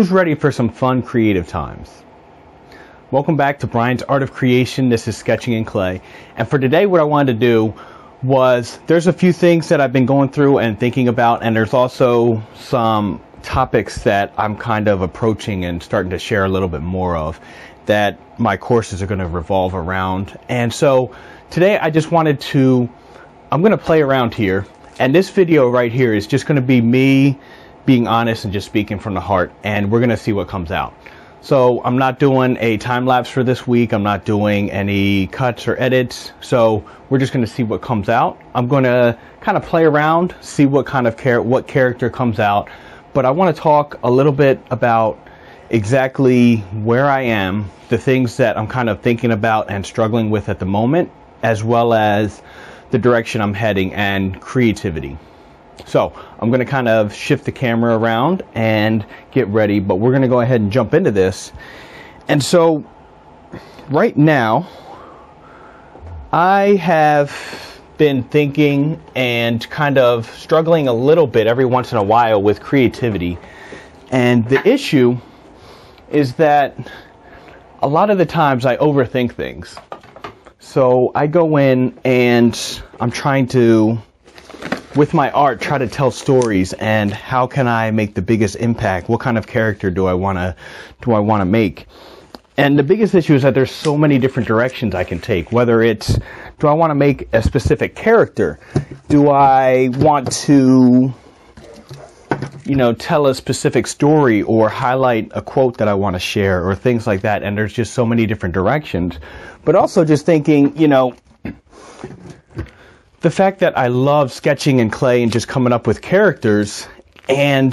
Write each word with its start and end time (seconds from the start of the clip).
Who's 0.00 0.10
ready 0.10 0.34
for 0.34 0.50
some 0.50 0.70
fun 0.70 1.02
creative 1.02 1.46
times? 1.46 1.90
Welcome 3.10 3.36
back 3.36 3.58
to 3.58 3.66
Brian's 3.66 4.02
Art 4.02 4.22
of 4.22 4.32
Creation. 4.32 4.88
This 4.88 5.06
is 5.06 5.14
Sketching 5.14 5.52
in 5.52 5.66
Clay. 5.66 6.00
And 6.36 6.48
for 6.48 6.58
today, 6.58 6.86
what 6.86 7.02
I 7.02 7.04
wanted 7.04 7.34
to 7.34 7.38
do 7.38 7.74
was 8.22 8.78
there's 8.86 9.08
a 9.08 9.12
few 9.12 9.34
things 9.34 9.68
that 9.68 9.78
I've 9.82 9.92
been 9.92 10.06
going 10.06 10.30
through 10.30 10.56
and 10.56 10.80
thinking 10.80 11.08
about, 11.08 11.42
and 11.42 11.54
there's 11.54 11.74
also 11.74 12.42
some 12.54 13.20
topics 13.42 14.04
that 14.04 14.32
I'm 14.38 14.56
kind 14.56 14.88
of 14.88 15.02
approaching 15.02 15.66
and 15.66 15.82
starting 15.82 16.12
to 16.12 16.18
share 16.18 16.46
a 16.46 16.48
little 16.48 16.68
bit 16.68 16.80
more 16.80 17.14
of 17.14 17.38
that 17.84 18.40
my 18.40 18.56
courses 18.56 19.02
are 19.02 19.06
going 19.06 19.20
to 19.20 19.28
revolve 19.28 19.74
around. 19.74 20.34
And 20.48 20.72
so 20.72 21.14
today 21.50 21.76
I 21.78 21.90
just 21.90 22.10
wanted 22.10 22.40
to, 22.40 22.88
I'm 23.52 23.60
going 23.60 23.72
to 23.72 23.76
play 23.76 24.00
around 24.00 24.32
here. 24.32 24.64
And 24.98 25.14
this 25.14 25.28
video 25.28 25.68
right 25.68 25.92
here 25.92 26.14
is 26.14 26.26
just 26.26 26.46
going 26.46 26.56
to 26.56 26.66
be 26.66 26.80
me 26.80 27.38
being 27.86 28.06
honest 28.06 28.44
and 28.44 28.52
just 28.52 28.66
speaking 28.66 28.98
from 28.98 29.14
the 29.14 29.20
heart. 29.20 29.52
And 29.64 29.90
we're 29.90 30.00
going 30.00 30.10
to 30.10 30.16
see 30.16 30.32
what 30.32 30.48
comes 30.48 30.70
out. 30.70 30.94
So 31.42 31.82
I'm 31.84 31.96
not 31.96 32.18
doing 32.18 32.58
a 32.60 32.76
time 32.76 33.06
lapse 33.06 33.30
for 33.30 33.42
this 33.42 33.66
week. 33.66 33.92
I'm 33.92 34.02
not 34.02 34.26
doing 34.26 34.70
any 34.70 35.26
cuts 35.28 35.66
or 35.66 35.80
edits. 35.80 36.32
So 36.42 36.84
we're 37.08 37.18
just 37.18 37.32
going 37.32 37.44
to 37.44 37.50
see 37.50 37.62
what 37.62 37.80
comes 37.80 38.10
out. 38.10 38.38
I'm 38.54 38.68
going 38.68 38.84
to 38.84 39.18
kind 39.40 39.56
of 39.56 39.64
play 39.64 39.84
around, 39.84 40.34
see 40.42 40.66
what 40.66 40.84
kind 40.84 41.06
of 41.06 41.18
what 41.46 41.66
character 41.66 42.10
comes 42.10 42.38
out. 42.38 42.68
But 43.14 43.24
I 43.24 43.30
want 43.30 43.56
to 43.56 43.62
talk 43.62 43.98
a 44.02 44.10
little 44.10 44.32
bit 44.32 44.60
about 44.70 45.18
exactly 45.70 46.56
where 46.56 47.06
I 47.06 47.22
am, 47.22 47.70
the 47.88 47.98
things 47.98 48.36
that 48.36 48.58
I'm 48.58 48.66
kind 48.66 48.90
of 48.90 49.00
thinking 49.00 49.32
about 49.32 49.70
and 49.70 49.86
struggling 49.86 50.28
with 50.28 50.48
at 50.50 50.58
the 50.58 50.66
moment, 50.66 51.10
as 51.42 51.64
well 51.64 51.94
as 51.94 52.42
the 52.90 52.98
direction 52.98 53.40
I'm 53.40 53.54
heading 53.54 53.94
and 53.94 54.38
creativity. 54.40 55.16
So 55.86 56.12
I'm 56.38 56.50
going 56.50 56.60
to 56.60 56.66
kind 56.66 56.88
of 56.88 57.14
shift 57.14 57.44
the 57.44 57.52
camera 57.52 57.96
around 57.96 58.42
and 58.54 59.04
get 59.32 59.48
ready, 59.48 59.80
but 59.80 59.96
we're 59.96 60.10
going 60.10 60.22
to 60.22 60.28
go 60.28 60.40
ahead 60.40 60.60
and 60.60 60.70
jump 60.70 60.94
into 60.94 61.10
this. 61.10 61.52
And 62.28 62.42
so 62.42 62.84
right 63.90 64.16
now, 64.16 64.68
I 66.32 66.76
have 66.76 67.80
been 67.98 68.22
thinking 68.22 69.02
and 69.14 69.68
kind 69.68 69.98
of 69.98 70.30
struggling 70.30 70.88
a 70.88 70.92
little 70.92 71.26
bit 71.26 71.46
every 71.46 71.66
once 71.66 71.92
in 71.92 71.98
a 71.98 72.02
while 72.02 72.40
with 72.40 72.60
creativity. 72.60 73.36
And 74.10 74.48
the 74.48 74.66
issue 74.66 75.18
is 76.08 76.34
that 76.34 76.76
a 77.82 77.88
lot 77.88 78.10
of 78.10 78.18
the 78.18 78.26
times 78.26 78.64
I 78.64 78.76
overthink 78.76 79.32
things. 79.32 79.76
So 80.58 81.10
I 81.14 81.26
go 81.26 81.56
in 81.56 81.98
and 82.04 82.82
I'm 83.00 83.10
trying 83.10 83.46
to, 83.48 83.98
with 84.96 85.14
my 85.14 85.30
art, 85.30 85.60
try 85.60 85.78
to 85.78 85.86
tell 85.86 86.10
stories 86.10 86.72
and 86.74 87.12
how 87.12 87.46
can 87.46 87.68
I 87.68 87.90
make 87.90 88.14
the 88.14 88.22
biggest 88.22 88.56
impact? 88.56 89.08
What 89.08 89.20
kind 89.20 89.38
of 89.38 89.46
character 89.46 89.90
do 89.90 90.06
I 90.06 90.14
want 90.14 90.38
to, 90.38 90.56
do 91.02 91.12
I 91.12 91.20
want 91.20 91.40
to 91.42 91.44
make? 91.44 91.86
And 92.56 92.78
the 92.78 92.82
biggest 92.82 93.14
issue 93.14 93.34
is 93.34 93.42
that 93.42 93.54
there's 93.54 93.70
so 93.70 93.96
many 93.96 94.18
different 94.18 94.46
directions 94.46 94.94
I 94.94 95.04
can 95.04 95.20
take. 95.20 95.52
Whether 95.52 95.80
it's, 95.80 96.18
do 96.58 96.66
I 96.66 96.72
want 96.72 96.90
to 96.90 96.94
make 96.94 97.28
a 97.32 97.42
specific 97.42 97.94
character? 97.94 98.58
Do 99.08 99.30
I 99.30 99.88
want 99.94 100.30
to 100.44 101.14
you 102.64 102.76
know, 102.76 102.92
tell 102.92 103.26
a 103.26 103.34
specific 103.34 103.86
story 103.86 104.42
or 104.42 104.68
highlight 104.68 105.30
a 105.34 105.42
quote 105.42 105.78
that 105.78 105.88
I 105.88 105.94
want 105.94 106.14
to 106.14 106.20
share 106.20 106.64
or 106.66 106.74
things 106.74 107.06
like 107.06 107.22
that. 107.22 107.42
And 107.42 107.58
there's 107.58 107.72
just 107.72 107.94
so 107.94 108.06
many 108.06 108.26
different 108.26 108.54
directions. 108.54 109.18
But 109.64 109.74
also 109.74 110.04
just 110.04 110.24
thinking, 110.24 110.76
you 110.78 110.86
know, 110.86 111.14
the 113.20 113.30
fact 113.30 113.60
that 113.60 113.76
I 113.76 113.88
love 113.88 114.32
sketching 114.32 114.78
in 114.78 114.90
clay 114.90 115.22
and 115.22 115.32
just 115.32 115.48
coming 115.48 115.72
up 115.72 115.86
with 115.86 116.02
characters 116.02 116.88
and 117.28 117.72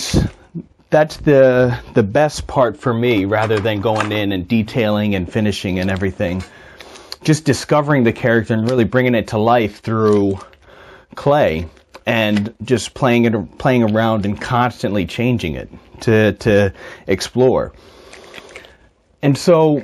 that's 0.90 1.18
the 1.18 1.78
the 1.94 2.04
best 2.04 2.48
part 2.48 2.78
for 2.78 2.94
me 2.94 3.26
rather 3.26 3.60
than 3.60 3.82
going 3.82 4.12
in 4.12 4.32
and 4.32 4.48
detailing 4.48 5.16
and 5.16 5.32
finishing 5.32 5.80
and 5.80 5.90
everything. 5.90 6.44
Just 7.24 7.46
discovering 7.46 8.04
the 8.04 8.14
character 8.14 8.54
and 8.54 8.70
really 8.70 8.84
bringing 8.84 9.16
it 9.16 9.30
to 9.30 9.38
life 9.38 9.82
through 9.82 10.40
clay 11.16 11.68
and 12.06 12.54
just 12.64 12.94
playing 12.94 13.26
it, 13.26 13.58
playing 13.58 13.84
around 13.84 14.26
and 14.26 14.40
constantly 14.40 15.06
changing 15.06 15.56
it 15.56 15.70
to, 16.02 16.34
to 16.34 16.74
explore. 17.06 17.74
And 19.22 19.38
so, 19.38 19.84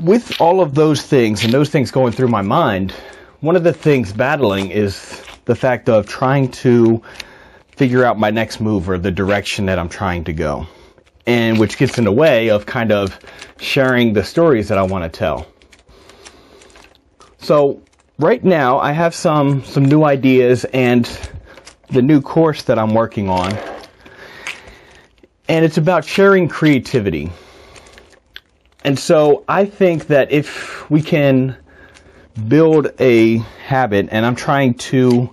with 0.00 0.40
all 0.40 0.60
of 0.60 0.74
those 0.74 1.02
things 1.02 1.42
and 1.42 1.52
those 1.52 1.70
things 1.70 1.90
going 1.90 2.12
through 2.12 2.28
my 2.28 2.42
mind, 2.42 2.94
one 3.46 3.54
of 3.54 3.62
the 3.62 3.72
things 3.72 4.12
battling 4.12 4.72
is 4.72 5.22
the 5.44 5.54
fact 5.54 5.88
of 5.88 6.08
trying 6.08 6.50
to 6.50 7.00
figure 7.68 8.04
out 8.04 8.18
my 8.18 8.28
next 8.28 8.60
move 8.60 8.88
or 8.88 8.98
the 8.98 9.12
direction 9.12 9.66
that 9.66 9.78
I'm 9.78 9.88
trying 9.88 10.24
to 10.24 10.32
go. 10.32 10.66
And 11.28 11.60
which 11.60 11.78
gets 11.78 11.96
in 11.96 12.04
the 12.04 12.12
way 12.12 12.50
of 12.50 12.66
kind 12.66 12.90
of 12.90 13.16
sharing 13.58 14.14
the 14.14 14.24
stories 14.24 14.66
that 14.68 14.78
I 14.78 14.82
want 14.82 15.04
to 15.04 15.18
tell. 15.18 15.46
So 17.38 17.80
right 18.18 18.42
now 18.42 18.80
I 18.80 18.90
have 18.90 19.14
some 19.14 19.62
some 19.62 19.84
new 19.84 20.02
ideas 20.02 20.64
and 20.72 21.08
the 21.88 22.02
new 22.02 22.20
course 22.20 22.64
that 22.64 22.80
I'm 22.80 22.94
working 22.94 23.28
on. 23.28 23.56
And 25.48 25.64
it's 25.64 25.78
about 25.78 26.04
sharing 26.04 26.48
creativity. 26.48 27.30
And 28.82 28.98
so 28.98 29.44
I 29.48 29.66
think 29.66 30.08
that 30.08 30.32
if 30.32 30.90
we 30.90 31.00
can 31.00 31.56
build 32.48 32.88
a 33.00 33.38
habit 33.64 34.08
and 34.10 34.26
I'm 34.26 34.36
trying 34.36 34.74
to 34.74 35.32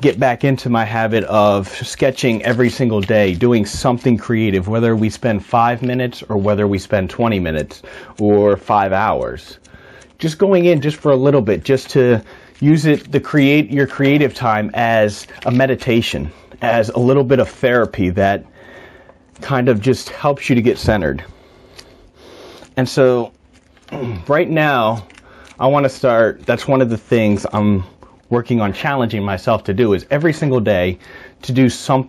get 0.00 0.18
back 0.18 0.44
into 0.44 0.68
my 0.68 0.84
habit 0.84 1.24
of 1.24 1.68
sketching 1.68 2.42
every 2.44 2.68
single 2.68 3.00
day, 3.00 3.34
doing 3.34 3.64
something 3.64 4.18
creative, 4.18 4.68
whether 4.68 4.94
we 4.96 5.08
spend 5.08 5.44
five 5.44 5.82
minutes 5.82 6.22
or 6.28 6.36
whether 6.36 6.66
we 6.66 6.78
spend 6.78 7.10
20 7.10 7.38
minutes 7.38 7.82
or 8.18 8.56
five 8.56 8.92
hours 8.92 9.58
just 10.18 10.38
going 10.38 10.64
in 10.64 10.80
just 10.80 10.96
for 10.96 11.12
a 11.12 11.16
little 11.16 11.40
bit, 11.40 11.64
just 11.64 11.90
to 11.90 12.22
use 12.60 12.86
it, 12.86 13.10
the 13.10 13.20
create 13.20 13.70
your 13.70 13.86
creative 13.86 14.34
time 14.34 14.70
as 14.74 15.26
a 15.46 15.50
meditation, 15.50 16.30
as 16.62 16.88
a 16.90 16.98
little 16.98 17.24
bit 17.24 17.38
of 17.40 17.48
therapy 17.48 18.10
that 18.10 18.44
kind 19.40 19.68
of 19.68 19.80
just 19.80 20.08
helps 20.08 20.48
you 20.48 20.54
to 20.54 20.62
get 20.62 20.78
centered. 20.78 21.24
And 22.76 22.88
so, 22.88 23.32
right 24.28 24.48
now, 24.48 25.06
I 25.56 25.68
want 25.68 25.84
to 25.84 25.88
start. 25.88 26.44
That's 26.46 26.66
one 26.66 26.82
of 26.82 26.90
the 26.90 26.96
things 26.96 27.46
I'm 27.52 27.84
working 28.28 28.60
on 28.60 28.72
challenging 28.72 29.22
myself 29.22 29.62
to 29.64 29.74
do 29.74 29.92
is 29.92 30.04
every 30.10 30.32
single 30.32 30.58
day 30.58 30.98
to 31.42 31.52
do 31.52 31.68
some, 31.68 32.08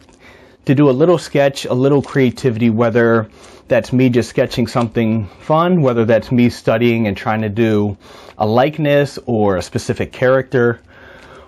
to 0.66 0.74
do 0.74 0.90
a 0.90 0.92
little 0.92 1.20
sketch, 1.20 1.66
a 1.66 1.74
little 1.74 2.02
creativity, 2.02 2.72
whether 2.72 3.30
that's 3.68 3.94
me 3.94 4.10
just 4.10 4.30
sketching 4.30 4.66
something 4.66 5.28
fun, 5.42 5.84
whether 5.84 6.06
that's 6.06 6.32
me 6.32 6.50
studying 6.50 7.06
and 7.06 7.16
trying 7.16 7.42
to 7.42 7.50
do 7.50 7.96
a 8.40 8.48
likeness 8.48 9.20
or 9.28 9.58
a 9.58 9.62
specific 9.62 10.12
character, 10.12 10.82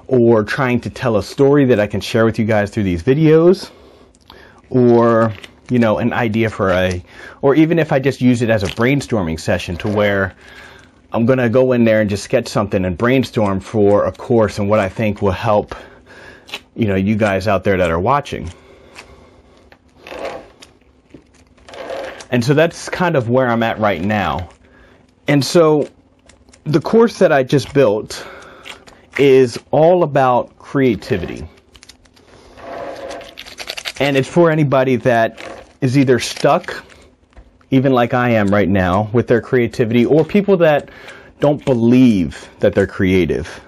or 0.05 0.43
trying 0.43 0.79
to 0.81 0.91
tell 0.91 1.17
a 1.17 1.23
story 1.23 1.65
that 1.65 1.79
I 1.79 1.87
can 1.87 1.99
share 1.99 2.25
with 2.25 2.37
you 2.37 2.45
guys 2.45 2.69
through 2.69 2.83
these 2.83 3.01
videos, 3.01 3.71
or 4.69 5.33
you 5.69 5.79
know, 5.79 5.97
an 5.97 6.13
idea 6.13 6.49
for 6.49 6.69
a, 6.69 7.03
or 7.41 7.55
even 7.55 7.79
if 7.79 7.91
I 7.91 7.99
just 7.99 8.21
use 8.21 8.43
it 8.43 8.49
as 8.51 8.61
a 8.61 8.67
brainstorming 8.67 9.39
session 9.39 9.75
to 9.77 9.89
where 9.89 10.35
I'm 11.17 11.25
going 11.25 11.39
to 11.39 11.49
go 11.49 11.71
in 11.71 11.83
there 11.83 11.99
and 11.99 12.09
just 12.09 12.23
sketch 12.23 12.47
something 12.47 12.85
and 12.85 12.95
brainstorm 12.95 13.59
for 13.59 14.05
a 14.05 14.11
course 14.11 14.59
and 14.59 14.69
what 14.69 14.79
I 14.79 14.87
think 14.87 15.19
will 15.19 15.31
help, 15.31 15.73
you 16.75 16.85
know, 16.85 16.93
you 16.93 17.15
guys 17.15 17.47
out 17.47 17.63
there 17.63 17.75
that 17.75 17.89
are 17.89 17.99
watching. 17.99 18.51
And 22.29 22.45
so 22.45 22.53
that's 22.53 22.87
kind 22.89 23.15
of 23.15 23.29
where 23.29 23.47
I'm 23.47 23.63
at 23.63 23.79
right 23.79 23.99
now. 23.99 24.47
And 25.27 25.43
so 25.43 25.89
the 26.65 26.79
course 26.79 27.17
that 27.17 27.31
I 27.31 27.41
just 27.41 27.73
built 27.73 28.23
is 29.17 29.59
all 29.71 30.03
about 30.03 30.55
creativity. 30.59 31.49
And 33.99 34.15
it's 34.15 34.29
for 34.29 34.51
anybody 34.51 34.97
that 34.97 35.65
is 35.81 35.97
either 35.97 36.19
stuck, 36.19 36.85
even 37.71 37.91
like 37.91 38.13
I 38.13 38.29
am 38.29 38.47
right 38.47 38.69
now, 38.69 39.09
with 39.13 39.27
their 39.27 39.41
creativity, 39.41 40.05
or 40.05 40.23
people 40.23 40.57
that 40.57 40.89
don't 41.39 41.63
believe 41.65 42.49
that 42.59 42.73
they're 42.73 42.87
creative. 42.87 43.61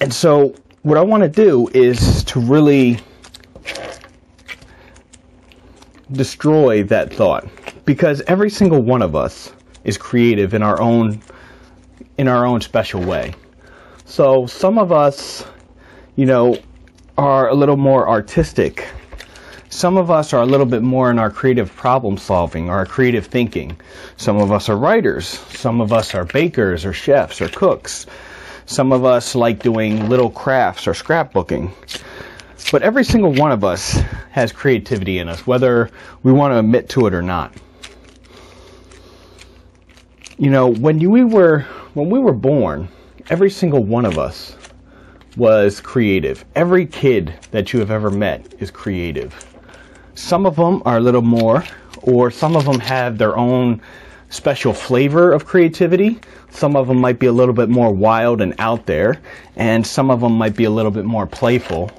And 0.00 0.12
so, 0.12 0.54
what 0.82 0.98
I 0.98 1.02
want 1.02 1.22
to 1.22 1.28
do 1.28 1.68
is 1.74 2.24
to 2.24 2.40
really 2.40 2.98
destroy 6.12 6.82
that 6.84 7.12
thought 7.12 7.46
because 7.84 8.20
every 8.22 8.50
single 8.50 8.82
one 8.82 9.02
of 9.02 9.16
us 9.16 9.52
is 9.84 9.96
creative 9.96 10.54
in 10.54 10.62
our 10.62 10.80
own 10.80 11.20
in 12.18 12.28
our 12.28 12.44
own 12.44 12.60
special 12.60 13.02
way. 13.02 13.34
So 14.04 14.46
some 14.46 14.78
of 14.78 14.92
us, 14.92 15.44
you 16.16 16.26
know, 16.26 16.58
are 17.16 17.48
a 17.48 17.54
little 17.54 17.76
more 17.76 18.08
artistic. 18.08 18.86
Some 19.72 19.96
of 19.96 20.10
us 20.10 20.34
are 20.34 20.42
a 20.42 20.46
little 20.46 20.66
bit 20.66 20.82
more 20.82 21.10
in 21.10 21.18
our 21.18 21.30
creative 21.30 21.74
problem 21.74 22.18
solving, 22.18 22.68
our 22.68 22.84
creative 22.84 23.24
thinking. 23.24 23.80
Some 24.18 24.36
of 24.36 24.52
us 24.52 24.68
are 24.68 24.76
writers. 24.76 25.26
Some 25.26 25.80
of 25.80 25.94
us 25.94 26.14
are 26.14 26.26
bakers 26.26 26.84
or 26.84 26.92
chefs 26.92 27.40
or 27.40 27.48
cooks. 27.48 28.04
Some 28.66 28.92
of 28.92 29.06
us 29.06 29.34
like 29.34 29.62
doing 29.62 30.10
little 30.10 30.28
crafts 30.28 30.86
or 30.86 30.92
scrapbooking. 30.92 31.70
But 32.70 32.82
every 32.82 33.02
single 33.02 33.32
one 33.32 33.50
of 33.50 33.64
us 33.64 33.92
has 34.30 34.52
creativity 34.52 35.18
in 35.18 35.30
us, 35.30 35.46
whether 35.46 35.90
we 36.22 36.32
want 36.32 36.52
to 36.52 36.58
admit 36.58 36.90
to 36.90 37.06
it 37.06 37.14
or 37.14 37.22
not. 37.22 37.54
You 40.36 40.50
know, 40.50 40.68
when 40.68 40.98
we 40.98 41.24
were 41.24 41.60
when 41.94 42.10
we 42.10 42.18
were 42.18 42.34
born, 42.34 42.88
every 43.30 43.50
single 43.50 43.82
one 43.82 44.04
of 44.04 44.18
us 44.18 44.54
was 45.38 45.80
creative. 45.80 46.44
Every 46.54 46.84
kid 46.84 47.32
that 47.52 47.72
you 47.72 47.80
have 47.80 47.90
ever 47.90 48.10
met 48.10 48.54
is 48.60 48.70
creative. 48.70 49.48
Some 50.14 50.46
of 50.46 50.56
them 50.56 50.82
are 50.84 50.98
a 50.98 51.00
little 51.00 51.22
more, 51.22 51.64
or 52.02 52.30
some 52.30 52.56
of 52.56 52.64
them 52.64 52.80
have 52.80 53.18
their 53.18 53.36
own 53.36 53.80
special 54.28 54.72
flavor 54.72 55.32
of 55.32 55.46
creativity. 55.46 56.18
Some 56.50 56.76
of 56.76 56.88
them 56.88 56.98
might 56.98 57.18
be 57.18 57.26
a 57.26 57.32
little 57.32 57.54
bit 57.54 57.68
more 57.68 57.92
wild 57.92 58.40
and 58.40 58.54
out 58.58 58.86
there, 58.86 59.20
and 59.56 59.86
some 59.86 60.10
of 60.10 60.20
them 60.20 60.36
might 60.36 60.56
be 60.56 60.64
a 60.64 60.70
little 60.70 60.90
bit 60.90 61.04
more 61.04 61.26
playful. 61.26 61.90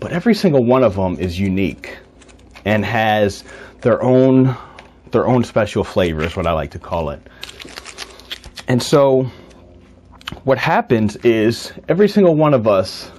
But 0.00 0.12
every 0.12 0.34
single 0.34 0.64
one 0.64 0.82
of 0.82 0.94
them 0.94 1.18
is 1.18 1.38
unique 1.38 1.96
and 2.64 2.84
has 2.84 3.44
their 3.80 4.02
own 4.02 4.56
their 5.12 5.26
own 5.26 5.44
special 5.44 5.84
flavor 5.84 6.24
is 6.24 6.36
what 6.36 6.46
I 6.46 6.52
like 6.52 6.72
to 6.72 6.78
call 6.78 7.10
it. 7.10 7.22
And 8.68 8.82
so 8.82 9.30
what 10.44 10.58
happens 10.58 11.16
is 11.16 11.72
every 11.88 12.08
single 12.08 12.34
one 12.34 12.54
of 12.54 12.66
us 12.66 13.10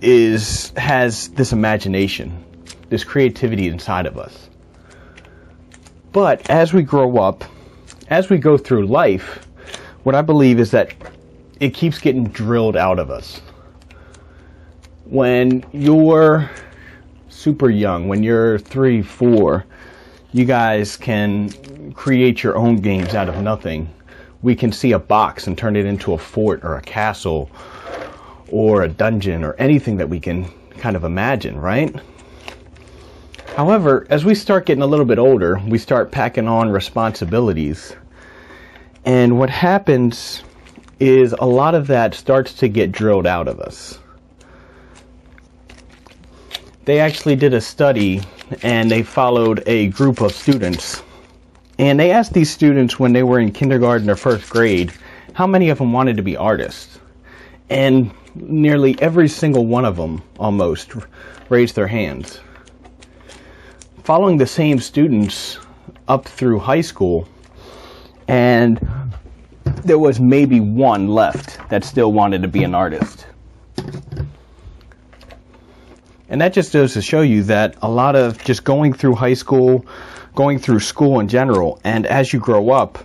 is 0.00 0.72
has 0.76 1.28
this 1.30 1.52
imagination, 1.52 2.44
this 2.90 3.02
creativity 3.02 3.68
inside 3.68 4.04
of 4.04 4.18
us. 4.18 4.50
But 6.12 6.50
as 6.50 6.74
we 6.74 6.82
grow 6.82 7.16
up, 7.16 7.44
as 8.08 8.28
we 8.28 8.36
go 8.36 8.58
through 8.58 8.86
life, 8.86 9.46
what 10.02 10.14
I 10.14 10.20
believe 10.20 10.60
is 10.60 10.70
that 10.72 10.92
it 11.60 11.72
keeps 11.72 11.98
getting 11.98 12.24
drilled 12.24 12.76
out 12.76 12.98
of 12.98 13.10
us. 13.10 13.40
When 15.06 15.64
you're 15.72 16.50
super 17.30 17.70
young, 17.70 18.08
when 18.08 18.22
you're 18.22 18.58
three, 18.58 19.00
four, 19.00 19.64
you 20.32 20.44
guys 20.44 20.96
can 20.96 21.92
create 21.94 22.42
your 22.42 22.56
own 22.56 22.76
games 22.76 23.14
out 23.14 23.28
of 23.30 23.42
nothing 23.42 23.88
we 24.42 24.54
can 24.54 24.72
see 24.72 24.92
a 24.92 24.98
box 24.98 25.46
and 25.46 25.56
turn 25.56 25.76
it 25.76 25.84
into 25.84 26.12
a 26.14 26.18
fort 26.18 26.64
or 26.64 26.76
a 26.76 26.82
castle 26.82 27.50
or 28.48 28.82
a 28.82 28.88
dungeon 28.88 29.44
or 29.44 29.54
anything 29.54 29.96
that 29.98 30.08
we 30.08 30.18
can 30.18 30.50
kind 30.78 30.96
of 30.96 31.04
imagine, 31.04 31.60
right? 31.60 31.94
However, 33.56 34.06
as 34.10 34.24
we 34.24 34.34
start 34.34 34.66
getting 34.66 34.82
a 34.82 34.86
little 34.86 35.04
bit 35.04 35.18
older, 35.18 35.60
we 35.66 35.78
start 35.78 36.12
packing 36.12 36.48
on 36.48 36.70
responsibilities. 36.70 37.94
And 39.04 39.38
what 39.38 39.50
happens 39.50 40.42
is 40.98 41.34
a 41.38 41.46
lot 41.46 41.74
of 41.74 41.86
that 41.88 42.14
starts 42.14 42.54
to 42.54 42.68
get 42.68 42.92
drilled 42.92 43.26
out 43.26 43.48
of 43.48 43.60
us. 43.60 43.98
They 46.84 47.00
actually 47.00 47.36
did 47.36 47.54
a 47.54 47.60
study 47.60 48.22
and 48.62 48.90
they 48.90 49.02
followed 49.02 49.62
a 49.66 49.88
group 49.88 50.20
of 50.20 50.32
students 50.32 51.02
and 51.80 51.98
they 51.98 52.10
asked 52.10 52.34
these 52.34 52.50
students 52.50 52.98
when 52.98 53.14
they 53.14 53.22
were 53.22 53.40
in 53.40 53.52
kindergarten 53.52 54.10
or 54.10 54.14
first 54.14 54.50
grade 54.50 54.92
how 55.32 55.46
many 55.46 55.70
of 55.70 55.78
them 55.78 55.94
wanted 55.94 56.18
to 56.18 56.22
be 56.22 56.36
artists. 56.36 56.98
And 57.70 58.10
nearly 58.34 59.00
every 59.00 59.28
single 59.28 59.64
one 59.64 59.86
of 59.86 59.96
them 59.96 60.22
almost 60.38 60.92
raised 61.48 61.76
their 61.76 61.86
hands. 61.86 62.38
Following 64.10 64.38
the 64.38 64.46
same 64.46 64.80
students 64.80 65.60
up 66.08 66.24
through 66.24 66.58
high 66.58 66.80
school, 66.80 67.28
and 68.26 68.80
there 69.84 70.00
was 70.00 70.18
maybe 70.18 70.58
one 70.58 71.06
left 71.06 71.60
that 71.68 71.84
still 71.84 72.12
wanted 72.12 72.42
to 72.42 72.48
be 72.48 72.64
an 72.64 72.74
artist. 72.74 73.24
And 76.28 76.40
that 76.40 76.52
just 76.52 76.72
goes 76.72 76.92
to 76.94 77.02
show 77.02 77.20
you 77.20 77.44
that 77.44 77.76
a 77.82 77.88
lot 77.88 78.16
of 78.16 78.42
just 78.42 78.64
going 78.64 78.94
through 78.94 79.14
high 79.14 79.34
school, 79.34 79.86
going 80.34 80.58
through 80.58 80.80
school 80.80 81.20
in 81.20 81.28
general. 81.28 81.80
And 81.84 82.04
as 82.04 82.32
you 82.32 82.40
grow 82.40 82.70
up, 82.70 82.98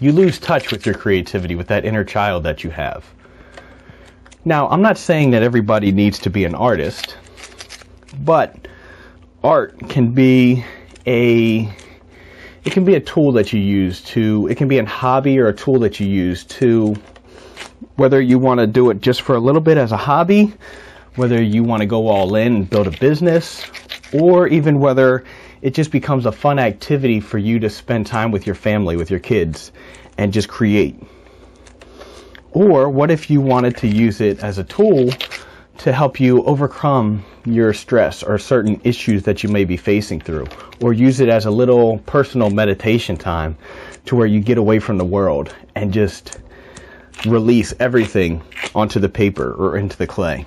you 0.00 0.12
lose 0.12 0.38
touch 0.38 0.72
with 0.72 0.86
your 0.86 0.94
creativity, 0.94 1.56
with 1.56 1.66
that 1.68 1.84
inner 1.84 2.04
child 2.04 2.42
that 2.44 2.64
you 2.64 2.70
have. 2.70 3.04
Now, 4.46 4.66
I'm 4.70 4.80
not 4.80 4.96
saying 4.96 5.32
that 5.32 5.42
everybody 5.42 5.92
needs 5.92 6.18
to 6.20 6.30
be 6.30 6.46
an 6.46 6.54
artist, 6.54 7.18
but 8.20 8.66
art 9.44 9.78
can 9.88 10.12
be 10.12 10.64
a 11.06 11.70
it 12.64 12.72
can 12.72 12.84
be 12.84 12.94
a 12.94 13.00
tool 13.00 13.32
that 13.32 13.52
you 13.52 13.60
use 13.60 14.00
to 14.02 14.48
it 14.48 14.56
can 14.56 14.66
be 14.68 14.78
a 14.78 14.86
hobby 14.86 15.38
or 15.38 15.48
a 15.48 15.52
tool 15.54 15.78
that 15.80 16.00
you 16.00 16.06
use 16.06 16.44
to 16.44 16.96
whether 17.96 18.20
you 18.20 18.38
want 18.38 18.60
to 18.60 18.66
do 18.66 18.90
it 18.90 19.00
just 19.00 19.22
for 19.22 19.36
a 19.36 19.40
little 19.40 19.60
bit 19.60 19.78
as 19.78 19.92
a 19.92 19.96
hobby, 19.96 20.52
whether 21.16 21.40
you 21.40 21.62
want 21.62 21.80
to 21.80 21.86
go 21.86 22.08
all 22.08 22.34
in 22.34 22.56
and 22.56 22.70
build 22.70 22.86
a 22.86 22.90
business, 22.90 23.64
or 24.12 24.48
even 24.48 24.80
whether 24.80 25.24
it 25.62 25.74
just 25.74 25.90
becomes 25.90 26.26
a 26.26 26.32
fun 26.32 26.58
activity 26.58 27.20
for 27.20 27.38
you 27.38 27.58
to 27.60 27.70
spend 27.70 28.06
time 28.06 28.30
with 28.30 28.46
your 28.46 28.54
family, 28.54 28.96
with 28.96 29.10
your 29.10 29.20
kids, 29.20 29.72
and 30.18 30.32
just 30.32 30.48
create. 30.48 31.00
Or 32.52 32.88
what 32.88 33.10
if 33.10 33.30
you 33.30 33.40
wanted 33.40 33.76
to 33.78 33.88
use 33.88 34.20
it 34.20 34.40
as 34.40 34.58
a 34.58 34.64
tool 34.64 35.10
to 35.78 35.92
help 35.92 36.20
you 36.20 36.42
overcome 36.44 37.24
your 37.44 37.72
stress 37.72 38.22
or 38.22 38.38
certain 38.38 38.80
issues 38.84 39.24
that 39.24 39.42
you 39.42 39.48
may 39.48 39.64
be 39.64 39.76
facing 39.76 40.20
through? 40.20 40.46
Or 40.80 40.92
use 40.92 41.20
it 41.20 41.28
as 41.28 41.46
a 41.46 41.50
little 41.50 41.98
personal 41.98 42.50
meditation 42.50 43.16
time 43.16 43.56
to 44.06 44.16
where 44.16 44.26
you 44.26 44.40
get 44.40 44.58
away 44.58 44.78
from 44.78 44.98
the 44.98 45.04
world 45.04 45.54
and 45.74 45.92
just 45.92 46.38
release 47.26 47.74
everything 47.80 48.42
onto 48.74 49.00
the 49.00 49.08
paper 49.08 49.52
or 49.54 49.76
into 49.76 49.96
the 49.96 50.06
clay. 50.06 50.46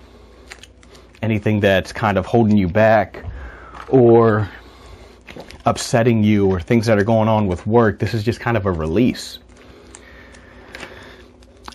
Anything 1.21 1.59
that's 1.59 1.91
kind 1.91 2.17
of 2.17 2.25
holding 2.25 2.57
you 2.57 2.67
back 2.67 3.25
or 3.89 4.49
upsetting 5.65 6.23
you 6.23 6.47
or 6.47 6.59
things 6.59 6.85
that 6.85 6.97
are 6.97 7.03
going 7.03 7.27
on 7.27 7.47
with 7.47 7.65
work. 7.67 7.99
This 7.99 8.13
is 8.13 8.23
just 8.23 8.39
kind 8.39 8.57
of 8.57 8.65
a 8.65 8.71
release. 8.71 9.39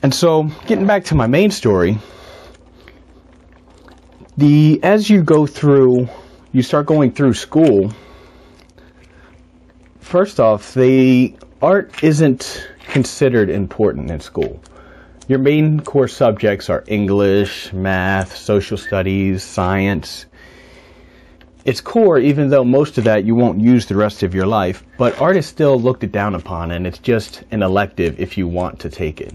And 0.02 0.12
so, 0.12 0.44
getting 0.66 0.86
back 0.86 1.04
to 1.06 1.14
my 1.14 1.26
main 1.26 1.50
story, 1.50 1.98
the 4.36 4.80
as 4.82 5.08
you 5.08 5.22
go 5.22 5.46
through, 5.46 6.08
you 6.52 6.62
start 6.62 6.86
going 6.86 7.12
through 7.12 7.34
school. 7.34 7.92
First 10.00 10.40
off, 10.40 10.74
the 10.74 11.34
art 11.60 12.02
isn't 12.02 12.68
considered 12.88 13.48
important 13.48 14.10
in 14.10 14.20
school. 14.20 14.60
Your 15.28 15.38
main 15.38 15.80
core 15.80 16.08
subjects 16.08 16.68
are 16.68 16.84
English, 16.86 17.72
math, 17.72 18.36
social 18.36 18.76
studies, 18.76 19.42
science, 19.42 20.26
it's 21.64 21.80
core, 21.80 22.18
even 22.18 22.50
though 22.50 22.64
most 22.64 22.98
of 22.98 23.04
that 23.04 23.24
you 23.24 23.36
won't 23.36 23.60
use 23.60 23.86
the 23.86 23.94
rest 23.94 24.24
of 24.24 24.34
your 24.34 24.46
life, 24.46 24.84
but 24.98 25.20
art 25.20 25.36
is 25.36 25.46
still 25.46 25.80
looked 25.80 26.10
down 26.10 26.34
upon 26.34 26.72
and 26.72 26.86
it's 26.86 26.98
just 26.98 27.44
an 27.52 27.62
elective 27.62 28.18
if 28.18 28.36
you 28.36 28.48
want 28.48 28.80
to 28.80 28.90
take 28.90 29.20
it. 29.20 29.32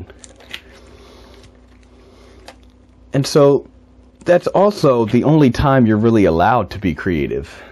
And 3.13 3.25
so 3.25 3.67
that's 4.27 4.47
also 4.47 5.05
the 5.05 5.23
only 5.23 5.49
time 5.49 5.87
you're 5.87 5.97
really 5.97 6.25
allowed 6.25 6.69
to 6.71 6.79
be 6.79 6.93
creative. 6.93 7.63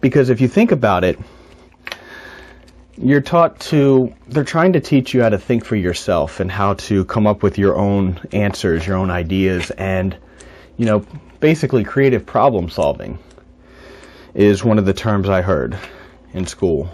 Because 0.00 0.28
if 0.28 0.40
you 0.40 0.48
think 0.48 0.72
about 0.72 1.04
it, 1.04 1.18
you're 2.98 3.20
taught 3.20 3.58
to, 3.60 4.12
they're 4.26 4.44
trying 4.44 4.72
to 4.72 4.80
teach 4.80 5.14
you 5.14 5.22
how 5.22 5.28
to 5.28 5.38
think 5.38 5.64
for 5.64 5.76
yourself 5.76 6.40
and 6.40 6.50
how 6.50 6.74
to 6.74 7.04
come 7.04 7.26
up 7.26 7.42
with 7.42 7.56
your 7.56 7.76
own 7.76 8.20
answers, 8.32 8.86
your 8.86 8.96
own 8.96 9.10
ideas, 9.10 9.70
and, 9.72 10.16
you 10.76 10.84
know, 10.84 11.06
basically 11.38 11.84
creative 11.84 12.26
problem 12.26 12.68
solving 12.68 13.18
is 14.34 14.64
one 14.64 14.78
of 14.78 14.86
the 14.86 14.92
terms 14.92 15.28
I 15.28 15.42
heard 15.42 15.78
in 16.34 16.44
school. 16.46 16.90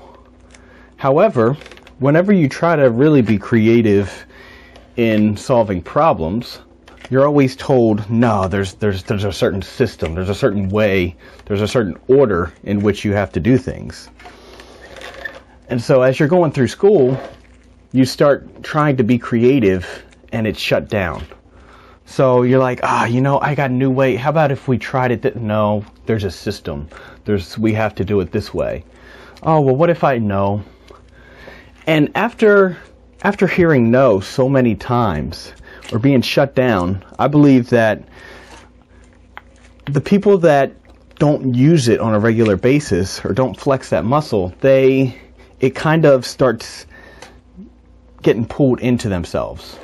However, 0.96 1.56
whenever 1.98 2.32
you 2.32 2.48
try 2.48 2.76
to 2.76 2.90
really 2.90 3.22
be 3.22 3.38
creative 3.38 4.26
in 4.96 5.36
solving 5.38 5.80
problems, 5.82 6.58
you're 7.10 7.26
always 7.26 7.56
told, 7.56 8.08
no, 8.10 8.48
there's, 8.48 8.74
there's, 8.74 9.02
there's 9.04 9.24
a 9.24 9.32
certain 9.32 9.62
system, 9.62 10.14
there's 10.14 10.28
a 10.28 10.34
certain 10.34 10.68
way, 10.68 11.16
there's 11.44 11.62
a 11.62 11.68
certain 11.68 11.96
order 12.08 12.52
in 12.64 12.80
which 12.80 13.04
you 13.04 13.12
have 13.12 13.32
to 13.32 13.40
do 13.40 13.58
things. 13.58 14.08
And 15.68 15.80
so 15.80 16.02
as 16.02 16.18
you're 16.18 16.28
going 16.28 16.52
through 16.52 16.68
school, 16.68 17.20
you 17.92 18.04
start 18.04 18.62
trying 18.62 18.96
to 18.98 19.04
be 19.04 19.18
creative 19.18 20.04
and 20.32 20.46
it's 20.46 20.60
shut 20.60 20.88
down. 20.88 21.24
So 22.06 22.42
you're 22.42 22.60
like, 22.60 22.80
ah, 22.82 23.06
you 23.06 23.20
know, 23.20 23.40
I 23.40 23.54
got 23.54 23.70
a 23.70 23.74
new 23.74 23.90
way. 23.90 24.14
How 24.14 24.30
about 24.30 24.52
if 24.52 24.68
we 24.68 24.78
tried 24.78 25.10
it? 25.10 25.22
Th-? 25.22 25.34
No, 25.34 25.84
there's 26.06 26.24
a 26.24 26.30
system. 26.30 26.88
There's 27.24 27.58
we 27.58 27.72
have 27.72 27.96
to 27.96 28.04
do 28.04 28.20
it 28.20 28.30
this 28.30 28.54
way. 28.54 28.84
Oh 29.42 29.60
well, 29.60 29.74
what 29.74 29.90
if 29.90 30.04
I 30.04 30.18
know? 30.18 30.62
And 31.86 32.12
after 32.14 32.76
after 33.22 33.48
hearing 33.48 33.90
no 33.90 34.20
so 34.20 34.48
many 34.48 34.76
times 34.76 35.52
or 35.92 35.98
being 35.98 36.22
shut 36.22 36.54
down, 36.54 37.04
I 37.18 37.28
believe 37.28 37.70
that 37.70 38.08
the 39.86 40.00
people 40.00 40.38
that 40.38 40.72
don't 41.18 41.54
use 41.54 41.88
it 41.88 42.00
on 42.00 42.14
a 42.14 42.18
regular 42.18 42.56
basis 42.56 43.24
or 43.24 43.32
don't 43.32 43.58
flex 43.58 43.90
that 43.90 44.04
muscle, 44.04 44.52
they 44.60 45.18
it 45.60 45.74
kind 45.74 46.04
of 46.04 46.26
starts 46.26 46.86
getting 48.22 48.44
pulled 48.44 48.80
into 48.80 49.08
themselves. 49.08 49.78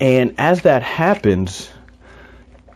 And 0.00 0.34
as 0.38 0.62
that 0.62 0.82
happens, 0.82 1.70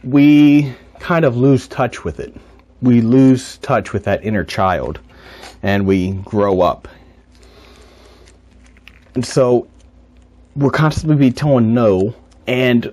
we 0.03 0.75
kind 1.01 1.25
of 1.25 1.37
lose 1.37 1.67
touch 1.67 2.05
with 2.05 2.21
it. 2.21 2.35
We 2.83 3.01
lose 3.01 3.59
touch 3.59 3.93
with 3.93 4.05
that 4.05 4.25
inner 4.25 4.45
child 4.45 5.01
and 5.63 5.87
we 5.87 6.13
grow 6.13 6.61
up. 6.61 6.87
And 9.15 9.25
so 9.25 9.67
we're 10.55 10.71
constantly 10.71 11.17
being 11.17 11.33
told 11.33 11.63
no 11.63 12.15
and 12.47 12.93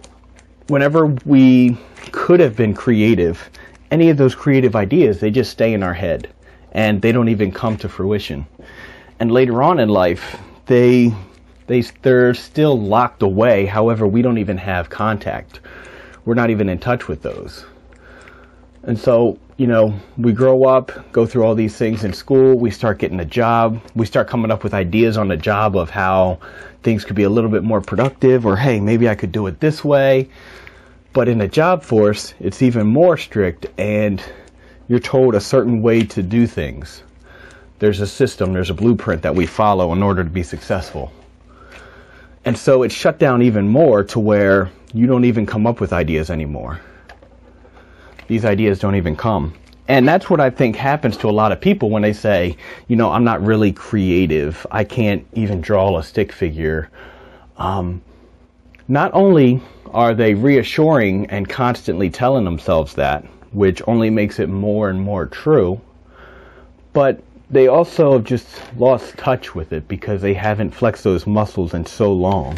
whenever 0.67 1.05
we 1.25 1.77
could 2.11 2.39
have 2.39 2.55
been 2.55 2.73
creative, 2.73 3.49
any 3.89 4.09
of 4.09 4.17
those 4.17 4.35
creative 4.35 4.75
ideas, 4.75 5.19
they 5.19 5.31
just 5.31 5.51
stay 5.51 5.73
in 5.73 5.83
our 5.83 5.93
head 5.93 6.29
and 6.71 7.01
they 7.01 7.11
don't 7.11 7.29
even 7.29 7.51
come 7.51 7.77
to 7.77 7.89
fruition. 7.89 8.45
And 9.19 9.31
later 9.31 9.61
on 9.61 9.79
in 9.79 9.89
life, 9.89 10.37
they 10.65 11.13
they 11.67 11.81
they're 12.01 12.33
still 12.33 12.79
locked 12.79 13.21
away. 13.21 13.65
However, 13.65 14.07
we 14.07 14.21
don't 14.21 14.37
even 14.37 14.57
have 14.57 14.89
contact. 14.89 15.59
We're 16.25 16.35
not 16.35 16.49
even 16.49 16.69
in 16.69 16.79
touch 16.79 17.07
with 17.07 17.21
those. 17.21 17.65
And 18.83 18.97
so, 18.97 19.37
you 19.57 19.67
know, 19.67 19.93
we 20.17 20.33
grow 20.33 20.63
up, 20.63 21.11
go 21.11 21.25
through 21.25 21.43
all 21.43 21.53
these 21.53 21.77
things 21.77 22.03
in 22.03 22.13
school, 22.13 22.57
we 22.57 22.71
start 22.71 22.97
getting 22.97 23.19
a 23.19 23.25
job, 23.25 23.79
we 23.95 24.07
start 24.07 24.27
coming 24.27 24.49
up 24.49 24.63
with 24.63 24.73
ideas 24.73 25.17
on 25.17 25.27
the 25.27 25.37
job 25.37 25.75
of 25.75 25.91
how 25.91 26.39
things 26.81 27.05
could 27.05 27.15
be 27.15 27.23
a 27.23 27.29
little 27.29 27.49
bit 27.49 27.63
more 27.63 27.79
productive 27.79 28.45
or 28.45 28.57
hey, 28.57 28.79
maybe 28.79 29.07
I 29.07 29.13
could 29.13 29.31
do 29.31 29.45
it 29.45 29.59
this 29.59 29.83
way. 29.83 30.29
But 31.13 31.27
in 31.27 31.37
the 31.37 31.47
job 31.47 31.83
force, 31.83 32.33
it's 32.39 32.61
even 32.63 32.87
more 32.87 33.17
strict 33.17 33.67
and 33.77 34.23
you're 34.87 34.99
told 34.99 35.35
a 35.35 35.41
certain 35.41 35.83
way 35.83 36.03
to 36.03 36.23
do 36.23 36.47
things. 36.47 37.03
There's 37.77 37.99
a 37.99 38.07
system, 38.07 38.53
there's 38.53 38.69
a 38.71 38.75
blueprint 38.75 39.21
that 39.21 39.35
we 39.35 39.45
follow 39.45 39.93
in 39.93 40.01
order 40.01 40.23
to 40.23 40.29
be 40.29 40.43
successful. 40.43 41.11
And 42.45 42.57
so 42.57 42.81
it's 42.81 42.95
shut 42.95 43.19
down 43.19 43.43
even 43.43 43.67
more 43.67 44.03
to 44.05 44.19
where 44.19 44.71
you 44.91 45.05
don't 45.05 45.25
even 45.25 45.45
come 45.45 45.67
up 45.67 45.79
with 45.79 45.93
ideas 45.93 46.31
anymore. 46.31 46.81
These 48.31 48.45
ideas 48.45 48.79
don't 48.79 48.95
even 48.95 49.17
come. 49.17 49.53
And 49.89 50.07
that's 50.07 50.29
what 50.29 50.39
I 50.39 50.49
think 50.49 50.77
happens 50.77 51.17
to 51.17 51.29
a 51.29 51.31
lot 51.31 51.51
of 51.51 51.59
people 51.59 51.89
when 51.89 52.01
they 52.01 52.13
say, 52.13 52.55
you 52.87 52.95
know, 52.95 53.11
I'm 53.11 53.25
not 53.25 53.43
really 53.43 53.73
creative. 53.73 54.65
I 54.71 54.85
can't 54.85 55.27
even 55.33 55.59
draw 55.59 55.97
a 55.97 56.01
stick 56.01 56.31
figure. 56.31 56.89
Um, 57.57 58.01
not 58.87 59.13
only 59.13 59.59
are 59.87 60.13
they 60.13 60.33
reassuring 60.33 61.29
and 61.29 61.49
constantly 61.49 62.09
telling 62.09 62.45
themselves 62.45 62.93
that, 62.93 63.25
which 63.51 63.81
only 63.85 64.09
makes 64.09 64.39
it 64.39 64.47
more 64.47 64.89
and 64.89 65.01
more 65.01 65.25
true, 65.25 65.81
but 66.93 67.21
they 67.49 67.67
also 67.67 68.13
have 68.13 68.23
just 68.23 68.47
lost 68.77 69.17
touch 69.17 69.55
with 69.55 69.73
it 69.73 69.89
because 69.89 70.21
they 70.21 70.33
haven't 70.33 70.71
flexed 70.71 71.03
those 71.03 71.27
muscles 71.27 71.73
in 71.73 71.85
so 71.85 72.13
long. 72.13 72.57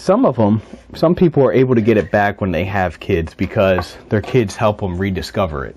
Some 0.00 0.24
of 0.24 0.36
them, 0.36 0.62
some 0.94 1.14
people 1.14 1.44
are 1.44 1.52
able 1.52 1.74
to 1.74 1.82
get 1.82 1.98
it 1.98 2.10
back 2.10 2.40
when 2.40 2.52
they 2.52 2.64
have 2.64 3.00
kids 3.00 3.34
because 3.34 3.98
their 4.08 4.22
kids 4.22 4.56
help 4.56 4.80
them 4.80 4.96
rediscover 4.96 5.66
it. 5.66 5.76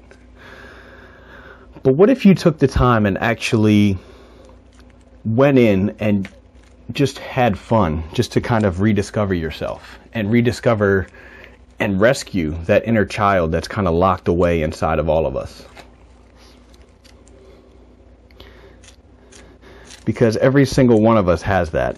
But 1.84 1.96
what 1.96 2.10
if 2.10 2.26
you 2.26 2.34
took 2.34 2.58
the 2.58 2.70
time 2.70 3.06
and 3.06 3.18
actually 3.18 3.98
went 5.26 5.58
in 5.58 5.98
and 6.00 6.30
just 6.94 7.20
had 7.20 7.60
fun, 7.60 8.02
just 8.14 8.32
to 8.32 8.40
kind 8.40 8.64
of 8.64 8.80
rediscover 8.80 9.34
yourself 9.34 10.00
and 10.14 10.32
rediscover 10.32 11.08
and 11.80 12.00
rescue 12.00 12.52
that 12.64 12.88
inner 12.88 13.06
child 13.06 13.52
that's 13.52 13.68
kind 13.68 13.90
of 13.90 13.94
locked 13.94 14.30
away 14.30 14.62
inside 14.62 15.00
of 15.00 15.10
all 15.10 15.26
of 15.26 15.36
us? 15.36 15.66
Because 20.06 20.38
every 20.38 20.66
single 20.66 21.02
one 21.02 21.18
of 21.18 21.28
us 21.28 21.42
has 21.42 21.72
that. 21.72 21.98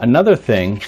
Another 0.00 0.36
thing 0.36 0.82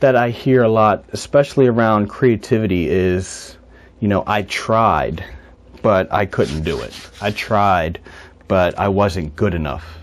that 0.00 0.16
I 0.16 0.30
hear 0.30 0.64
a 0.64 0.68
lot, 0.68 1.04
especially 1.12 1.66
around 1.66 2.08
creativity, 2.08 2.88
is, 2.88 3.56
you 4.00 4.08
know, 4.08 4.24
I 4.26 4.42
tried 4.42 5.24
but 5.82 6.12
I 6.12 6.26
couldn't 6.26 6.62
do 6.62 6.80
it. 6.80 6.94
I 7.20 7.30
tried, 7.30 8.00
but 8.48 8.78
I 8.78 8.88
wasn't 8.88 9.34
good 9.36 9.54
enough. 9.54 9.98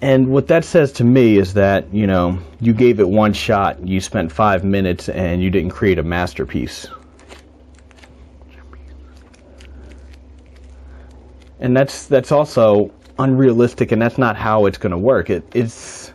And 0.00 0.28
what 0.28 0.48
that 0.48 0.64
says 0.64 0.90
to 0.94 1.04
me 1.04 1.38
is 1.38 1.54
that, 1.54 1.92
you 1.94 2.08
know, 2.08 2.38
you 2.60 2.72
gave 2.72 2.98
it 2.98 3.08
one 3.08 3.32
shot, 3.32 3.86
you 3.86 4.00
spent 4.00 4.32
five 4.32 4.64
minutes, 4.64 5.08
and 5.08 5.40
you 5.40 5.48
didn't 5.48 5.70
create 5.70 5.98
a 5.98 6.02
masterpiece. 6.02 6.88
And 11.60 11.76
that's 11.76 12.06
that's 12.06 12.32
also 12.32 12.90
unrealistic, 13.18 13.92
and 13.92 14.00
that's 14.00 14.18
not 14.18 14.36
how 14.36 14.66
it's 14.66 14.78
going 14.78 14.92
to 14.92 14.98
work. 14.98 15.30
It, 15.30 15.44
it's 15.54 16.12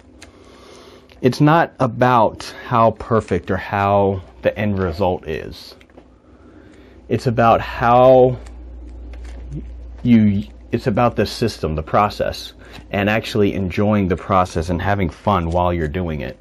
it's 1.21 1.41
not 1.41 1.73
about 1.79 2.43
how 2.65 2.91
perfect 2.91 3.49
or 3.49 3.57
how 3.57 4.21
the 4.43 4.57
end 4.57 4.77
result 4.77 5.27
is. 5.27 5.75
It's 7.09 7.25
about 7.25 7.59
how 7.59 8.37
you, 10.03 10.43
it's 10.71 10.87
about 10.87 11.15
the 11.15 11.25
system, 11.25 11.75
the 11.75 11.83
process, 11.83 12.53
and 12.91 13.09
actually 13.09 13.53
enjoying 13.53 14.09
the 14.09 14.17
process 14.17 14.69
and 14.69 14.81
having 14.81 15.09
fun 15.09 15.49
while 15.49 15.73
you're 15.73 15.87
doing 15.87 16.21
it. 16.21 16.39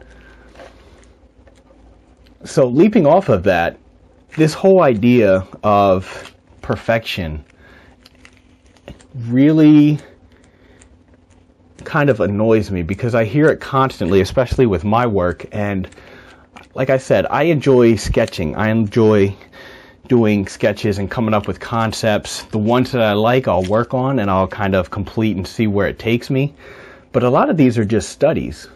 So, 2.45 2.67
leaping 2.67 3.07
off 3.07 3.29
of 3.29 3.45
that, 3.45 3.79
this 4.37 4.53
whole 4.53 4.83
idea 4.83 5.47
of 5.63 6.35
perfection 6.61 7.45
really 9.15 9.99
kind 11.87 12.11
of 12.11 12.21
annoys 12.21 12.71
me 12.71 12.83
because 12.83 13.15
I 13.15 13.25
hear 13.25 13.47
it 13.47 13.61
constantly, 13.61 14.21
especially 14.21 14.67
with 14.67 14.85
my 14.85 15.07
work. 15.07 15.47
And 15.53 15.89
like 16.75 16.91
I 16.91 16.99
said, 16.99 17.27
I 17.31 17.45
enjoy 17.45 17.97
sketching. 17.97 18.55
I 18.57 18.69
enjoy 18.69 19.35
doing 20.09 20.47
sketches 20.47 20.99
and 20.99 21.11
coming 21.11 21.33
up 21.33 21.47
with 21.47 21.61
concepts. 21.61 22.43
The 22.43 22.59
ones 22.59 22.93
that 22.93 23.03
I 23.03 23.13
like, 23.13 23.49
I'll 23.49 23.65
work 23.65 23.95
on 23.95 24.19
and 24.19 24.31
I'll 24.31 24.49
kind 24.49 24.75
of 24.75 24.91
complete 24.91 25.37
and 25.37 25.47
see 25.47 25.67
where 25.67 25.87
it 25.87 25.99
takes 25.99 26.29
me. 26.29 26.53
But 27.13 27.23
a 27.23 27.31
lot 27.31 27.49
of 27.49 27.57
these 27.57 27.79
are 27.79 27.85
just 27.85 28.11
studies. 28.11 28.69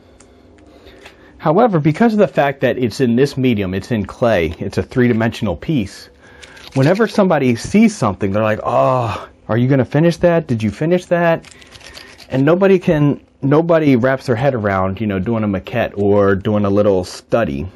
However, 1.38 1.80
because 1.80 2.12
of 2.12 2.18
the 2.18 2.28
fact 2.28 2.60
that 2.60 2.78
it's 2.78 3.00
in 3.00 3.16
this 3.16 3.36
medium, 3.36 3.74
it's 3.74 3.90
in 3.90 4.06
clay, 4.06 4.54
it's 4.58 4.78
a 4.78 4.82
three 4.82 5.08
dimensional 5.08 5.56
piece, 5.56 6.10
whenever 6.74 7.08
somebody 7.08 7.56
sees 7.56 7.96
something, 7.96 8.32
they're 8.32 8.42
like, 8.42 8.60
oh, 8.62 9.28
are 9.48 9.56
you 9.56 9.66
going 9.66 9.78
to 9.78 9.84
finish 9.84 10.16
that? 10.18 10.46
Did 10.46 10.62
you 10.62 10.70
finish 10.70 11.06
that? 11.06 11.44
And 12.30 12.44
nobody 12.44 12.78
can, 12.78 13.20
nobody 13.42 13.96
wraps 13.96 14.26
their 14.26 14.36
head 14.36 14.54
around, 14.54 15.00
you 15.00 15.06
know, 15.06 15.18
doing 15.18 15.44
a 15.44 15.48
maquette 15.48 15.98
or 15.98 16.34
doing 16.34 16.64
a 16.64 16.70
little 16.70 17.04
study 17.04 17.68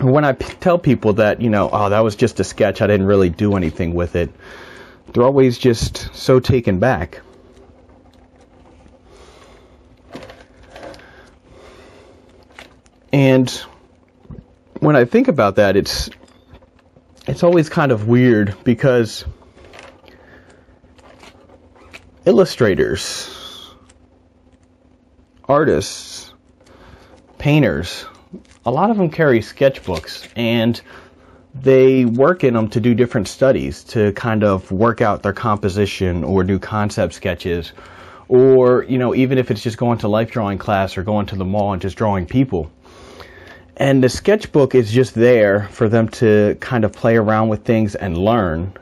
when 0.00 0.24
I 0.24 0.32
p- 0.32 0.54
tell 0.60 0.78
people 0.78 1.14
that, 1.14 1.40
you 1.40 1.50
know, 1.50 1.70
oh, 1.72 1.88
that 1.88 2.00
was 2.00 2.16
just 2.16 2.40
a 2.40 2.44
sketch, 2.44 2.82
I 2.82 2.86
didn't 2.86 3.06
really 3.06 3.30
do 3.30 3.56
anything 3.56 3.94
with 3.94 4.16
it, 4.16 4.30
they're 5.12 5.22
always 5.22 5.58
just 5.58 6.14
so 6.14 6.40
taken 6.40 6.78
back. 6.78 7.20
And 13.12 13.48
when 14.80 14.96
I 14.96 15.04
think 15.04 15.28
about 15.28 15.56
that, 15.56 15.76
it's 15.76 16.10
it's 17.28 17.44
always 17.44 17.68
kind 17.68 17.92
of 17.92 18.08
weird 18.08 18.56
because 18.64 19.24
illustrators, 22.26 23.74
artists, 25.44 26.32
painters, 27.38 28.06
a 28.64 28.70
lot 28.70 28.90
of 28.90 28.96
them 28.96 29.10
carry 29.10 29.40
sketchbooks 29.40 30.28
and 30.36 30.80
they 31.54 32.04
work 32.04 32.42
in 32.42 32.54
them 32.54 32.68
to 32.68 32.80
do 32.80 32.94
different 32.94 33.28
studies 33.28 33.84
to 33.84 34.12
kind 34.12 34.42
of 34.42 34.72
work 34.72 35.00
out 35.00 35.22
their 35.22 35.32
composition 35.32 36.24
or 36.24 36.42
do 36.42 36.58
concept 36.58 37.12
sketches. 37.14 37.72
Or 38.28 38.84
you 38.84 38.98
know 38.98 39.14
even 39.14 39.36
if 39.38 39.50
it's 39.50 39.62
just 39.62 39.76
going 39.76 39.98
to 39.98 40.08
life 40.08 40.30
drawing 40.30 40.58
class 40.58 40.96
or 40.96 41.02
going 41.02 41.26
to 41.26 41.36
the 41.36 41.44
mall 41.44 41.72
and 41.72 41.82
just 41.82 41.96
drawing 41.96 42.26
people. 42.26 42.72
And 43.76 44.02
the 44.02 44.08
sketchbook 44.08 44.74
is 44.74 44.90
just 44.90 45.14
there 45.14 45.68
for 45.72 45.88
them 45.88 46.08
to 46.10 46.56
kind 46.60 46.84
of 46.84 46.92
play 46.92 47.16
around 47.16 47.48
with 47.48 47.64
things 47.64 47.94
and 47.94 48.16
learn 48.16 48.72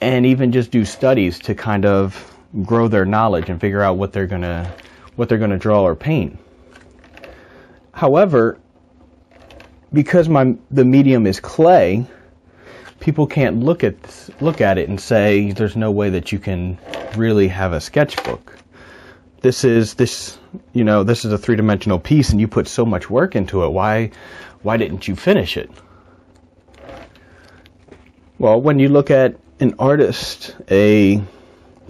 and 0.00 0.26
even 0.26 0.52
just 0.52 0.70
do 0.70 0.84
studies 0.84 1.38
to 1.38 1.54
kind 1.54 1.84
of 1.84 2.34
grow 2.64 2.88
their 2.88 3.04
knowledge 3.04 3.48
and 3.48 3.60
figure 3.60 3.82
out 3.82 3.96
what 3.96 4.12
they're 4.12 4.26
to 4.26 4.70
what 5.16 5.28
they're 5.28 5.38
to 5.38 5.58
draw 5.58 5.82
or 5.82 5.94
paint 5.94 6.38
However, 8.00 8.58
because 9.92 10.28
my 10.28 10.54
the 10.70 10.86
medium 10.86 11.26
is 11.26 11.38
clay, 11.38 12.06
people 13.00 13.26
can't 13.26 13.60
look 13.60 13.84
at 13.84 13.94
look 14.40 14.62
at 14.62 14.78
it 14.78 14.88
and 14.88 14.98
say 14.98 15.52
there's 15.52 15.76
no 15.76 15.90
way 15.90 16.08
that 16.08 16.32
you 16.32 16.38
can 16.38 16.78
really 17.16 17.48
have 17.48 17.74
a 17.74 17.80
sketchbook. 17.80 18.56
This 19.42 19.64
is 19.64 19.94
this 19.94 20.38
you 20.72 20.82
know 20.82 21.04
this 21.04 21.26
is 21.26 21.32
a 21.34 21.36
three 21.36 21.56
dimensional 21.56 21.98
piece 21.98 22.30
and 22.30 22.40
you 22.40 22.48
put 22.48 22.68
so 22.68 22.86
much 22.86 23.10
work 23.10 23.36
into 23.36 23.64
it. 23.64 23.68
Why 23.68 24.12
why 24.62 24.78
didn't 24.78 25.06
you 25.06 25.14
finish 25.14 25.58
it? 25.58 25.70
Well, 28.38 28.60
when 28.62 28.78
you 28.78 28.88
look 28.88 29.10
at 29.10 29.36
an 29.60 29.74
artist, 29.78 30.56
a 30.70 31.22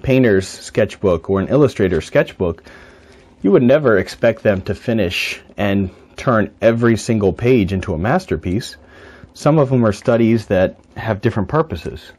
painter's 0.03 0.49
sketchbook 0.49 1.31
or 1.31 1.41
an 1.41 1.49
illustrator's 1.49 2.05
sketchbook, 2.05 2.63
you 3.43 3.53
would 3.53 3.63
never 3.63 3.99
expect 3.99 4.43
them 4.43 4.61
to 4.63 4.75
finish 4.75 5.41
and 5.57 5.91
turn 6.17 6.53
every 6.61 6.97
single 6.97 7.33
page 7.33 7.73
into 7.73 7.95
a 7.95 7.99
masterpiece. 7.99 8.77
Some 9.35 9.59
of 9.59 9.71
them 9.71 9.87
are 9.87 9.93
studies 9.93 10.47
that 10.47 10.79
have 10.97 11.21
different 11.21 11.49
purposes. 11.49 12.13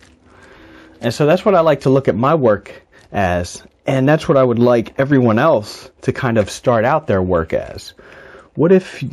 And 1.01 1.13
so 1.13 1.25
that's 1.25 1.45
what 1.45 1.55
I 1.55 1.59
like 1.59 1.81
to 1.81 1.89
look 1.89 2.07
at 2.07 2.15
my 2.15 2.35
work 2.35 2.71
as. 3.11 3.63
And 3.85 4.07
that's 4.07 4.27
what 4.27 4.37
I 4.37 4.43
would 4.43 4.59
like 4.59 4.99
everyone 4.99 5.39
else 5.39 5.89
to 6.01 6.13
kind 6.13 6.37
of 6.37 6.49
start 6.49 6.85
out 6.85 7.07
their 7.07 7.21
work 7.21 7.53
as. 7.53 7.93
What 8.55 8.71
if 8.71 9.03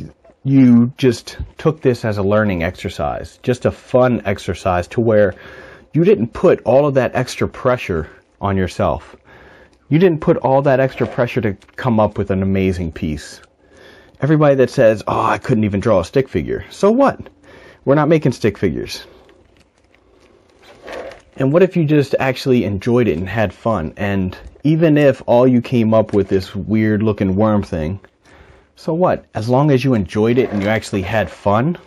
you 0.43 0.93
just 0.97 1.37
took 1.57 1.81
this 1.81 2.05
as 2.05 2.17
a 2.17 2.23
learning 2.23 2.63
exercise, 2.63 3.39
just 3.43 3.65
a 3.65 3.71
fun 3.71 4.21
exercise 4.25 4.87
to 4.89 5.01
where 5.01 5.35
you 5.93 6.03
didn't 6.03 6.33
put 6.33 6.61
all 6.63 6.85
of 6.85 6.93
that 6.95 7.15
extra 7.15 7.47
pressure 7.47 8.09
on 8.41 8.57
yourself. 8.57 9.15
You 9.89 9.97
didn't 9.97 10.21
put 10.21 10.37
all 10.37 10.61
that 10.61 10.79
extra 10.79 11.07
pressure 11.07 11.41
to 11.41 11.53
come 11.75 11.99
up 11.99 12.17
with 12.17 12.29
an 12.29 12.43
amazing 12.43 12.91
piece. 12.91 13.41
Everybody 14.21 14.55
that 14.55 14.69
says, 14.69 15.03
oh, 15.07 15.21
I 15.21 15.37
couldn't 15.37 15.63
even 15.63 15.79
draw 15.79 16.01
a 16.01 16.05
stick 16.05 16.29
figure. 16.29 16.65
So 16.69 16.91
what? 16.91 17.29
We're 17.85 17.95
not 17.95 18.09
making 18.09 18.33
stick 18.33 18.57
figures. 18.57 19.05
And 21.37 21.53
what 21.53 21.63
if 21.63 21.75
you 21.75 21.85
just 21.85 22.13
actually 22.19 22.65
enjoyed 22.65 23.07
it 23.07 23.17
and 23.17 23.27
had 23.27 23.53
fun? 23.53 23.93
And 23.97 24.37
even 24.63 24.97
if 24.97 25.23
all 25.25 25.47
you 25.47 25.61
came 25.61 25.93
up 25.93 26.13
with 26.13 26.27
this 26.27 26.53
weird 26.53 27.01
looking 27.01 27.35
worm 27.35 27.63
thing, 27.63 27.99
so 28.75 28.93
what? 28.93 29.25
As 29.33 29.49
long 29.49 29.71
as 29.71 29.83
you 29.83 29.93
enjoyed 29.93 30.37
it 30.37 30.51
and 30.51 30.61
you 30.61 30.69
actually 30.69 31.01
had 31.01 31.31
fun, 31.31 31.77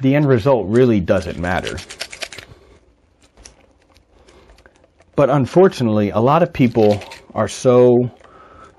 the 0.00 0.14
end 0.14 0.28
result 0.28 0.66
really 0.68 1.00
doesn't 1.00 1.38
matter. 1.38 1.78
But 5.16 5.30
unfortunately, 5.30 6.10
a 6.10 6.18
lot 6.18 6.42
of 6.42 6.52
people 6.52 7.02
are 7.34 7.48
so 7.48 8.10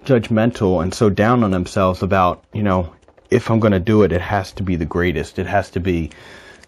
judgmental 0.03 0.83
and 0.83 0.93
so 0.93 1.09
down 1.09 1.43
on 1.43 1.51
themselves 1.51 2.03
about, 2.03 2.43
you 2.53 2.63
know, 2.63 2.93
if 3.31 3.49
I'm 3.49 3.59
going 3.59 3.73
to 3.73 3.79
do 3.79 4.03
it, 4.03 4.11
it 4.11 4.21
has 4.21 4.51
to 4.53 4.63
be 4.63 4.75
the 4.75 4.85
greatest. 4.85 5.39
It 5.39 5.47
has 5.47 5.69
to 5.71 5.79
be 5.79 6.11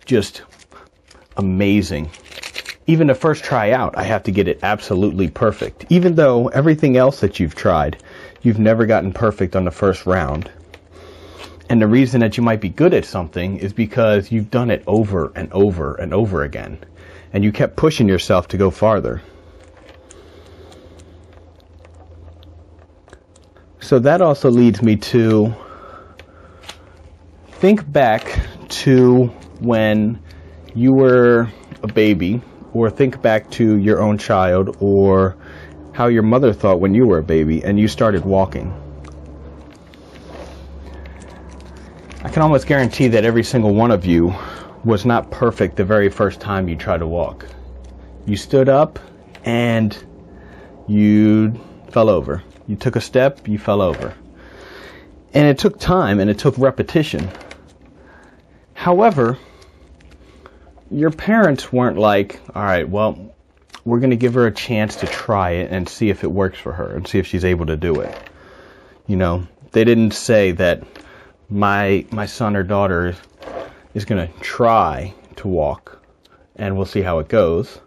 just 0.06 0.42
amazing. 1.36 2.10
Even 2.88 3.08
the 3.08 3.16
first 3.16 3.44
try 3.44 3.72
out, 3.72 3.98
I 3.98 4.04
have 4.04 4.24
to 4.24 4.32
get 4.32 4.48
it 4.48 4.60
absolutely 4.64 5.30
perfect. 5.30 5.86
Even 5.90 6.16
though 6.16 6.48
everything 6.48 6.96
else 6.96 7.20
that 7.20 7.40
you've 7.40 7.56
tried, 7.56 8.02
you've 8.42 8.60
never 8.60 8.86
gotten 8.86 9.12
perfect 9.12 9.56
on 9.56 9.66
the 9.66 9.72
first 9.72 10.06
round. 10.06 10.50
And 11.70 11.82
the 11.82 11.88
reason 11.88 12.22
that 12.22 12.38
you 12.38 12.44
might 12.44 12.62
be 12.62 12.70
good 12.70 12.94
at 12.94 13.04
something 13.04 13.58
is 13.58 13.74
because 13.74 14.32
you've 14.32 14.50
done 14.50 14.72
it 14.72 14.84
over 14.88 15.34
and 15.36 15.52
over 15.52 15.96
and 15.96 16.14
over 16.14 16.44
again. 16.44 16.80
And 17.34 17.44
you 17.44 17.52
kept 17.52 17.76
pushing 17.76 18.08
yourself 18.08 18.48
to 18.50 18.58
go 18.58 18.72
farther. 18.72 19.22
So 23.88 24.00
that 24.00 24.22
also 24.22 24.52
leads 24.52 24.82
me 24.82 24.98
to 24.98 25.56
think 27.52 27.90
back 27.90 28.38
to 28.84 29.28
when 29.62 30.22
you 30.76 30.92
were 30.92 31.50
a 31.84 31.88
baby, 31.88 32.42
or 32.74 32.90
think 32.90 33.22
back 33.22 33.50
to 33.52 33.78
your 33.78 34.02
own 34.02 34.18
child, 34.18 34.76
or 34.82 35.38
how 35.94 36.08
your 36.08 36.24
mother 36.24 36.52
thought 36.52 36.82
when 36.82 36.94
you 36.94 37.08
were 37.08 37.20
a 37.20 37.24
baby 37.24 37.64
and 37.64 37.80
you 37.80 37.88
started 37.88 38.26
walking. 38.26 38.74
I 42.26 42.30
can 42.30 42.42
almost 42.42 42.68
guarantee 42.68 43.08
that 43.08 43.24
every 43.24 43.46
single 43.46 43.74
one 43.74 43.92
of 43.92 44.06
you 44.06 44.36
was 44.84 45.06
not 45.06 45.32
perfect 45.32 45.78
the 45.78 45.86
very 45.86 46.10
first 46.10 46.42
time 46.42 46.68
you 46.68 46.76
tried 46.76 46.98
to 46.98 47.08
walk. 47.08 47.46
You 48.26 48.36
stood 48.36 48.68
up 48.68 49.00
and 49.46 49.98
you 50.90 51.58
fell 51.90 52.10
over. 52.10 52.44
You 52.68 52.76
took 52.76 52.96
a 52.96 53.02
step, 53.02 53.48
you 53.48 53.58
fell 53.58 53.82
over. 53.82 54.14
And 55.34 55.48
it 55.48 55.58
took 55.58 55.80
time 55.80 56.20
and 56.20 56.30
it 56.30 56.40
took 56.40 56.58
repetition. 56.58 57.30
However, 58.74 59.38
your 60.92 61.12
parents 61.12 61.72
weren't 61.72 61.98
like, 61.98 62.40
all 62.54 62.64
right, 62.64 62.88
well, 62.88 63.34
we're 63.86 64.00
going 64.00 64.12
to 64.12 64.18
give 64.18 64.34
her 64.34 64.48
a 64.48 64.52
chance 64.52 64.98
to 64.98 65.08
try 65.08 65.52
it 65.52 65.72
and 65.72 65.88
see 65.88 66.10
if 66.10 66.24
it 66.24 66.32
works 66.32 66.60
for 66.60 66.74
her 66.74 66.96
and 66.96 67.08
see 67.08 67.20
if 67.20 67.28
she's 67.28 67.46
able 67.46 67.66
to 67.68 67.78
do 67.78 68.02
it. 68.02 68.16
You 69.08 69.16
know, 69.16 69.48
they 69.72 69.84
didn't 69.84 70.12
say 70.12 70.52
that 70.52 70.84
my 71.50 72.06
my 72.12 72.26
son 72.26 72.58
or 72.58 72.64
daughter 72.64 73.16
is 73.94 74.04
going 74.04 74.28
to 74.28 74.40
try 74.40 75.14
to 75.38 75.48
walk 75.48 76.04
and 76.58 76.76
we'll 76.76 76.86
see 76.86 77.02
how 77.02 77.20
it 77.20 77.30
goes. 77.30 77.80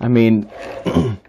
I 0.00 0.08
mean, 0.08 0.50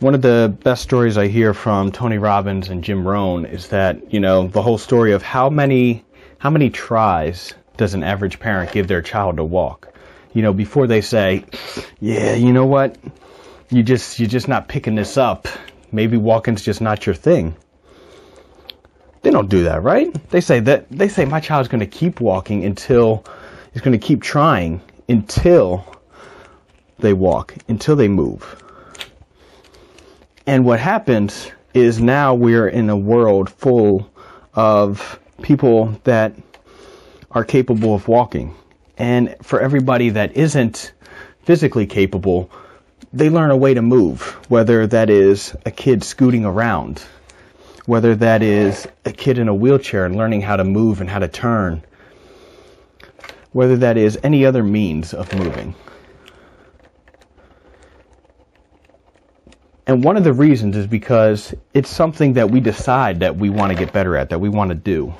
one 0.00 0.14
of 0.14 0.22
the 0.22 0.56
best 0.62 0.82
stories 0.82 1.18
I 1.18 1.26
hear 1.26 1.52
from 1.52 1.90
Tony 1.90 2.18
Robbins 2.18 2.68
and 2.68 2.84
Jim 2.84 3.06
Rohn 3.06 3.44
is 3.44 3.68
that, 3.68 4.12
you 4.12 4.20
know, 4.20 4.46
the 4.46 4.62
whole 4.62 4.78
story 4.78 5.12
of 5.12 5.22
how 5.22 5.50
many 5.50 6.04
how 6.38 6.50
many 6.50 6.70
tries 6.70 7.52
does 7.76 7.94
an 7.94 8.04
average 8.04 8.38
parent 8.38 8.70
give 8.70 8.86
their 8.86 9.02
child 9.02 9.36
to 9.38 9.44
walk? 9.44 9.92
You 10.34 10.42
know, 10.42 10.52
before 10.52 10.86
they 10.86 11.00
say, 11.00 11.44
"Yeah, 12.00 12.34
you 12.34 12.52
know 12.52 12.66
what? 12.66 12.96
You 13.70 13.82
just 13.82 14.20
you're 14.20 14.28
just 14.28 14.46
not 14.46 14.68
picking 14.68 14.94
this 14.94 15.16
up. 15.16 15.48
Maybe 15.90 16.16
walking's 16.16 16.62
just 16.62 16.80
not 16.80 17.06
your 17.06 17.14
thing." 17.16 17.56
They 19.22 19.30
don't 19.30 19.48
do 19.48 19.64
that, 19.64 19.82
right? 19.82 20.14
They 20.30 20.40
say 20.40 20.60
that 20.60 20.86
they 20.90 21.08
say 21.08 21.24
my 21.24 21.40
child's 21.40 21.68
going 21.68 21.80
to 21.80 21.86
keep 21.86 22.20
walking 22.20 22.64
until 22.64 23.24
he's 23.72 23.82
going 23.82 23.98
to 23.98 24.06
keep 24.06 24.22
trying 24.22 24.80
until 25.08 25.84
they 27.00 27.14
walk, 27.14 27.56
until 27.66 27.96
they 27.96 28.06
move. 28.06 28.62
And 30.48 30.64
what 30.64 30.80
happens 30.80 31.52
is 31.74 32.00
now 32.00 32.32
we're 32.32 32.68
in 32.68 32.88
a 32.88 32.96
world 32.96 33.50
full 33.50 34.10
of 34.54 35.20
people 35.42 35.94
that 36.04 36.32
are 37.32 37.44
capable 37.44 37.94
of 37.94 38.08
walking. 38.08 38.54
And 38.96 39.36
for 39.42 39.60
everybody 39.60 40.08
that 40.08 40.34
isn't 40.34 40.94
physically 41.42 41.84
capable, 41.84 42.50
they 43.12 43.28
learn 43.28 43.50
a 43.50 43.58
way 43.58 43.74
to 43.74 43.82
move, 43.82 44.38
whether 44.48 44.86
that 44.86 45.10
is 45.10 45.54
a 45.66 45.70
kid 45.70 46.02
scooting 46.02 46.46
around, 46.46 47.02
whether 47.84 48.14
that 48.16 48.42
is 48.42 48.88
a 49.04 49.12
kid 49.12 49.36
in 49.36 49.48
a 49.48 49.54
wheelchair 49.54 50.06
and 50.06 50.16
learning 50.16 50.40
how 50.40 50.56
to 50.56 50.64
move 50.64 51.02
and 51.02 51.10
how 51.10 51.18
to 51.18 51.28
turn, 51.28 51.84
whether 53.52 53.76
that 53.76 53.98
is 53.98 54.18
any 54.22 54.46
other 54.46 54.62
means 54.62 55.12
of 55.12 55.30
moving. 55.34 55.74
And 59.88 60.04
one 60.04 60.18
of 60.18 60.24
the 60.24 60.34
reasons 60.34 60.76
is 60.76 60.86
because 60.86 61.54
it's 61.72 61.88
something 61.88 62.34
that 62.34 62.50
we 62.50 62.60
decide 62.60 63.20
that 63.20 63.36
we 63.36 63.48
want 63.48 63.72
to 63.72 63.78
get 63.78 63.90
better 63.90 64.18
at, 64.18 64.28
that 64.28 64.38
we 64.38 64.50
want 64.50 64.68
to 64.68 64.74
do, 64.74 65.14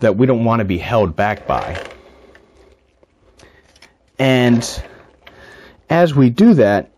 that 0.00 0.16
we 0.16 0.26
don't 0.26 0.46
want 0.46 0.60
to 0.60 0.64
be 0.64 0.78
held 0.78 1.14
back 1.14 1.46
by. 1.46 1.86
And 4.18 4.82
as 5.90 6.14
we 6.14 6.30
do 6.30 6.54
that, 6.54 6.90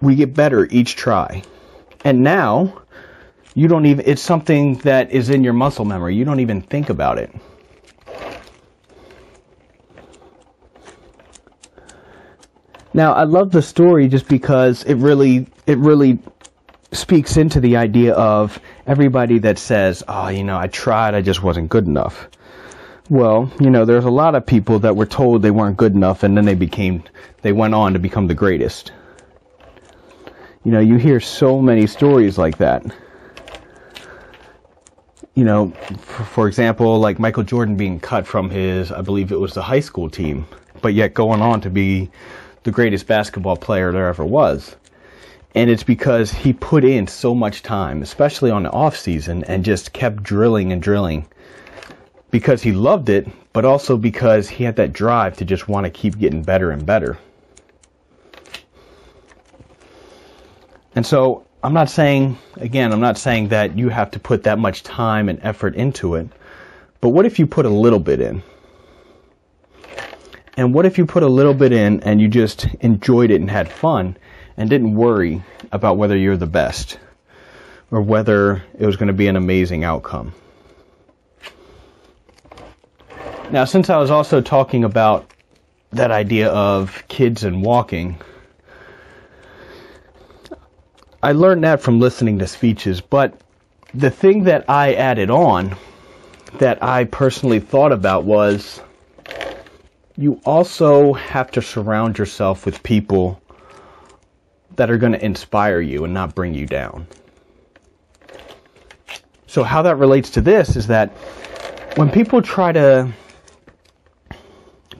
we 0.00 0.16
get 0.16 0.34
better 0.34 0.66
each 0.72 0.96
try. 0.96 1.44
And 2.04 2.24
now, 2.24 2.82
you 3.54 3.68
don't 3.68 3.86
even, 3.86 4.04
it's 4.04 4.20
something 4.20 4.78
that 4.78 5.12
is 5.12 5.30
in 5.30 5.44
your 5.44 5.52
muscle 5.52 5.84
memory. 5.84 6.16
You 6.16 6.24
don't 6.24 6.40
even 6.40 6.60
think 6.60 6.90
about 6.90 7.18
it. 7.18 7.32
Now, 12.94 13.12
I 13.12 13.24
love 13.24 13.50
the 13.50 13.60
story 13.60 14.06
just 14.06 14.28
because 14.28 14.84
it 14.84 14.94
really, 14.94 15.48
it 15.66 15.78
really 15.78 16.20
speaks 16.92 17.36
into 17.36 17.58
the 17.58 17.76
idea 17.76 18.14
of 18.14 18.60
everybody 18.86 19.40
that 19.40 19.58
says, 19.58 20.04
"Oh, 20.06 20.28
you 20.28 20.44
know, 20.44 20.56
I 20.56 20.68
tried, 20.68 21.16
I 21.16 21.20
just 21.20 21.42
wasn't 21.42 21.68
good 21.68 21.86
enough." 21.86 22.28
Well, 23.10 23.52
you 23.60 23.68
know, 23.68 23.84
there's 23.84 24.04
a 24.04 24.10
lot 24.10 24.36
of 24.36 24.46
people 24.46 24.78
that 24.78 24.94
were 24.94 25.06
told 25.06 25.42
they 25.42 25.50
weren't 25.50 25.76
good 25.76 25.92
enough, 25.92 26.22
and 26.22 26.36
then 26.36 26.44
they 26.44 26.54
became, 26.54 27.02
they 27.42 27.52
went 27.52 27.74
on 27.74 27.92
to 27.94 27.98
become 27.98 28.28
the 28.28 28.34
greatest. 28.34 28.92
You 30.62 30.70
know, 30.70 30.80
you 30.80 30.96
hear 30.96 31.18
so 31.18 31.60
many 31.60 31.88
stories 31.88 32.38
like 32.38 32.58
that. 32.58 32.84
You 35.34 35.44
know, 35.44 35.70
for, 35.98 36.22
for 36.22 36.48
example, 36.48 37.00
like 37.00 37.18
Michael 37.18 37.42
Jordan 37.42 37.76
being 37.76 37.98
cut 37.98 38.24
from 38.24 38.50
his, 38.50 38.92
I 38.92 39.02
believe 39.02 39.32
it 39.32 39.40
was 39.40 39.52
the 39.52 39.62
high 39.62 39.80
school 39.80 40.08
team, 40.08 40.46
but 40.80 40.94
yet 40.94 41.12
going 41.12 41.42
on 41.42 41.60
to 41.62 41.70
be 41.70 42.08
the 42.64 42.70
greatest 42.70 43.06
basketball 43.06 43.56
player 43.56 43.92
there 43.92 44.08
ever 44.08 44.24
was. 44.24 44.74
And 45.54 45.70
it's 45.70 45.84
because 45.84 46.32
he 46.32 46.52
put 46.52 46.84
in 46.84 47.06
so 47.06 47.34
much 47.34 47.62
time, 47.62 48.02
especially 48.02 48.50
on 48.50 48.64
the 48.64 48.70
off 48.70 48.96
season, 48.96 49.44
and 49.44 49.64
just 49.64 49.92
kept 49.92 50.22
drilling 50.22 50.72
and 50.72 50.82
drilling 50.82 51.26
because 52.32 52.62
he 52.62 52.72
loved 52.72 53.08
it, 53.08 53.28
but 53.52 53.64
also 53.64 53.96
because 53.96 54.48
he 54.48 54.64
had 54.64 54.76
that 54.76 54.92
drive 54.92 55.36
to 55.36 55.44
just 55.44 55.68
want 55.68 55.84
to 55.84 55.90
keep 55.90 56.18
getting 56.18 56.42
better 56.42 56.72
and 56.72 56.84
better. 56.84 57.16
And 60.96 61.06
so 61.06 61.46
I'm 61.62 61.74
not 61.74 61.88
saying, 61.88 62.36
again, 62.56 62.92
I'm 62.92 63.00
not 63.00 63.18
saying 63.18 63.48
that 63.48 63.78
you 63.78 63.88
have 63.90 64.10
to 64.12 64.18
put 64.18 64.42
that 64.44 64.58
much 64.58 64.82
time 64.82 65.28
and 65.28 65.38
effort 65.42 65.76
into 65.76 66.16
it, 66.16 66.28
but 67.00 67.10
what 67.10 67.26
if 67.26 67.38
you 67.38 67.46
put 67.46 67.66
a 67.66 67.70
little 67.70 68.00
bit 68.00 68.20
in? 68.20 68.42
And 70.56 70.72
what 70.72 70.86
if 70.86 70.98
you 70.98 71.06
put 71.06 71.22
a 71.22 71.28
little 71.28 71.54
bit 71.54 71.72
in 71.72 72.00
and 72.00 72.20
you 72.20 72.28
just 72.28 72.66
enjoyed 72.80 73.30
it 73.30 73.40
and 73.40 73.50
had 73.50 73.70
fun 73.70 74.16
and 74.56 74.70
didn't 74.70 74.94
worry 74.94 75.42
about 75.72 75.96
whether 75.96 76.16
you're 76.16 76.36
the 76.36 76.46
best 76.46 76.98
or 77.90 78.00
whether 78.00 78.62
it 78.78 78.86
was 78.86 78.96
going 78.96 79.08
to 79.08 79.12
be 79.12 79.26
an 79.26 79.36
amazing 79.36 79.82
outcome? 79.82 80.32
Now, 83.50 83.64
since 83.64 83.90
I 83.90 83.98
was 83.98 84.10
also 84.10 84.40
talking 84.40 84.84
about 84.84 85.30
that 85.92 86.10
idea 86.10 86.48
of 86.48 87.04
kids 87.08 87.44
and 87.44 87.62
walking, 87.62 88.18
I 91.22 91.32
learned 91.32 91.64
that 91.64 91.80
from 91.80 92.00
listening 92.00 92.38
to 92.38 92.46
speeches, 92.46 93.00
but 93.00 93.40
the 93.92 94.10
thing 94.10 94.44
that 94.44 94.68
I 94.68 94.94
added 94.94 95.30
on 95.30 95.76
that 96.58 96.82
I 96.82 97.04
personally 97.04 97.60
thought 97.60 97.92
about 97.92 98.24
was 98.24 98.80
you 100.16 100.40
also 100.44 101.12
have 101.12 101.50
to 101.52 101.62
surround 101.62 102.18
yourself 102.18 102.66
with 102.66 102.82
people 102.82 103.40
that 104.76 104.90
are 104.90 104.98
going 104.98 105.12
to 105.12 105.24
inspire 105.24 105.80
you 105.80 106.04
and 106.04 106.14
not 106.14 106.34
bring 106.34 106.54
you 106.54 106.66
down. 106.66 107.06
So, 109.46 109.62
how 109.62 109.82
that 109.82 109.96
relates 109.96 110.30
to 110.30 110.40
this 110.40 110.76
is 110.76 110.88
that 110.88 111.10
when 111.96 112.10
people 112.10 112.42
try 112.42 112.72
to 112.72 113.12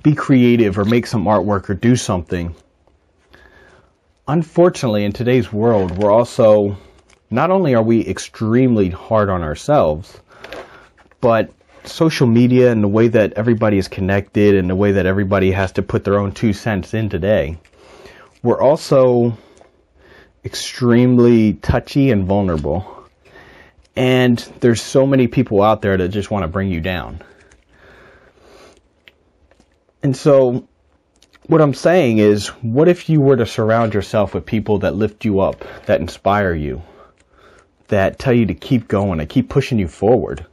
be 0.03 0.14
creative 0.14 0.79
or 0.79 0.85
make 0.85 1.07
some 1.07 1.24
artwork 1.24 1.68
or 1.68 1.74
do 1.74 1.96
something, 1.96 2.55
unfortunately, 4.29 5.05
in 5.05 5.12
today's 5.12 5.53
world, 5.53 5.98
we're 5.98 6.12
also 6.12 6.77
not 7.31 7.50
only 7.50 7.74
are 7.74 7.83
we 7.83 8.07
extremely 8.07 8.90
hard 8.90 9.29
on 9.29 9.42
ourselves, 9.42 10.20
but 11.20 11.50
social 11.87 12.27
media 12.27 12.73
and 12.73 12.83
the 12.83 12.88
way 12.88 13.09
that 13.09 13.35
everybody 13.35 13.79
is 13.79 13.88
connected 13.88 14.55
and 14.55 14.68
the 14.68 14.77
way 14.77 14.92
that 14.92 15.07
everybody 15.07 15.51
has 15.53 15.73
to 15.73 15.83
put 15.83 16.05
their 16.05 16.18
own 16.18 16.33
two 16.33 16.53
cents 16.53 16.94
in 16.94 17.09
today, 17.09 17.59
we're 18.42 18.61
also 18.61 19.37
extremely 20.44 21.55
touchy 21.55 22.11
and 22.11 22.27
vulnerable. 22.27 22.87
And 23.97 24.38
there's 24.61 24.83
so 24.83 25.07
many 25.07 25.29
people 25.29 25.62
out 25.62 25.83
there 25.83 25.97
that 25.97 26.09
just 26.09 26.31
want 26.31 26.42
to 26.42 26.49
bring 26.49 26.68
you 26.70 26.81
down. 26.81 27.23
And 30.03 30.16
so, 30.16 30.68
what 31.47 31.61
I'm 31.61 31.75
saying 31.75 32.18
is, 32.18 32.49
what 32.49 32.88
if 32.88 33.09
you 33.09 33.20
were 33.20 33.37
to 33.37 33.47
surround 33.47 33.94
yourself 33.94 34.35
with 34.35 34.44
people 34.44 34.79
that 34.81 34.94
lift 34.94 35.25
you 35.25 35.40
up, 35.40 35.64
that 35.87 36.01
inspire 36.01 36.55
you, 36.55 36.83
that 37.88 38.18
tell 38.18 38.35
you 38.35 38.47
to 38.47 38.55
keep 38.55 38.88
going, 38.88 39.20
and 39.20 39.29
keep 39.29 39.49
pushing 39.49 39.79
you 39.79 39.88
forward? 39.88 40.44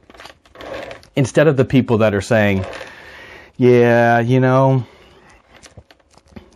Instead 1.16 1.46
of 1.46 1.56
the 1.56 1.64
people 1.64 1.98
that 1.98 2.14
are 2.14 2.20
saying, 2.20 2.64
yeah, 3.56 4.20
you 4.20 4.40
know, 4.40 4.86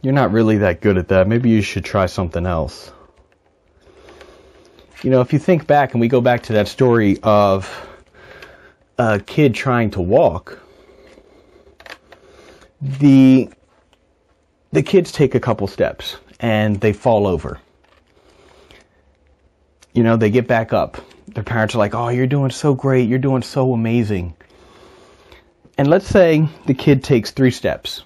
you're 0.03 0.15
not 0.15 0.33
really 0.33 0.59
that 0.59 0.81
good 0.81 0.97
at 0.99 1.09
that. 1.09 1.29
Maybe 1.29 1.51
you 1.51 1.63
should 1.63 1.85
try 1.85 2.07
something 2.07 2.47
else. 2.47 2.93
You 5.03 5.11
know, 5.11 5.21
if 5.21 5.33
you 5.33 5.39
think 5.39 5.67
back 5.67 5.93
and 5.93 6.01
we 6.01 6.09
go 6.09 6.21
back 6.21 6.43
to 6.45 6.55
that 6.55 6.69
story 6.69 7.19
of 7.23 7.69
a 8.99 9.21
kid 9.21 9.55
trying 9.55 9.91
to 9.91 10.01
walk, 10.01 10.59
the 12.81 13.51
the 14.73 14.83
kids 14.83 15.13
take 15.13 15.35
a 15.35 15.41
couple 15.41 15.67
steps 15.67 16.17
and 16.41 16.81
they 16.81 16.93
fall 16.93 17.27
over. 17.27 17.61
You 19.93 20.03
know, 20.03 20.17
they 20.17 20.31
get 20.31 20.47
back 20.47 20.73
up. 20.73 20.99
Their 21.29 21.45
parents 21.45 21.75
are 21.75 21.79
like, 21.79 21.95
"Oh, 21.95 22.09
you're 22.09 22.27
doing 22.27 22.51
so 22.51 22.75
great. 22.75 23.09
You're 23.09 23.19
doing 23.19 23.43
so 23.43 23.73
amazing." 23.73 24.35
And 25.79 25.89
let's 25.89 26.07
say 26.07 26.49
the 26.65 26.75
kid 26.75 27.05
takes 27.05 27.33
3 27.33 27.51
steps, 27.51 28.03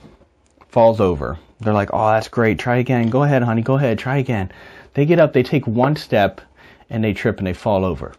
falls 0.68 1.00
over. 1.00 1.38
They're 1.60 1.72
like, 1.72 1.90
"Oh, 1.92 2.10
that's 2.10 2.28
great. 2.28 2.58
Try 2.58 2.78
again. 2.78 3.10
Go 3.10 3.22
ahead, 3.22 3.42
honey. 3.42 3.62
Go 3.62 3.74
ahead. 3.74 3.98
Try 3.98 4.16
again." 4.16 4.50
They 4.94 5.06
get 5.06 5.20
up, 5.20 5.32
they 5.32 5.44
take 5.44 5.66
one 5.66 5.94
step 5.94 6.40
and 6.88 7.04
they 7.04 7.12
trip 7.12 7.38
and 7.38 7.46
they 7.46 7.52
fall 7.52 7.84
over. 7.84 8.12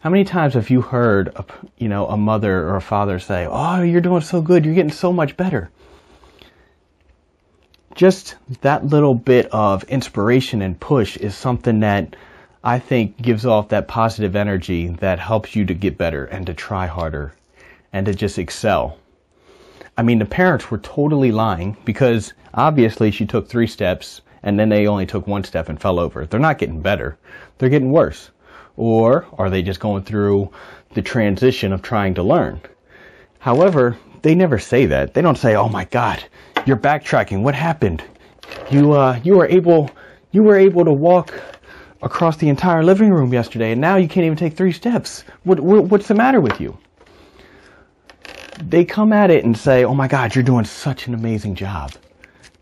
How 0.00 0.10
many 0.10 0.24
times 0.24 0.52
have 0.52 0.68
you 0.68 0.82
heard, 0.82 1.28
a, 1.34 1.44
you 1.78 1.88
know, 1.88 2.06
a 2.08 2.16
mother 2.16 2.68
or 2.68 2.76
a 2.76 2.82
father 2.82 3.18
say, 3.18 3.46
"Oh, 3.50 3.80
you're 3.82 4.02
doing 4.02 4.20
so 4.20 4.42
good. 4.42 4.66
You're 4.66 4.74
getting 4.74 4.92
so 4.92 5.12
much 5.12 5.36
better." 5.36 5.70
Just 7.94 8.36
that 8.60 8.84
little 8.84 9.14
bit 9.14 9.48
of 9.50 9.82
inspiration 9.84 10.60
and 10.60 10.78
push 10.78 11.16
is 11.16 11.34
something 11.34 11.80
that 11.80 12.14
I 12.62 12.78
think 12.78 13.16
gives 13.16 13.46
off 13.46 13.70
that 13.70 13.88
positive 13.88 14.36
energy 14.36 14.88
that 15.00 15.18
helps 15.18 15.56
you 15.56 15.64
to 15.64 15.74
get 15.74 15.96
better 15.96 16.26
and 16.26 16.46
to 16.46 16.52
try 16.52 16.86
harder 16.86 17.32
and 17.96 18.04
to 18.04 18.14
just 18.14 18.38
excel. 18.38 18.98
I 19.96 20.02
mean, 20.02 20.18
the 20.18 20.26
parents 20.26 20.70
were 20.70 20.76
totally 20.76 21.32
lying 21.32 21.78
because 21.86 22.34
obviously 22.52 23.10
she 23.10 23.24
took 23.24 23.48
three 23.48 23.66
steps 23.66 24.20
and 24.42 24.60
then 24.60 24.68
they 24.68 24.86
only 24.86 25.06
took 25.06 25.26
one 25.26 25.44
step 25.44 25.70
and 25.70 25.80
fell 25.80 25.98
over. 25.98 26.26
They're 26.26 26.38
not 26.38 26.58
getting 26.58 26.82
better. 26.82 27.16
They're 27.56 27.70
getting 27.70 27.92
worse. 27.92 28.30
Or 28.76 29.24
are 29.38 29.48
they 29.48 29.62
just 29.62 29.80
going 29.80 30.02
through 30.02 30.50
the 30.92 31.00
transition 31.00 31.72
of 31.72 31.80
trying 31.80 32.12
to 32.16 32.22
learn? 32.22 32.60
However, 33.38 33.96
they 34.20 34.34
never 34.34 34.58
say 34.58 34.84
that. 34.84 35.14
They 35.14 35.22
don't 35.22 35.38
say, 35.38 35.56
"Oh 35.56 35.70
my 35.70 35.86
God, 35.86 36.22
you're 36.66 36.76
backtracking. 36.76 37.40
What 37.40 37.54
happened? 37.54 38.04
You 38.70 38.92
uh, 38.92 39.18
you 39.24 39.36
were 39.36 39.46
able 39.46 39.90
you 40.32 40.42
were 40.42 40.56
able 40.56 40.84
to 40.84 40.92
walk 40.92 41.32
across 42.02 42.36
the 42.36 42.50
entire 42.50 42.84
living 42.84 43.10
room 43.10 43.32
yesterday, 43.32 43.72
and 43.72 43.80
now 43.80 43.96
you 43.96 44.08
can't 44.08 44.26
even 44.26 44.36
take 44.36 44.54
three 44.54 44.72
steps. 44.72 45.24
What, 45.44 45.60
what 45.60 45.84
what's 45.84 46.08
the 46.08 46.14
matter 46.14 46.42
with 46.42 46.60
you?" 46.60 46.76
They 48.62 48.84
come 48.84 49.12
at 49.12 49.30
it 49.30 49.44
and 49.44 49.56
say, 49.56 49.84
"Oh 49.84 49.94
my 49.94 50.08
God, 50.08 50.34
you're 50.34 50.44
doing 50.44 50.64
such 50.64 51.06
an 51.06 51.14
amazing 51.14 51.54
job." 51.54 51.92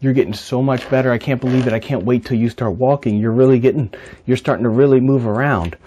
You're 0.00 0.12
getting 0.12 0.34
so 0.34 0.60
much 0.62 0.90
better. 0.90 1.12
I 1.12 1.18
can't 1.18 1.40
believe 1.40 1.66
it. 1.66 1.72
I 1.72 1.78
can't 1.78 2.04
wait 2.04 2.26
till 2.26 2.36
you 2.36 2.50
start 2.50 2.74
walking. 2.74 3.16
You're 3.16 3.32
really 3.32 3.58
getting, 3.58 3.90
you're 4.26 4.36
starting 4.36 4.64
to 4.64 4.68
really 4.68 5.00
move 5.00 5.26
around 5.26 5.78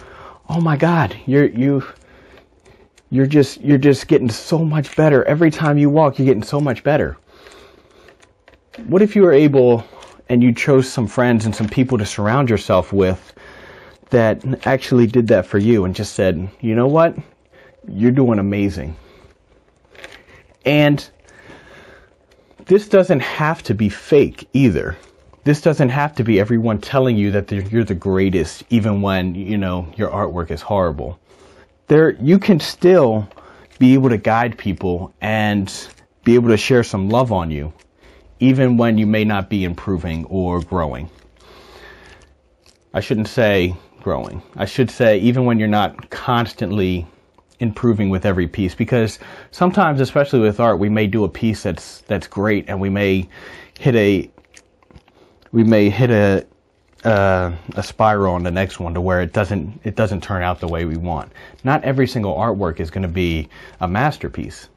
oh 0.48 0.60
my 0.60 0.76
God, 0.76 1.16
you're 1.26 1.46
you 1.46 1.84
you're 3.10 3.26
just 3.26 3.60
you're 3.60 3.78
just 3.78 4.08
getting 4.08 4.30
so 4.30 4.64
much 4.64 4.96
better 4.96 5.24
every 5.24 5.50
time 5.50 5.78
you 5.78 5.90
walk. 5.90 6.18
You're 6.18 6.26
getting 6.26 6.42
so 6.42 6.60
much 6.60 6.82
better. 6.82 7.16
What 8.86 9.02
if 9.02 9.16
you 9.16 9.22
were 9.22 9.32
able 9.32 9.84
and 10.28 10.42
you 10.42 10.52
chose 10.52 10.88
some 10.88 11.06
friends 11.06 11.46
and 11.46 11.54
some 11.54 11.68
people 11.68 11.98
to 11.98 12.06
surround 12.06 12.50
yourself 12.50 12.92
with 12.92 13.34
that 14.10 14.66
actually 14.66 15.06
did 15.06 15.26
that 15.28 15.46
for 15.46 15.58
you 15.58 15.84
and 15.84 15.94
just 15.94 16.14
said, 16.14 16.48
you 16.60 16.74
know 16.74 16.86
what, 16.86 17.16
you're 17.88 18.12
doing 18.12 18.38
amazing. 18.38 18.94
And 20.68 21.10
this 22.66 22.88
doesn't 22.88 23.20
have 23.20 23.62
to 23.64 23.74
be 23.74 23.88
fake 23.88 24.48
either 24.52 24.96
this 25.48 25.62
doesn't 25.62 25.88
have 25.88 26.14
to 26.16 26.24
be 26.24 26.38
everyone 26.38 26.78
telling 26.78 27.16
you 27.16 27.30
that 27.30 27.50
you're 27.50 27.82
the 27.82 27.94
greatest, 27.94 28.64
even 28.68 29.00
when, 29.00 29.34
you 29.34 29.56
know, 29.56 29.90
your 29.96 30.10
artwork 30.10 30.50
is 30.50 30.60
horrible. 30.60 31.18
There, 31.86 32.10
you 32.20 32.38
can 32.38 32.60
still 32.60 33.26
be 33.78 33.94
able 33.94 34.10
to 34.10 34.18
guide 34.18 34.58
people 34.58 35.14
and 35.22 35.72
be 36.22 36.34
able 36.34 36.50
to 36.50 36.58
share 36.58 36.82
some 36.82 37.08
love 37.08 37.32
on 37.32 37.50
you, 37.50 37.72
even 38.40 38.76
when 38.76 38.98
you 38.98 39.06
may 39.06 39.24
not 39.24 39.48
be 39.48 39.64
improving 39.64 40.26
or 40.26 40.60
growing. 40.60 41.08
I 42.92 43.00
shouldn't 43.00 43.28
say 43.28 43.74
growing. 44.02 44.42
I 44.54 44.66
should 44.66 44.90
say 44.90 45.16
even 45.20 45.46
when 45.46 45.58
you're 45.58 45.68
not 45.68 46.10
constantly 46.10 47.06
improving 47.60 48.08
with 48.08 48.24
every 48.24 48.46
piece 48.46 48.74
because 48.74 49.18
sometimes 49.50 50.00
especially 50.00 50.38
with 50.38 50.60
art 50.60 50.78
we 50.78 50.88
may 50.88 51.06
do 51.06 51.24
a 51.24 51.28
piece 51.28 51.64
that's 51.64 52.02
that's 52.02 52.26
great 52.26 52.64
and 52.68 52.80
we 52.80 52.88
may 52.88 53.28
hit 53.78 53.94
a 53.96 54.30
we 55.52 55.64
may 55.64 55.90
hit 55.90 56.10
a 56.10 56.46
uh, 57.04 57.52
a 57.76 57.82
spiral 57.82 58.34
on 58.34 58.42
the 58.42 58.50
next 58.50 58.80
one 58.80 58.92
to 58.94 59.00
where 59.00 59.20
it 59.20 59.32
doesn't 59.32 59.80
it 59.84 59.94
doesn't 59.94 60.22
turn 60.22 60.42
out 60.42 60.60
the 60.60 60.68
way 60.68 60.84
we 60.84 60.96
want. 60.96 61.30
Not 61.64 61.84
every 61.84 62.08
single 62.08 62.34
artwork 62.34 62.80
is 62.80 62.90
going 62.90 63.02
to 63.02 63.08
be 63.08 63.48
a 63.80 63.88
masterpiece. 63.88 64.68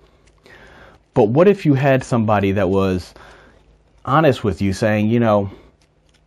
But 1.14 1.26
what 1.26 1.48
if 1.48 1.66
you 1.66 1.74
had 1.74 2.04
somebody 2.04 2.52
that 2.54 2.70
was 2.70 3.14
honest 4.06 4.44
with 4.44 4.62
you 4.62 4.72
saying, 4.72 5.10
you 5.10 5.20
know, 5.20 5.50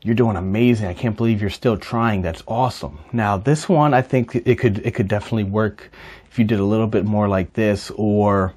you're 0.05 0.15
doing 0.15 0.37
amazing. 0.37 0.87
I 0.87 0.95
can't 0.95 1.17
believe 1.17 1.41
you're 1.41 1.51
still 1.51 1.77
trying. 1.77 2.23
That's 2.23 2.45
awesome. 2.47 3.01
Now, 3.13 3.37
this 3.39 3.69
one 3.69 3.95
I 3.95 4.03
think 4.03 4.37
it 4.37 4.59
could 4.59 4.79
it 4.87 4.93
could 4.93 5.09
definitely 5.09 5.45
work 5.45 5.91
if 6.31 6.39
you 6.39 6.45
did 6.45 6.61
a 6.61 6.65
little 6.65 6.87
bit 6.87 7.05
more 7.05 7.27
like 7.27 7.55
this 7.55 7.91
or 7.97 8.55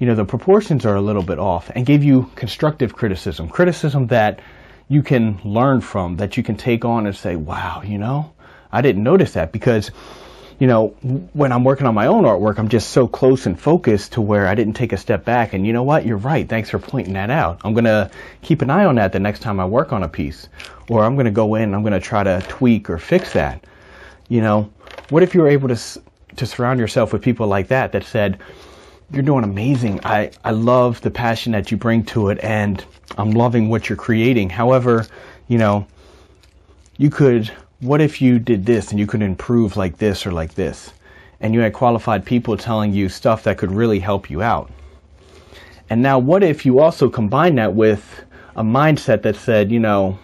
you 0.00 0.06
know, 0.06 0.14
the 0.14 0.24
proportions 0.24 0.86
are 0.86 0.96
a 0.96 1.00
little 1.00 1.22
bit 1.22 1.38
off 1.38 1.70
and 1.74 1.84
gave 1.84 2.02
you 2.02 2.30
constructive 2.34 2.96
criticism. 2.96 3.50
Criticism 3.50 4.06
that 4.06 4.40
you 4.88 5.02
can 5.02 5.38
learn 5.44 5.82
from, 5.82 6.16
that 6.16 6.38
you 6.38 6.42
can 6.42 6.56
take 6.56 6.86
on 6.86 7.06
and 7.06 7.14
say, 7.14 7.36
wow, 7.36 7.82
you 7.84 7.98
know, 7.98 8.32
I 8.72 8.80
didn't 8.80 9.02
notice 9.02 9.34
that 9.34 9.52
because, 9.52 9.90
you 10.60 10.66
know, 10.66 10.88
when 11.32 11.52
I'm 11.52 11.64
working 11.64 11.86
on 11.86 11.94
my 11.94 12.06
own 12.06 12.24
artwork, 12.24 12.58
I'm 12.58 12.68
just 12.68 12.90
so 12.90 13.08
close 13.08 13.46
and 13.46 13.58
focused 13.58 14.12
to 14.12 14.20
where 14.20 14.46
I 14.46 14.54
didn't 14.54 14.74
take 14.74 14.92
a 14.92 14.98
step 14.98 15.24
back. 15.24 15.54
And 15.54 15.66
you 15.66 15.72
know 15.72 15.82
what? 15.82 16.04
You're 16.04 16.18
right. 16.18 16.46
Thanks 16.46 16.68
for 16.68 16.78
pointing 16.78 17.14
that 17.14 17.30
out. 17.30 17.62
I'm 17.64 17.72
going 17.72 17.86
to 17.86 18.10
keep 18.42 18.60
an 18.60 18.68
eye 18.68 18.84
on 18.84 18.96
that 18.96 19.12
the 19.12 19.20
next 19.20 19.40
time 19.40 19.58
I 19.58 19.64
work 19.64 19.94
on 19.94 20.02
a 20.02 20.08
piece. 20.08 20.48
Or 20.90 21.02
I'm 21.02 21.14
going 21.14 21.24
to 21.24 21.30
go 21.30 21.54
in 21.54 21.62
and 21.62 21.74
I'm 21.74 21.80
going 21.80 21.94
to 21.94 22.00
try 22.00 22.22
to 22.22 22.44
tweak 22.46 22.90
or 22.90 22.98
fix 22.98 23.32
that. 23.32 23.64
You 24.28 24.42
know, 24.42 24.70
what 25.08 25.22
if 25.22 25.34
you 25.34 25.40
were 25.40 25.48
able 25.48 25.68
to, 25.68 26.02
to 26.36 26.46
surround 26.46 26.78
yourself 26.78 27.14
with 27.14 27.22
people 27.22 27.46
like 27.46 27.68
that 27.68 27.92
that 27.92 28.04
said, 28.04 28.38
you're 29.10 29.22
doing 29.22 29.44
amazing. 29.44 30.00
I, 30.04 30.30
I 30.44 30.50
love 30.50 31.00
the 31.00 31.10
passion 31.10 31.52
that 31.52 31.70
you 31.70 31.78
bring 31.78 32.04
to 32.04 32.28
it 32.28 32.38
and 32.42 32.84
I'm 33.16 33.30
loving 33.30 33.70
what 33.70 33.88
you're 33.88 33.96
creating. 33.96 34.50
However, 34.50 35.06
you 35.48 35.56
know, 35.56 35.86
you 36.98 37.08
could, 37.08 37.50
what 37.80 38.00
if 38.00 38.20
you 38.20 38.38
did 38.38 38.66
this 38.66 38.90
and 38.90 39.00
you 39.00 39.06
could 39.06 39.22
improve 39.22 39.76
like 39.76 39.98
this 39.98 40.26
or 40.26 40.32
like 40.32 40.54
this? 40.54 40.92
And 41.40 41.54
you 41.54 41.60
had 41.60 41.72
qualified 41.72 42.24
people 42.24 42.56
telling 42.56 42.92
you 42.92 43.08
stuff 43.08 43.44
that 43.44 43.56
could 43.56 43.72
really 43.72 43.98
help 43.98 44.28
you 44.28 44.42
out. 44.42 44.70
And 45.88 46.02
now, 46.02 46.18
what 46.18 46.42
if 46.42 46.66
you 46.66 46.80
also 46.80 47.08
combine 47.08 47.54
that 47.56 47.74
with 47.74 48.24
a 48.56 48.62
mindset 48.62 49.22
that 49.22 49.36
said, 49.36 49.72
you 49.72 49.80
know, 49.80 50.18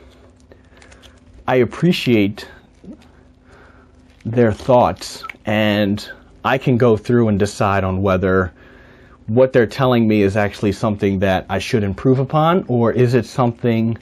I 1.48 1.56
appreciate 1.56 2.46
their 4.24 4.52
thoughts 4.52 5.24
and 5.46 6.08
I 6.44 6.58
can 6.58 6.76
go 6.76 6.96
through 6.96 7.28
and 7.28 7.38
decide 7.38 7.84
on 7.84 8.02
whether 8.02 8.52
what 9.26 9.52
they're 9.52 9.66
telling 9.66 10.06
me 10.06 10.22
is 10.22 10.36
actually 10.36 10.72
something 10.72 11.20
that 11.20 11.46
I 11.48 11.58
should 11.58 11.82
improve 11.82 12.18
upon, 12.18 12.64
or 12.68 12.92
is 12.92 13.14
it 13.14 13.26
something 13.26 13.96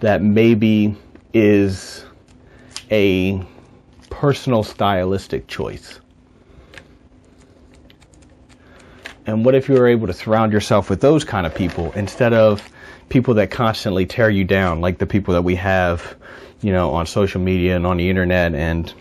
that 0.00 0.22
maybe 0.22 0.96
is 1.34 2.05
a 2.90 3.42
personal 4.10 4.62
stylistic 4.62 5.46
choice? 5.46 6.00
And 9.26 9.44
what 9.44 9.54
if 9.54 9.68
you 9.68 9.74
were 9.74 9.88
able 9.88 10.06
to 10.06 10.12
surround 10.12 10.52
yourself 10.52 10.88
with 10.88 11.00
those 11.00 11.24
kind 11.24 11.46
of 11.46 11.54
people 11.54 11.92
instead 11.92 12.32
of 12.32 12.68
people 13.08 13.34
that 13.34 13.50
constantly 13.50 14.06
tear 14.06 14.30
you 14.30 14.44
down, 14.44 14.80
like 14.80 14.98
the 14.98 15.06
people 15.06 15.34
that 15.34 15.42
we 15.42 15.56
have, 15.56 16.16
you 16.60 16.72
know, 16.72 16.92
on 16.92 17.06
social 17.06 17.40
media 17.40 17.74
and 17.76 17.86
on 17.86 17.96
the 17.96 18.08
internet 18.08 18.54
and 18.54 18.92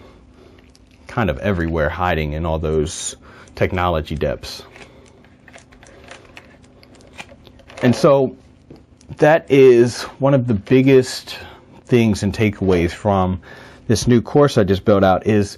kind 1.07 1.29
of 1.29 1.37
everywhere 1.39 1.89
hiding 1.89 2.33
in 2.33 2.45
all 2.45 2.57
those 2.57 3.15
technology 3.53 4.15
depths? 4.15 4.63
And 7.83 7.95
so 7.95 8.35
that 9.17 9.49
is 9.51 10.03
one 10.03 10.33
of 10.33 10.47
the 10.47 10.55
biggest 10.55 11.37
things 11.85 12.23
and 12.23 12.33
takeaways 12.33 12.91
from 12.91 13.41
this 13.87 14.07
new 14.07 14.21
course 14.21 14.57
I 14.57 14.63
just 14.63 14.85
built 14.85 15.03
out 15.03 15.27
is 15.27 15.57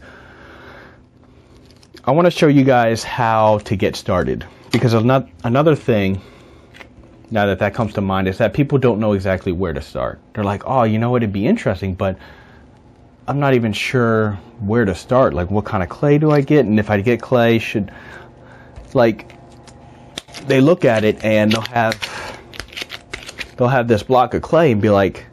I 2.03 2.11
want 2.11 2.25
to 2.25 2.31
show 2.31 2.47
you 2.47 2.63
guys 2.63 3.03
how 3.03 3.59
to 3.59 3.75
get 3.75 3.95
started 3.95 4.45
because 4.71 4.93
another 4.93 5.75
thing 5.75 6.21
now 7.29 7.45
that 7.47 7.59
that 7.59 7.73
comes 7.73 7.93
to 7.95 8.01
mind 8.01 8.27
is 8.27 8.37
that 8.37 8.53
people 8.53 8.77
don't 8.77 8.99
know 8.99 9.13
exactly 9.13 9.51
where 9.51 9.73
to 9.73 9.81
start. 9.81 10.19
They're 10.33 10.45
like, 10.45 10.63
"Oh, 10.65 10.83
you 10.83 10.97
know, 10.97 11.11
what 11.11 11.23
it'd 11.23 11.33
be 11.33 11.45
interesting, 11.45 11.93
but 11.93 12.17
I'm 13.27 13.39
not 13.39 13.53
even 13.53 13.73
sure 13.73 14.39
where 14.59 14.85
to 14.85 14.95
start. 14.95 15.33
Like, 15.33 15.51
what 15.51 15.65
kind 15.65 15.83
of 15.83 15.89
clay 15.89 16.17
do 16.17 16.31
I 16.31 16.39
get? 16.41 16.65
And 16.65 16.79
if 16.79 16.89
I 16.89 17.01
get 17.01 17.21
clay, 17.21 17.59
should 17.59 17.91
like 18.93 19.33
they 20.47 20.61
look 20.61 20.85
at 20.85 21.03
it 21.03 21.23
and 21.23 21.51
they'll 21.51 21.61
have 21.61 21.99
they'll 23.57 23.67
have 23.67 23.87
this 23.89 24.03
block 24.03 24.33
of 24.33 24.41
clay 24.41 24.71
and 24.71 24.81
be 24.81 24.89
like, 24.89 25.25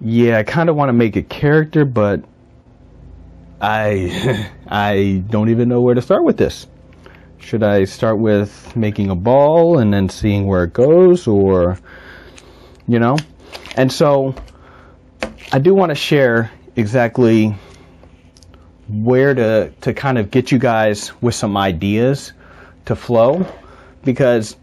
yeah, 0.00 0.38
I 0.38 0.42
kind 0.42 0.68
of 0.68 0.76
want 0.76 0.90
to 0.90 0.92
make 0.92 1.16
a 1.16 1.22
character, 1.22 1.84
but 1.84 2.24
I 3.60 4.50
I 4.66 5.22
don't 5.28 5.48
even 5.48 5.68
know 5.68 5.80
where 5.80 5.94
to 5.94 6.02
start 6.02 6.24
with 6.24 6.36
this. 6.36 6.66
Should 7.38 7.62
I 7.62 7.84
start 7.84 8.18
with 8.18 8.74
making 8.74 9.10
a 9.10 9.14
ball 9.14 9.78
and 9.78 9.92
then 9.92 10.08
seeing 10.08 10.46
where 10.46 10.64
it 10.64 10.72
goes, 10.72 11.26
or 11.26 11.78
you 12.86 12.98
know? 12.98 13.16
And 13.76 13.92
so 13.92 14.34
I 15.52 15.58
do 15.58 15.74
want 15.74 15.90
to 15.90 15.94
share 15.94 16.50
exactly 16.74 17.54
where 18.88 19.34
to 19.34 19.72
to 19.80 19.94
kind 19.94 20.18
of 20.18 20.30
get 20.30 20.52
you 20.52 20.58
guys 20.58 21.12
with 21.22 21.34
some 21.34 21.56
ideas 21.56 22.32
to 22.84 22.96
flow 22.96 23.46
because 24.04 24.56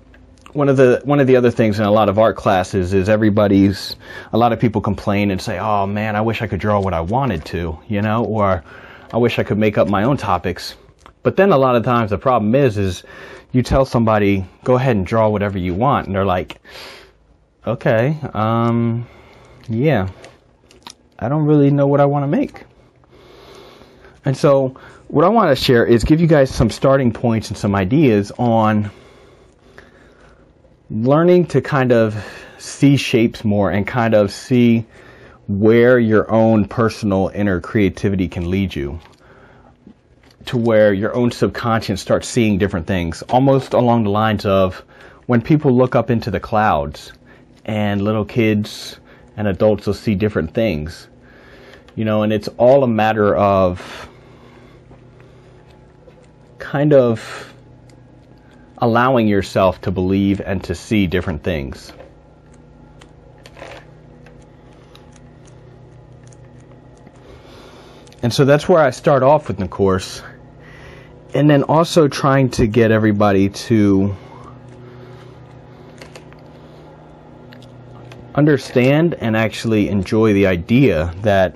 one 0.54 0.70
of 0.70 0.78
the 0.78 1.02
one 1.04 1.20
of 1.20 1.28
the 1.28 1.36
other 1.36 1.52
things 1.52 1.80
in 1.80 1.86
a 1.86 1.92
lot 1.92 2.10
of 2.10 2.20
art 2.20 2.36
classes 2.36 2.94
is 2.94 3.10
everybody's 3.10 3.96
a 4.32 4.38
lot 4.38 4.54
of 4.54 4.60
people 4.60 4.82
complain 4.82 5.32
and 5.32 5.42
say, 5.42 5.60
"Oh 5.60 5.86
man, 5.86 6.16
I 6.16 6.22
wish 6.22 6.42
I 6.42 6.48
could 6.48 6.60
draw 6.60 6.80
what 6.80 6.94
I 6.94 7.02
wanted 7.02 7.46
to," 7.46 7.78
you 7.88 8.02
know, 8.02 8.24
or 8.24 8.64
I 9.12 9.18
wish 9.18 9.40
I 9.40 9.44
could 9.44 9.58
make 9.58 9.78
up 9.78 9.88
my 9.88 10.04
own 10.04 10.18
topics. 10.18 10.76
But 11.24 11.38
then 11.38 11.52
a 11.52 11.58
lot 11.58 11.76
of 11.76 11.84
times 11.84 12.12
the 12.12 12.18
problem 12.18 12.54
is 12.56 12.78
is 12.78 13.04
you 13.52 13.64
tell 13.64 13.86
somebody, 13.86 14.46
"Go 14.64 14.76
ahead 14.76 14.96
and 14.96 15.06
draw 15.06 15.30
whatever 15.30 15.58
you 15.58 15.74
want." 15.74 16.08
And 16.08 16.16
they're 16.16 16.26
like, 16.26 16.60
"Okay, 17.66 18.18
um 18.34 19.08
yeah. 19.68 20.10
I 21.18 21.30
don't 21.30 21.46
really 21.46 21.72
know 21.72 21.88
what 21.88 22.00
I 22.00 22.06
want 22.06 22.24
to 22.24 22.28
make." 22.28 22.66
And 24.26 24.38
so 24.38 24.76
what 25.08 25.26
I 25.26 25.30
want 25.30 25.56
to 25.58 25.64
share 25.64 25.86
is 25.86 26.04
give 26.04 26.22
you 26.22 26.28
guys 26.28 26.50
some 26.50 26.70
starting 26.70 27.12
points 27.12 27.50
and 27.50 27.58
some 27.58 27.76
ideas 27.76 28.32
on 28.38 28.92
learning 30.94 31.48
to 31.48 31.60
kind 31.60 31.92
of 31.92 32.16
see 32.60 32.98
shapes 32.98 33.44
more 33.44 33.72
and 33.72 33.88
kind 33.88 34.14
of 34.14 34.32
see 34.32 34.86
where 35.48 35.98
your 35.98 36.30
own 36.32 36.68
personal 36.68 37.32
inner 37.34 37.60
creativity 37.60 38.28
can 38.28 38.52
lead 38.52 38.76
you 38.76 39.00
to 40.46 40.56
where 40.56 40.94
your 40.94 41.16
own 41.16 41.32
subconscious 41.32 42.00
starts 42.00 42.28
seeing 42.28 42.60
different 42.60 42.86
things 42.86 43.24
almost 43.24 43.74
along 43.74 44.04
the 44.04 44.10
lines 44.12 44.46
of 44.46 44.84
when 45.26 45.42
people 45.42 45.72
look 45.72 45.96
up 45.96 46.12
into 46.12 46.30
the 46.30 46.40
clouds 46.40 47.12
and 47.66 48.04
little 48.04 48.26
kids 48.26 49.00
and 49.36 49.48
adults 49.48 49.88
will 49.88 49.96
see 49.96 50.14
different 50.14 50.54
things. 50.54 51.08
You 51.96 52.06
know 52.06 52.22
and 52.22 52.32
it's 52.32 52.50
all 52.60 52.84
a 52.84 52.88
matter 52.88 53.36
of 53.36 54.10
kind 56.60 56.94
of 56.94 57.53
allowing 58.84 59.30
yourself 59.30 59.80
to 59.80 59.92
believe 59.92 60.42
and 60.42 60.62
to 60.62 60.76
see 60.76 61.08
different 61.08 61.42
things. 61.42 61.94
And 68.22 68.34
so 68.34 68.44
that's 68.44 68.68
where 68.68 68.82
I 68.82 68.90
start 68.90 69.24
off 69.24 69.48
with 69.48 69.56
the 69.56 69.70
course. 69.70 70.22
And 71.34 71.50
then 71.50 71.64
also 71.64 72.10
trying 72.10 72.50
to 72.52 72.68
get 72.68 72.92
everybody 72.92 73.48
to 73.70 74.14
understand 78.36 79.14
and 79.14 79.38
actually 79.38 79.88
enjoy 79.88 80.34
the 80.34 80.48
idea 80.48 81.14
that 81.22 81.56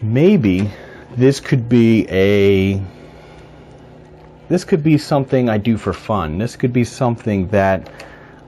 maybe 0.00 0.70
this 1.18 1.40
could 1.40 1.68
be 1.68 2.06
a 2.08 2.82
this 4.48 4.64
could 4.64 4.82
be 4.82 4.98
something 4.98 5.48
I 5.48 5.58
do 5.58 5.76
for 5.76 5.92
fun. 5.92 6.38
This 6.38 6.56
could 6.56 6.72
be 6.72 6.84
something 6.84 7.48
that 7.48 7.90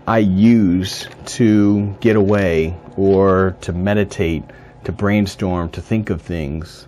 I 0.06 0.18
use 0.18 1.06
to 1.26 1.94
get 2.00 2.16
away 2.16 2.76
or 2.96 3.56
to 3.62 3.72
meditate, 3.72 4.44
to 4.84 4.92
brainstorm, 4.92 5.70
to 5.70 5.82
think 5.82 6.10
of 6.10 6.22
things. 6.22 6.86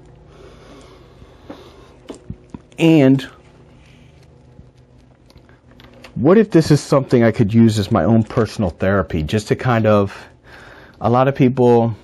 And 2.78 3.22
what 6.14 6.38
if 6.38 6.50
this 6.50 6.70
is 6.70 6.80
something 6.80 7.22
I 7.22 7.32
could 7.32 7.52
use 7.52 7.78
as 7.78 7.90
my 7.90 8.04
own 8.04 8.24
personal 8.24 8.70
therapy, 8.70 9.22
just 9.22 9.48
to 9.48 9.56
kind 9.56 9.86
of, 9.86 10.16
a 11.00 11.10
lot 11.10 11.28
of 11.28 11.34
people 11.34 11.94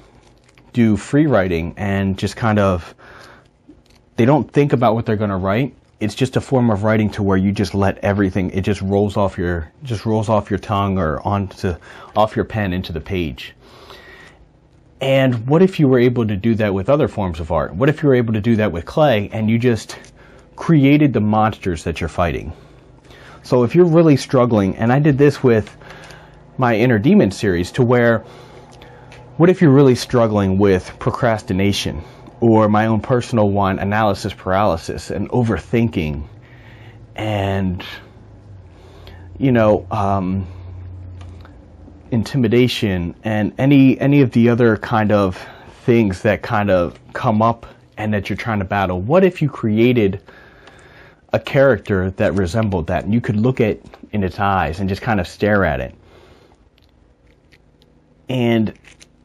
do 0.73 0.97
free 0.97 1.27
writing 1.27 1.75
and 1.79 2.18
just 2.18 2.37
kind 2.37 2.59
of, 2.59 2.94
they 4.16 4.27
don't 4.27 4.51
think 4.51 4.73
about 4.73 4.94
what 4.94 5.07
they're 5.07 5.16
going 5.16 5.31
to 5.31 5.37
write 5.37 5.75
it's 6.01 6.15
just 6.15 6.37
a 6.37 6.41
form 6.41 6.71
of 6.71 6.85
writing 6.85 7.11
to 7.11 7.23
where 7.23 7.37
you 7.37 7.51
just 7.51 7.75
let 7.75 7.99
everything 7.99 8.51
it 8.51 8.61
just 8.61 8.81
rolls 8.81 9.17
off 9.17 9.37
your 9.37 9.73
just 9.83 10.07
rolls 10.07 10.29
off 10.29 10.51
your 10.51 10.59
tongue 10.59 10.99
or 10.99 11.21
onto 11.27 11.75
off 12.15 12.37
your 12.37 12.45
pen 12.45 12.73
into 12.73 12.93
the 12.93 13.01
page. 13.01 13.55
And 15.01 15.47
what 15.47 15.63
if 15.63 15.79
you 15.79 15.89
were 15.89 15.99
able 15.99 16.27
to 16.27 16.37
do 16.37 16.55
that 16.57 16.75
with 16.75 16.89
other 16.89 17.07
forms 17.07 17.39
of 17.41 17.53
art? 17.53 17.75
What 17.75 17.89
if 17.89 18.03
you 18.03 18.09
were 18.09 18.17
able 18.17 18.33
to 18.33 18.41
do 18.41 18.57
that 18.57 18.73
with 18.73 18.85
clay 18.85 19.29
and 19.33 19.49
you 19.49 19.59
just 19.59 19.97
created 20.57 21.13
the 21.13 21.21
monsters 21.21 21.85
that 21.85 22.01
you're 22.01 22.09
fighting? 22.09 22.53
So 23.43 23.63
if 23.63 23.75
you're 23.75 23.87
really 23.87 24.17
struggling 24.17 24.77
and 24.77 24.93
i 24.93 24.99
did 24.99 25.19
this 25.19 25.43
with 25.43 25.77
my 26.59 26.77
inner 26.77 26.99
demon 26.99 27.31
series 27.31 27.73
to 27.73 27.83
where 27.83 28.19
what 29.37 29.49
if 29.49 29.63
you're 29.63 29.71
really 29.71 29.95
struggling 29.95 30.59
with 30.59 30.93
procrastination 30.99 32.03
or 32.40 32.68
my 32.68 32.87
own 32.87 33.01
personal 33.01 33.51
one, 33.51 33.79
analysis 33.79 34.33
paralysis 34.33 35.11
and 35.11 35.29
overthinking 35.31 36.24
and, 37.16 37.85
you 39.38 39.51
know, 39.51 39.87
um, 39.90 40.46
intimidation 42.11 43.14
and 43.24 43.53
any, 43.59 43.98
any 43.98 44.22
of 44.22 44.31
the 44.31 44.48
other 44.48 44.77
kind 44.77 45.12
of 45.12 45.44
things 45.85 46.22
that 46.22 46.42
kind 46.42 46.70
of 46.70 46.98
come 47.12 47.42
up 47.42 47.66
and 47.96 48.14
that 48.14 48.31
you're 48.31 48.37
trying 48.37 48.61
to 48.61 48.64
battle. 48.64 49.01
What 49.01 49.24
if 49.24 49.42
you 49.42 49.48
created 49.48 50.20
a 51.33 51.40
character 51.40 52.11
that 52.12 52.35
resembled 52.35 52.87
that 52.87 53.05
and 53.05 53.12
you 53.12 53.20
could 53.20 53.37
look 53.37 53.61
at 53.61 53.79
in 54.12 54.22
its 54.22 54.38
eyes 54.38 54.81
and 54.81 54.88
just 54.88 55.03
kind 55.03 55.20
of 55.20 55.27
stare 55.27 55.64
at 55.64 55.81
it? 55.81 55.94
And 58.29 58.72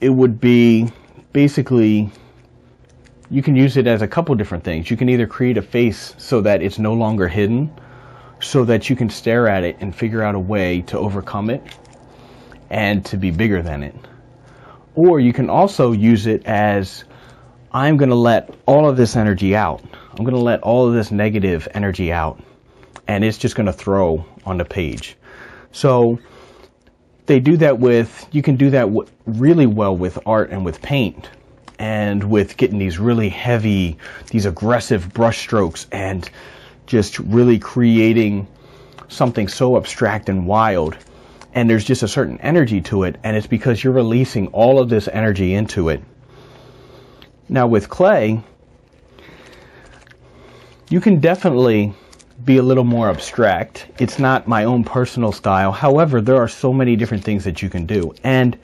it 0.01 0.09
would 0.09 0.41
be 0.41 0.89
basically 1.31 2.09
you 3.29 3.41
can 3.41 3.55
use 3.55 3.77
it 3.77 3.87
as 3.87 4.01
a 4.01 4.07
couple 4.07 4.35
different 4.35 4.63
things. 4.63 4.89
You 4.91 4.97
can 4.97 5.09
either 5.09 5.27
create 5.27 5.57
a 5.57 5.61
face 5.61 6.15
so 6.17 6.41
that 6.41 6.61
it's 6.61 6.79
no 6.79 6.93
longer 6.93 7.27
hidden, 7.27 7.71
so 8.39 8.65
that 8.65 8.89
you 8.89 8.95
can 8.95 9.09
stare 9.09 9.47
at 9.47 9.63
it 9.63 9.77
and 9.79 9.95
figure 9.95 10.21
out 10.21 10.35
a 10.35 10.39
way 10.39 10.81
to 10.83 10.97
overcome 10.97 11.49
it 11.49 11.63
and 12.69 13.05
to 13.05 13.17
be 13.17 13.31
bigger 13.31 13.61
than 13.61 13.83
it. 13.83 13.95
Or 14.95 15.19
you 15.19 15.33
can 15.33 15.49
also 15.49 15.91
use 15.91 16.27
it 16.27 16.45
as 16.45 17.05
I'm 17.71 17.97
going 17.97 18.09
to 18.09 18.15
let 18.15 18.53
all 18.65 18.87
of 18.87 18.97
this 18.97 19.15
energy 19.15 19.55
out. 19.55 19.83
I'm 20.11 20.23
going 20.23 20.35
to 20.35 20.41
let 20.41 20.61
all 20.61 20.87
of 20.87 20.93
this 20.93 21.09
negative 21.09 21.67
energy 21.73 22.11
out 22.11 22.39
and 23.07 23.23
it's 23.23 23.37
just 23.37 23.55
going 23.55 23.65
to 23.65 23.73
throw 23.73 24.25
on 24.45 24.57
the 24.57 24.65
page. 24.65 25.17
So 25.71 26.19
they 27.25 27.39
do 27.39 27.57
that 27.57 27.79
with, 27.79 28.27
you 28.31 28.41
can 28.41 28.55
do 28.55 28.69
that 28.71 28.89
really 29.25 29.65
well 29.65 29.95
with 29.95 30.19
art 30.25 30.51
and 30.51 30.63
with 30.63 30.81
paint 30.81 31.29
and 31.83 32.23
with 32.23 32.55
getting 32.55 32.79
these 32.79 32.97
really 32.97 33.27
heavy, 33.27 33.97
these 34.29 34.45
aggressive 34.45 35.13
brush 35.13 35.39
strokes 35.39 35.85
and 35.91 36.29
just 36.85 37.19
really 37.19 37.59
creating 37.59 38.47
something 39.09 39.49
so 39.49 39.75
abstract 39.75 40.29
and 40.29 40.47
wild. 40.47 40.95
And 41.53 41.69
there's 41.69 41.83
just 41.83 42.01
a 42.01 42.07
certain 42.07 42.39
energy 42.39 42.79
to 42.83 43.03
it, 43.03 43.17
and 43.25 43.35
it's 43.35 43.47
because 43.47 43.83
you're 43.83 43.91
releasing 43.91 44.47
all 44.47 44.79
of 44.79 44.87
this 44.87 45.09
energy 45.09 45.53
into 45.53 45.89
it. 45.89 46.01
Now, 47.49 47.67
with 47.67 47.89
clay, 47.89 48.41
you 50.89 51.01
can 51.01 51.19
definitely 51.19 51.93
be 52.45 52.59
a 52.59 52.63
little 52.63 52.85
more 52.85 53.09
abstract. 53.09 53.87
It's 53.99 54.19
not 54.19 54.47
my 54.47 54.63
own 54.63 54.85
personal 54.85 55.33
style. 55.33 55.73
However, 55.73 56.21
there 56.21 56.37
are 56.37 56.47
so 56.47 56.71
many 56.71 56.95
different 56.95 57.25
things 57.25 57.43
that 57.43 57.61
you 57.61 57.69
can 57.69 57.85
do. 57.85 58.15
And 58.23 58.57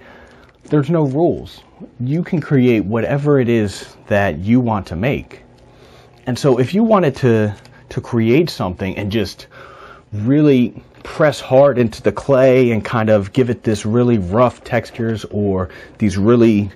there's 0.65 0.89
no 0.89 1.05
rules. 1.05 1.61
You 1.99 2.23
can 2.23 2.41
create 2.41 2.85
whatever 2.85 3.39
it 3.39 3.49
is 3.49 3.95
that 4.07 4.39
you 4.39 4.59
want 4.59 4.87
to 4.87 4.95
make. 4.95 5.43
And 6.25 6.37
so 6.37 6.59
if 6.59 6.73
you 6.73 6.83
wanted 6.83 7.15
to 7.17 7.55
to 7.89 8.01
create 8.01 8.49
something 8.49 8.95
and 8.97 9.11
just 9.11 9.47
really 10.13 10.83
press 11.03 11.39
hard 11.39 11.77
into 11.77 12.01
the 12.01 12.11
clay 12.11 12.71
and 12.71 12.85
kind 12.85 13.09
of 13.09 13.33
give 13.33 13.49
it 13.49 13.63
this 13.63 13.85
really 13.85 14.17
rough 14.17 14.63
textures 14.63 15.25
or 15.31 15.69
these 15.97 16.17
really 16.17 16.69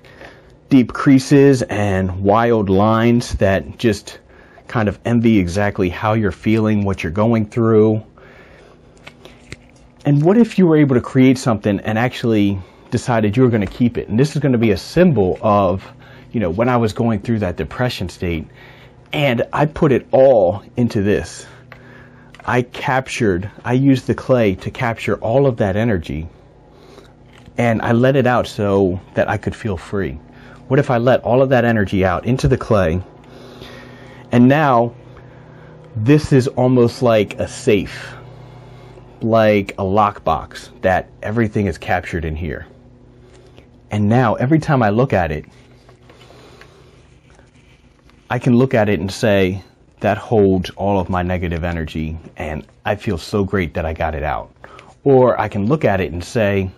deep 0.70 0.92
creases 0.92 1.62
and 1.62 2.22
wild 2.22 2.68
lines 2.68 3.34
that 3.34 3.78
just 3.78 4.18
kind 4.66 4.88
of 4.88 4.98
envy 5.04 5.38
exactly 5.38 5.88
how 5.88 6.14
you're 6.14 6.32
feeling, 6.32 6.84
what 6.84 7.02
you're 7.02 7.12
going 7.12 7.46
through. 7.46 8.02
And 10.04 10.22
what 10.22 10.36
if 10.36 10.58
you 10.58 10.66
were 10.66 10.76
able 10.76 10.96
to 10.96 11.00
create 11.00 11.38
something 11.38 11.80
and 11.80 11.98
actually 11.98 12.58
decided 12.94 13.36
you 13.36 13.42
were 13.42 13.48
going 13.48 13.66
to 13.66 13.74
keep 13.80 13.98
it? 13.98 14.08
And 14.08 14.20
this 14.20 14.36
is 14.36 14.40
going 14.40 14.52
to 14.52 14.58
be 14.58 14.70
a 14.70 14.76
symbol 14.76 15.36
of, 15.42 15.84
you 16.30 16.38
know, 16.38 16.48
when 16.48 16.68
I 16.68 16.76
was 16.76 16.92
going 16.92 17.18
through 17.18 17.40
that 17.40 17.56
depression 17.56 18.08
state. 18.08 18.46
And 19.12 19.42
I 19.52 19.66
put 19.66 19.90
it 19.90 20.06
all 20.12 20.62
into 20.76 21.02
this. 21.02 21.44
I 22.44 22.62
captured, 22.62 23.50
I 23.64 23.72
used 23.72 24.06
the 24.06 24.14
clay 24.14 24.54
to 24.54 24.70
capture 24.70 25.16
all 25.16 25.48
of 25.48 25.56
that 25.56 25.74
energy. 25.74 26.28
And 27.58 27.82
I 27.82 27.90
let 27.90 28.14
it 28.14 28.28
out 28.28 28.46
so 28.46 29.00
that 29.14 29.28
I 29.28 29.38
could 29.38 29.56
feel 29.56 29.76
free. 29.76 30.12
What 30.68 30.78
if 30.78 30.88
I 30.88 30.98
let 30.98 31.24
all 31.24 31.42
of 31.42 31.48
that 31.48 31.64
energy 31.64 32.04
out 32.04 32.26
into 32.26 32.46
the 32.46 32.56
clay? 32.56 33.02
And 34.30 34.46
now, 34.46 34.94
this 35.96 36.32
is 36.32 36.46
almost 36.46 37.02
like 37.02 37.40
a 37.40 37.48
safe, 37.48 38.14
like 39.20 39.72
a 39.72 39.84
lockbox 39.84 40.70
that 40.82 41.08
everything 41.24 41.66
is 41.66 41.76
captured 41.76 42.24
in 42.24 42.36
here. 42.36 42.66
And 43.90 44.08
now, 44.08 44.34
every 44.34 44.58
time 44.58 44.82
I 44.82 44.90
look 44.90 45.12
at 45.12 45.30
it, 45.30 45.44
I 48.30 48.38
can 48.38 48.56
look 48.56 48.74
at 48.74 48.88
it 48.88 49.00
and 49.00 49.10
say, 49.10 49.62
that 50.00 50.18
holds 50.18 50.70
all 50.70 50.98
of 50.98 51.08
my 51.08 51.22
negative 51.22 51.64
energy, 51.64 52.18
and 52.36 52.66
I 52.84 52.96
feel 52.96 53.16
so 53.16 53.44
great 53.44 53.74
that 53.74 53.86
I 53.86 53.92
got 53.92 54.14
it 54.14 54.22
out. 54.22 54.50
Or 55.04 55.40
I 55.40 55.48
can 55.48 55.66
look 55.66 55.84
at 55.84 56.00
it 56.00 56.12
and 56.12 56.22
say, 56.22 56.70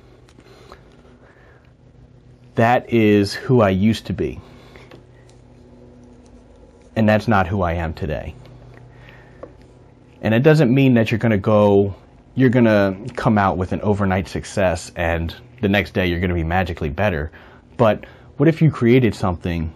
that 2.55 2.93
is 2.93 3.35
who 3.35 3.61
I 3.61 3.71
used 3.71 4.07
to 4.07 4.13
be 4.13 4.41
and 6.97 7.07
that's 7.07 7.29
not 7.29 7.47
who 7.47 7.63
I 7.63 7.75
am 7.75 7.93
today. 7.93 8.35
And 10.23 10.35
it 10.35 10.43
doesn't 10.43 10.75
mean 10.75 10.95
that 10.95 11.11
you're 11.11 11.19
going 11.19 11.31
to 11.31 11.39
go, 11.39 11.95
you're 12.35 12.51
going 12.51 12.65
to 12.65 12.97
come 13.15 13.39
out 13.39 13.59
with 13.59 13.73
an 13.73 13.83
overnight 13.83 14.27
success 14.27 14.91
and 14.97 15.37
the 15.61 15.69
next 15.69 15.95
day 15.95 16.07
you're 16.07 16.21
going 16.21 16.31
to 16.31 16.35
be 16.35 16.45
magically 16.45 16.91
better. 16.91 17.31
But 17.77 18.05
what 18.37 18.49
if 18.49 18.61
you 18.61 18.71
created 18.71 19.15
something 19.15 19.73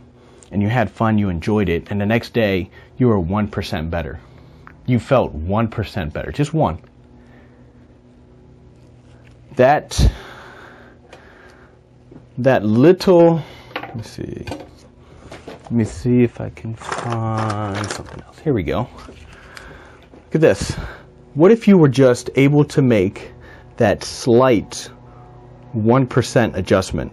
and 0.51 0.63
you 0.63 0.69
had 0.69 0.91
fun, 0.91 1.19
you 1.19 1.29
enjoyed 1.29 1.69
it, 1.69 1.91
and 1.91 2.01
the 2.01 2.07
next 2.07 2.33
day 2.33 2.71
you 2.99 3.09
were 3.09 3.21
1% 3.21 3.91
better? 3.91 4.21
You 4.87 4.99
felt 4.99 5.37
1% 5.37 6.13
better, 6.13 6.33
just 6.33 6.53
one. 6.53 6.79
That, 9.57 10.11
that 12.39 12.65
little, 12.65 13.43
let 13.75 13.97
me 13.97 14.03
see. 14.03 14.45
Let 15.71 15.73
me 15.73 15.85
see 15.85 16.23
if 16.23 16.41
I 16.41 16.51
can 16.51 16.75
find 16.75 17.87
something 17.91 18.21
else. 18.23 18.39
Here 18.41 18.53
we 18.53 18.63
go. 18.63 18.89
Look 19.07 20.35
at 20.35 20.41
this. 20.41 20.73
What 21.35 21.53
if 21.53 21.69
you 21.69 21.79
were 21.79 21.89
just 21.89 22.29
able 22.35 22.65
to 22.65 22.83
make 22.83 23.33
that 23.77 24.03
slight 24.03 24.91
1% 25.75 26.57
adjustment? 26.57 27.13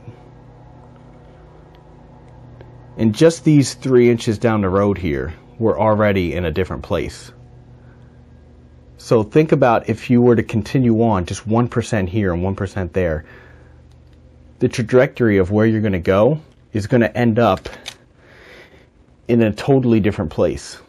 And 2.98 3.14
just 3.14 3.44
these 3.44 3.76
three 3.76 4.10
inches 4.10 4.38
down 4.38 4.62
the 4.62 4.70
road 4.70 4.98
here, 4.98 5.34
we're 5.60 5.80
already 5.80 6.34
in 6.34 6.46
a 6.46 6.52
different 6.52 6.84
place. 6.84 7.32
So 8.98 9.24
think 9.24 9.52
about 9.52 9.90
if 9.90 10.10
you 10.10 10.22
were 10.22 10.36
to 10.36 10.44
continue 10.44 11.04
on 11.04 11.26
just 11.26 11.48
1% 11.48 12.10
here 12.10 12.34
and 12.34 12.44
1% 12.44 12.94
there, 12.94 13.26
the 14.60 14.68
trajectory 14.68 15.38
of 15.38 15.52
where 15.52 15.68
you're 15.68 15.82
going 15.82 15.94
to 15.94 16.00
go 16.00 16.42
is 16.74 16.88
going 16.88 17.02
to 17.02 17.18
end 17.18 17.38
up 17.38 17.70
in 19.28 19.42
a 19.44 19.54
totally 19.54 20.00
different 20.00 20.32
place. 20.32 20.80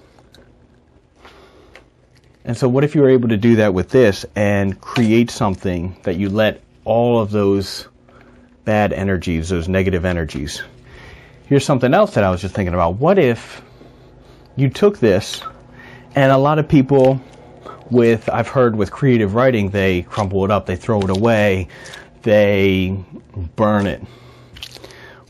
And 2.44 2.56
so, 2.56 2.66
what 2.66 2.82
if 2.82 2.94
you 2.94 3.02
were 3.02 3.10
able 3.10 3.28
to 3.28 3.36
do 3.36 3.56
that 3.56 3.74
with 3.74 3.90
this 3.90 4.24
and 4.34 4.80
create 4.80 5.30
something 5.30 5.98
that 6.04 6.16
you 6.16 6.30
let 6.30 6.62
all 6.88 7.20
of 7.20 7.30
those 7.30 7.86
bad 8.64 8.92
energies, 8.92 9.50
those 9.50 9.68
negative 9.68 10.04
energies? 10.06 10.62
Here's 11.46 11.64
something 11.64 11.92
else 11.92 12.14
that 12.14 12.24
I 12.24 12.30
was 12.30 12.40
just 12.40 12.54
thinking 12.54 12.74
about. 12.74 12.96
What 12.96 13.18
if 13.18 13.62
you 14.56 14.70
took 14.70 14.98
this 14.98 15.42
and 16.14 16.32
a 16.32 16.38
lot 16.38 16.58
of 16.58 16.68
people 16.68 17.20
with, 17.90 18.28
I've 18.28 18.48
heard 18.48 18.74
with 18.74 18.90
creative 18.90 19.34
writing, 19.34 19.70
they 19.70 20.02
crumple 20.02 20.44
it 20.44 20.50
up, 20.50 20.66
they 20.66 20.76
throw 20.76 21.00
it 21.02 21.10
away, 21.10 21.68
they 22.22 23.02
burn 23.56 23.86
it. 23.86 24.02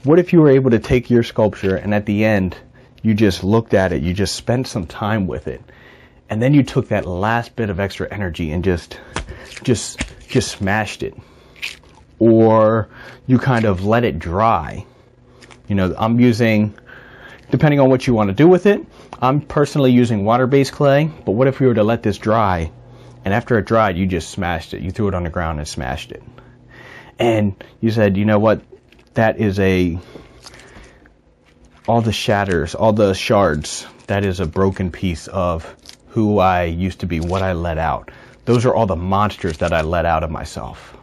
What 0.05 0.19
if 0.19 0.33
you 0.33 0.41
were 0.41 0.51
able 0.51 0.71
to 0.71 0.79
take 0.79 1.11
your 1.11 1.23
sculpture 1.23 1.77
and 1.77 1.93
at 1.93 2.07
the 2.07 2.25
end 2.25 2.57
you 3.03 3.15
just 3.15 3.45
looked 3.45 3.75
at 3.75 3.93
it, 3.93 4.03
you 4.03 4.15
just 4.15 4.35
spent 4.35 4.67
some 4.67 4.87
time 4.87 5.27
with 5.27 5.49
it, 5.49 5.61
and 6.31 6.43
then 6.43 6.55
you 6.55 6.63
took 6.63 6.89
that 6.89 7.07
last 7.07 7.55
bit 7.57 7.71
of 7.71 7.79
extra 7.79 8.13
energy 8.13 8.51
and 8.51 8.65
just, 8.65 8.99
just, 9.63 10.01
just 10.29 10.51
smashed 10.51 11.03
it, 11.03 11.15
or 12.19 12.89
you 13.27 13.39
kind 13.39 13.65
of 13.65 13.85
let 13.85 14.05
it 14.05 14.19
dry. 14.19 14.85
You 15.69 15.75
know, 15.75 15.95
I'm 15.97 16.19
using, 16.19 16.75
depending 17.51 17.81
on 17.81 17.91
what 17.91 18.07
you 18.07 18.15
want 18.15 18.29
to 18.29 18.35
do 18.35 18.49
with 18.49 18.67
it, 18.67 18.85
I'm 19.21 19.41
personally 19.41 19.93
using 19.93 20.25
water-based 20.25 20.73
clay, 20.73 21.11
but 21.25 21.33
what 21.33 21.49
if 21.49 21.61
we 21.61 21.67
were 21.67 21.75
to 21.75 21.85
let 21.85 22.03
this 22.03 22.19
dry, 22.19 22.71
and 23.25 23.35
after 23.35 23.59
it 23.59 23.67
dried, 23.67 23.97
you 23.97 24.07
just 24.07 24.31
smashed 24.31 24.75
it, 24.75 24.83
you 24.83 24.91
threw 24.91 25.09
it 25.09 25.15
on 25.15 25.25
the 25.25 25.31
ground 25.31 25.59
and 25.59 25.67
smashed 25.67 26.13
it, 26.13 26.23
and 27.19 27.63
you 27.81 27.91
said, 27.91 28.17
you 28.17 28.25
know 28.25 28.39
what, 28.39 28.63
that 29.15 29.39
is 29.39 29.59
a 29.59 29.99
all 31.89 32.03
the 32.03 32.13
shatters, 32.13 32.75
all 32.75 32.93
the 32.93 33.15
shards, 33.15 33.87
that 34.09 34.25
is 34.25 34.41
a 34.41 34.47
broken 34.47 34.93
piece 34.93 35.27
of 35.27 35.75
who 36.09 36.39
I 36.39 36.65
used 36.65 37.01
to 37.01 37.07
be, 37.07 37.19
what 37.19 37.43
I 37.43 37.55
let 37.55 37.79
out. 37.79 38.11
Those 38.45 38.67
are 38.67 38.75
all 38.75 38.87
the 38.87 38.97
monsters 38.97 39.59
that 39.59 39.73
I 39.73 39.81
let 39.81 40.05
out 40.05 40.23
of 40.23 40.31
myself. 40.31 40.98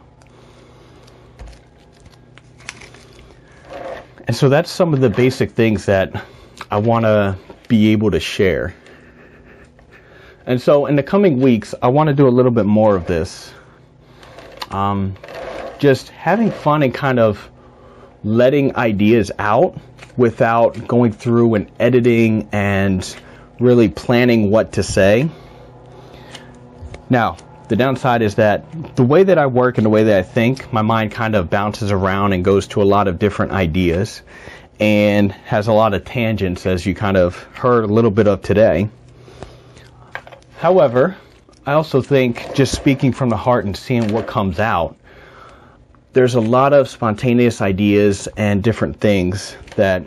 And 4.26 4.34
so 4.34 4.48
that's 4.48 4.70
some 4.70 4.92
of 4.92 5.00
the 5.00 5.10
basic 5.10 5.52
things 5.52 5.86
that 5.86 6.24
I 6.70 6.78
want 6.78 7.04
to 7.04 7.36
be 7.68 7.92
able 7.92 8.10
to 8.10 8.20
share. 8.20 8.74
And 10.46 10.60
so 10.60 10.86
in 10.86 10.96
the 10.96 11.02
coming 11.02 11.40
weeks, 11.40 11.74
I 11.82 11.88
want 11.88 12.08
to 12.08 12.14
do 12.14 12.26
a 12.26 12.30
little 12.30 12.52
bit 12.52 12.66
more 12.66 12.96
of 12.96 13.06
this. 13.06 13.52
Um, 14.70 15.16
just 15.78 16.08
having 16.08 16.50
fun 16.50 16.82
and 16.82 16.94
kind 16.94 17.18
of 17.18 17.50
letting 18.24 18.74
ideas 18.76 19.30
out 19.38 19.78
without 20.16 20.88
going 20.88 21.12
through 21.12 21.54
and 21.54 21.70
editing 21.78 22.48
and 22.52 23.16
really 23.60 23.88
planning 23.88 24.50
what 24.50 24.72
to 24.72 24.82
say. 24.82 25.28
Now, 27.10 27.36
the 27.68 27.76
downside 27.76 28.22
is 28.22 28.36
that 28.36 28.96
the 28.96 29.04
way 29.04 29.24
that 29.24 29.38
I 29.38 29.46
work 29.46 29.78
and 29.78 29.84
the 29.84 29.90
way 29.90 30.04
that 30.04 30.18
I 30.18 30.22
think, 30.22 30.72
my 30.72 30.82
mind 30.82 31.12
kind 31.12 31.34
of 31.34 31.50
bounces 31.50 31.90
around 31.90 32.32
and 32.32 32.44
goes 32.44 32.66
to 32.68 32.82
a 32.82 32.84
lot 32.84 33.08
of 33.08 33.18
different 33.18 33.52
ideas. 33.52 34.22
and 34.78 35.32
has 35.32 35.68
a 35.68 35.72
lot 35.72 35.94
of 35.94 36.04
tangents, 36.04 36.66
as 36.66 36.84
you 36.84 36.94
kind 36.94 37.16
of 37.16 37.36
heard 37.54 37.84
a 37.84 37.86
little 37.86 38.10
bit 38.10 38.28
of 38.28 38.42
today. 38.42 38.88
However, 40.58 41.16
I 41.64 41.72
also 41.72 42.02
think 42.02 42.54
just 42.54 42.74
speaking 42.74 43.12
from 43.12 43.28
the 43.28 43.36
heart 43.36 43.64
and 43.64 43.76
seeing 43.76 44.12
what 44.12 44.26
comes 44.26 44.60
out, 44.60 44.96
there's 46.12 46.34
a 46.34 46.40
lot 46.40 46.72
of 46.72 46.88
spontaneous 46.88 47.60
ideas 47.60 48.28
and 48.36 48.62
different 48.62 49.00
things 49.00 49.56
that 49.76 50.04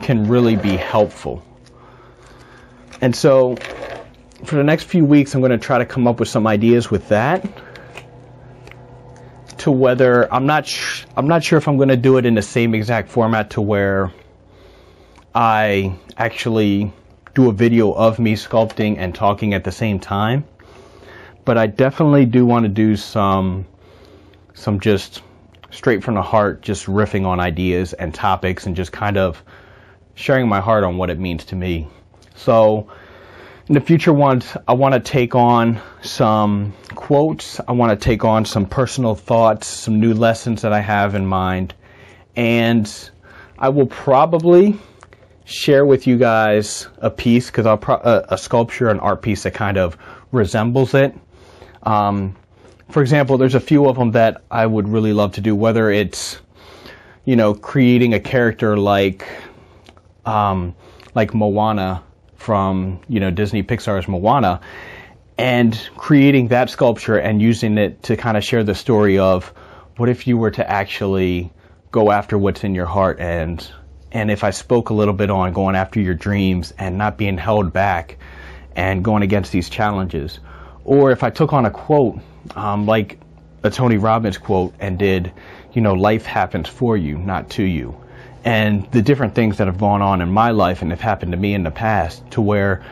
can 0.00 0.28
really 0.28 0.56
be 0.56 0.76
helpful. 0.76 1.42
And 3.00 3.14
so, 3.14 3.56
for 4.44 4.56
the 4.56 4.64
next 4.64 4.84
few 4.84 5.04
weeks, 5.04 5.34
I'm 5.34 5.40
going 5.40 5.52
to 5.52 5.58
try 5.58 5.78
to 5.78 5.86
come 5.86 6.06
up 6.06 6.20
with 6.20 6.28
some 6.28 6.46
ideas 6.46 6.90
with 6.90 7.08
that. 7.08 7.44
To 9.58 9.70
whether 9.70 10.32
I'm 10.32 10.46
not, 10.46 10.66
sh- 10.66 11.04
I'm 11.16 11.28
not 11.28 11.44
sure 11.44 11.56
if 11.56 11.68
I'm 11.68 11.76
going 11.76 11.88
to 11.88 11.96
do 11.96 12.16
it 12.16 12.26
in 12.26 12.34
the 12.34 12.42
same 12.42 12.74
exact 12.74 13.08
format 13.08 13.50
to 13.50 13.60
where 13.60 14.12
I 15.34 15.96
actually 16.16 16.92
do 17.34 17.48
a 17.48 17.52
video 17.52 17.92
of 17.92 18.18
me 18.18 18.34
sculpting 18.34 18.98
and 18.98 19.14
talking 19.14 19.54
at 19.54 19.64
the 19.64 19.72
same 19.72 20.00
time. 20.00 20.44
But 21.44 21.58
I 21.58 21.66
definitely 21.66 22.26
do 22.26 22.44
want 22.44 22.64
to 22.64 22.68
do 22.68 22.96
some, 22.96 23.66
some 24.54 24.80
just 24.80 25.22
straight 25.70 26.04
from 26.04 26.14
the 26.14 26.22
heart, 26.22 26.62
just 26.62 26.86
riffing 26.86 27.26
on 27.26 27.40
ideas 27.40 27.92
and 27.94 28.14
topics 28.14 28.66
and 28.66 28.76
just 28.76 28.92
kind 28.92 29.16
of 29.16 29.42
sharing 30.14 30.48
my 30.48 30.60
heart 30.60 30.84
on 30.84 30.98
what 30.98 31.08
it 31.08 31.18
means 31.18 31.44
to 31.46 31.56
me. 31.56 31.88
So, 32.34 32.88
in 33.72 33.74
the 33.74 33.80
future 33.80 34.12
ones, 34.12 34.54
I 34.68 34.74
want 34.74 34.92
to 34.92 35.00
take 35.00 35.34
on 35.34 35.80
some 36.02 36.74
quotes. 36.94 37.58
I 37.66 37.72
want 37.72 37.98
to 37.98 38.04
take 38.04 38.22
on 38.22 38.44
some 38.44 38.66
personal 38.66 39.14
thoughts, 39.14 39.66
some 39.66 39.98
new 39.98 40.12
lessons 40.12 40.60
that 40.60 40.74
I 40.74 40.80
have 40.80 41.14
in 41.14 41.24
mind. 41.24 41.72
And 42.36 42.86
I 43.58 43.70
will 43.70 43.86
probably 43.86 44.78
share 45.46 45.86
with 45.86 46.06
you 46.06 46.18
guys 46.18 46.86
a 46.98 47.08
piece 47.08 47.46
because 47.46 47.64
I'll 47.64 47.78
pro- 47.78 47.96
a, 47.96 48.26
a, 48.34 48.36
sculpture, 48.36 48.90
an 48.90 49.00
art 49.00 49.22
piece 49.22 49.44
that 49.44 49.54
kind 49.54 49.78
of 49.78 49.96
resembles 50.32 50.92
it. 50.92 51.14
Um, 51.82 52.36
for 52.90 53.00
example, 53.00 53.38
there's 53.38 53.54
a 53.54 53.60
few 53.60 53.88
of 53.88 53.96
them 53.96 54.10
that 54.10 54.42
I 54.50 54.66
would 54.66 54.86
really 54.86 55.14
love 55.14 55.32
to 55.36 55.40
do, 55.40 55.56
whether 55.56 55.90
it's, 55.90 56.38
you 57.24 57.36
know, 57.36 57.54
creating 57.54 58.12
a 58.12 58.20
character 58.20 58.76
like, 58.76 59.26
um, 60.26 60.74
like 61.14 61.32
Moana 61.32 62.02
from, 62.42 63.00
you 63.08 63.20
know, 63.20 63.30
Disney 63.30 63.62
Pixar's 63.62 64.08
Moana 64.08 64.60
and 65.38 65.88
creating 65.96 66.48
that 66.48 66.70
sculpture 66.70 67.16
and 67.16 67.40
using 67.40 67.78
it 67.78 68.02
to 68.04 68.16
kind 68.16 68.36
of 68.36 68.44
share 68.44 68.64
the 68.64 68.74
story 68.74 69.18
of 69.18 69.46
what 69.96 70.08
if 70.08 70.26
you 70.26 70.36
were 70.36 70.50
to 70.50 70.68
actually 70.68 71.52
go 71.90 72.10
after 72.10 72.36
what's 72.36 72.64
in 72.64 72.74
your 72.74 72.86
heart 72.86 73.20
and 73.20 73.66
and 74.10 74.30
if 74.30 74.44
I 74.44 74.50
spoke 74.50 74.90
a 74.90 74.94
little 74.94 75.14
bit 75.14 75.30
on 75.30 75.52
going 75.54 75.74
after 75.74 75.98
your 76.00 76.14
dreams 76.14 76.72
and 76.76 76.98
not 76.98 77.16
being 77.16 77.38
held 77.38 77.72
back 77.72 78.18
and 78.76 79.02
going 79.02 79.22
against 79.22 79.52
these 79.52 79.70
challenges. 79.70 80.38
Or 80.84 81.12
if 81.12 81.22
I 81.22 81.30
took 81.30 81.54
on 81.54 81.64
a 81.64 81.70
quote 81.70 82.20
um, 82.54 82.84
like 82.86 83.18
a 83.62 83.70
Tony 83.70 83.96
Robbins 83.96 84.36
quote 84.36 84.74
and 84.80 84.98
did 84.98 85.32
you 85.72 85.80
know 85.80 85.94
life 85.94 86.26
happens 86.26 86.68
for 86.68 86.96
you 86.96 87.16
not 87.16 87.50
to 87.50 87.62
you 87.62 88.01
and 88.44 88.90
the 88.90 89.02
different 89.02 89.34
things 89.34 89.58
that 89.58 89.66
have 89.66 89.78
gone 89.78 90.02
on 90.02 90.20
in 90.20 90.30
my 90.30 90.50
life 90.50 90.82
and 90.82 90.90
have 90.90 91.00
happened 91.00 91.32
to 91.32 91.38
me 91.38 91.54
in 91.54 91.62
the 91.62 91.70
past 91.70 92.28
to 92.32 92.40
where 92.40 92.82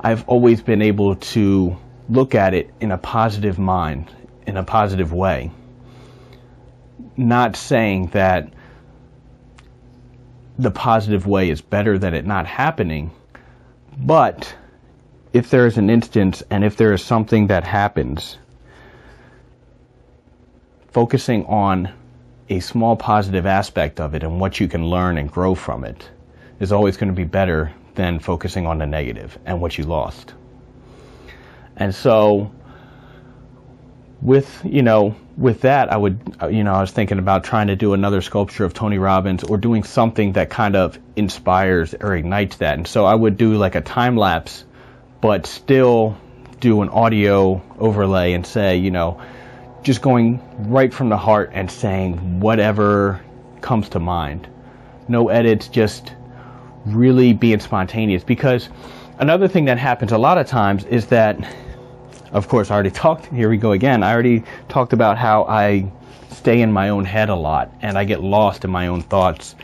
I've 0.00 0.28
always 0.28 0.62
been 0.62 0.82
able 0.82 1.16
to 1.16 1.76
look 2.08 2.34
at 2.34 2.54
it 2.54 2.70
in 2.80 2.90
a 2.90 2.98
positive 2.98 3.58
mind, 3.58 4.10
in 4.46 4.56
a 4.56 4.62
positive 4.64 5.12
way. 5.12 5.50
Not 7.16 7.56
saying 7.56 8.08
that 8.08 8.52
the 10.58 10.70
positive 10.70 11.26
way 11.26 11.50
is 11.50 11.60
better 11.60 11.98
than 11.98 12.14
it 12.14 12.24
not 12.24 12.46
happening, 12.46 13.10
but 13.98 14.54
if 15.32 15.50
there 15.50 15.66
is 15.66 15.76
an 15.76 15.90
instance 15.90 16.42
and 16.50 16.64
if 16.64 16.76
there 16.76 16.92
is 16.92 17.02
something 17.02 17.48
that 17.48 17.64
happens, 17.64 18.38
focusing 20.92 21.44
on 21.46 21.92
a 22.48 22.60
small 22.60 22.96
positive 22.96 23.46
aspect 23.46 24.00
of 24.00 24.14
it 24.14 24.22
and 24.22 24.40
what 24.40 24.60
you 24.60 24.68
can 24.68 24.86
learn 24.86 25.18
and 25.18 25.30
grow 25.30 25.54
from 25.54 25.84
it 25.84 26.08
is 26.60 26.72
always 26.72 26.96
going 26.96 27.08
to 27.08 27.14
be 27.14 27.24
better 27.24 27.72
than 27.94 28.18
focusing 28.18 28.66
on 28.66 28.78
the 28.78 28.86
negative 28.86 29.38
and 29.44 29.60
what 29.60 29.76
you 29.76 29.84
lost. 29.84 30.34
And 31.76 31.94
so 31.94 32.52
with, 34.22 34.62
you 34.64 34.82
know, 34.82 35.14
with 35.36 35.62
that, 35.62 35.92
I 35.92 35.96
would, 35.96 36.36
uh, 36.40 36.48
you 36.48 36.64
know, 36.64 36.72
I 36.72 36.80
was 36.80 36.90
thinking 36.90 37.18
about 37.18 37.44
trying 37.44 37.66
to 37.66 37.76
do 37.76 37.92
another 37.92 38.22
sculpture 38.22 38.64
of 38.64 38.72
Tony 38.72 38.98
Robbins 38.98 39.44
or 39.44 39.58
doing 39.58 39.82
something 39.82 40.32
that 40.32 40.48
kind 40.48 40.76
of 40.76 40.98
inspires 41.16 41.94
or 41.94 42.14
ignites 42.14 42.56
that. 42.56 42.78
And 42.78 42.86
so 42.86 43.04
I 43.04 43.14
would 43.14 43.36
do 43.36 43.54
like 43.54 43.74
a 43.74 43.82
time 43.82 44.16
lapse, 44.16 44.64
but 45.20 45.46
still 45.46 46.16
do 46.60 46.80
an 46.80 46.88
audio 46.88 47.62
overlay 47.78 48.32
and 48.32 48.46
say, 48.46 48.78
you 48.78 48.90
know, 48.90 49.20
just 49.86 50.02
going 50.02 50.42
right 50.68 50.92
from 50.92 51.08
the 51.10 51.16
heart 51.16 51.48
and 51.54 51.70
saying 51.70 52.40
whatever 52.40 53.22
comes 53.60 53.88
to 53.90 54.00
mind. 54.00 54.48
No 55.06 55.28
edits, 55.28 55.68
just 55.68 56.12
really 56.84 57.32
being 57.32 57.60
spontaneous. 57.60 58.24
Because 58.24 58.68
another 59.20 59.46
thing 59.46 59.66
that 59.66 59.78
happens 59.78 60.10
a 60.10 60.18
lot 60.18 60.38
of 60.38 60.48
times 60.48 60.84
is 60.86 61.06
that, 61.06 61.38
of 62.32 62.48
course, 62.48 62.68
I 62.68 62.74
already 62.74 62.90
talked, 63.04 63.26
here 63.26 63.48
we 63.48 63.58
go 63.58 63.70
again. 63.70 64.02
I 64.02 64.12
already 64.12 64.42
talked 64.68 64.92
about 64.92 65.18
how 65.18 65.44
I 65.44 65.88
stay 66.32 66.62
in 66.62 66.72
my 66.72 66.88
own 66.88 67.04
head 67.04 67.28
a 67.28 67.36
lot 67.36 67.72
and 67.80 67.96
I 67.96 68.04
get 68.04 68.24
lost 68.24 68.64
in 68.64 68.72
my 68.72 68.88
own 68.88 69.02
thoughts. 69.02 69.54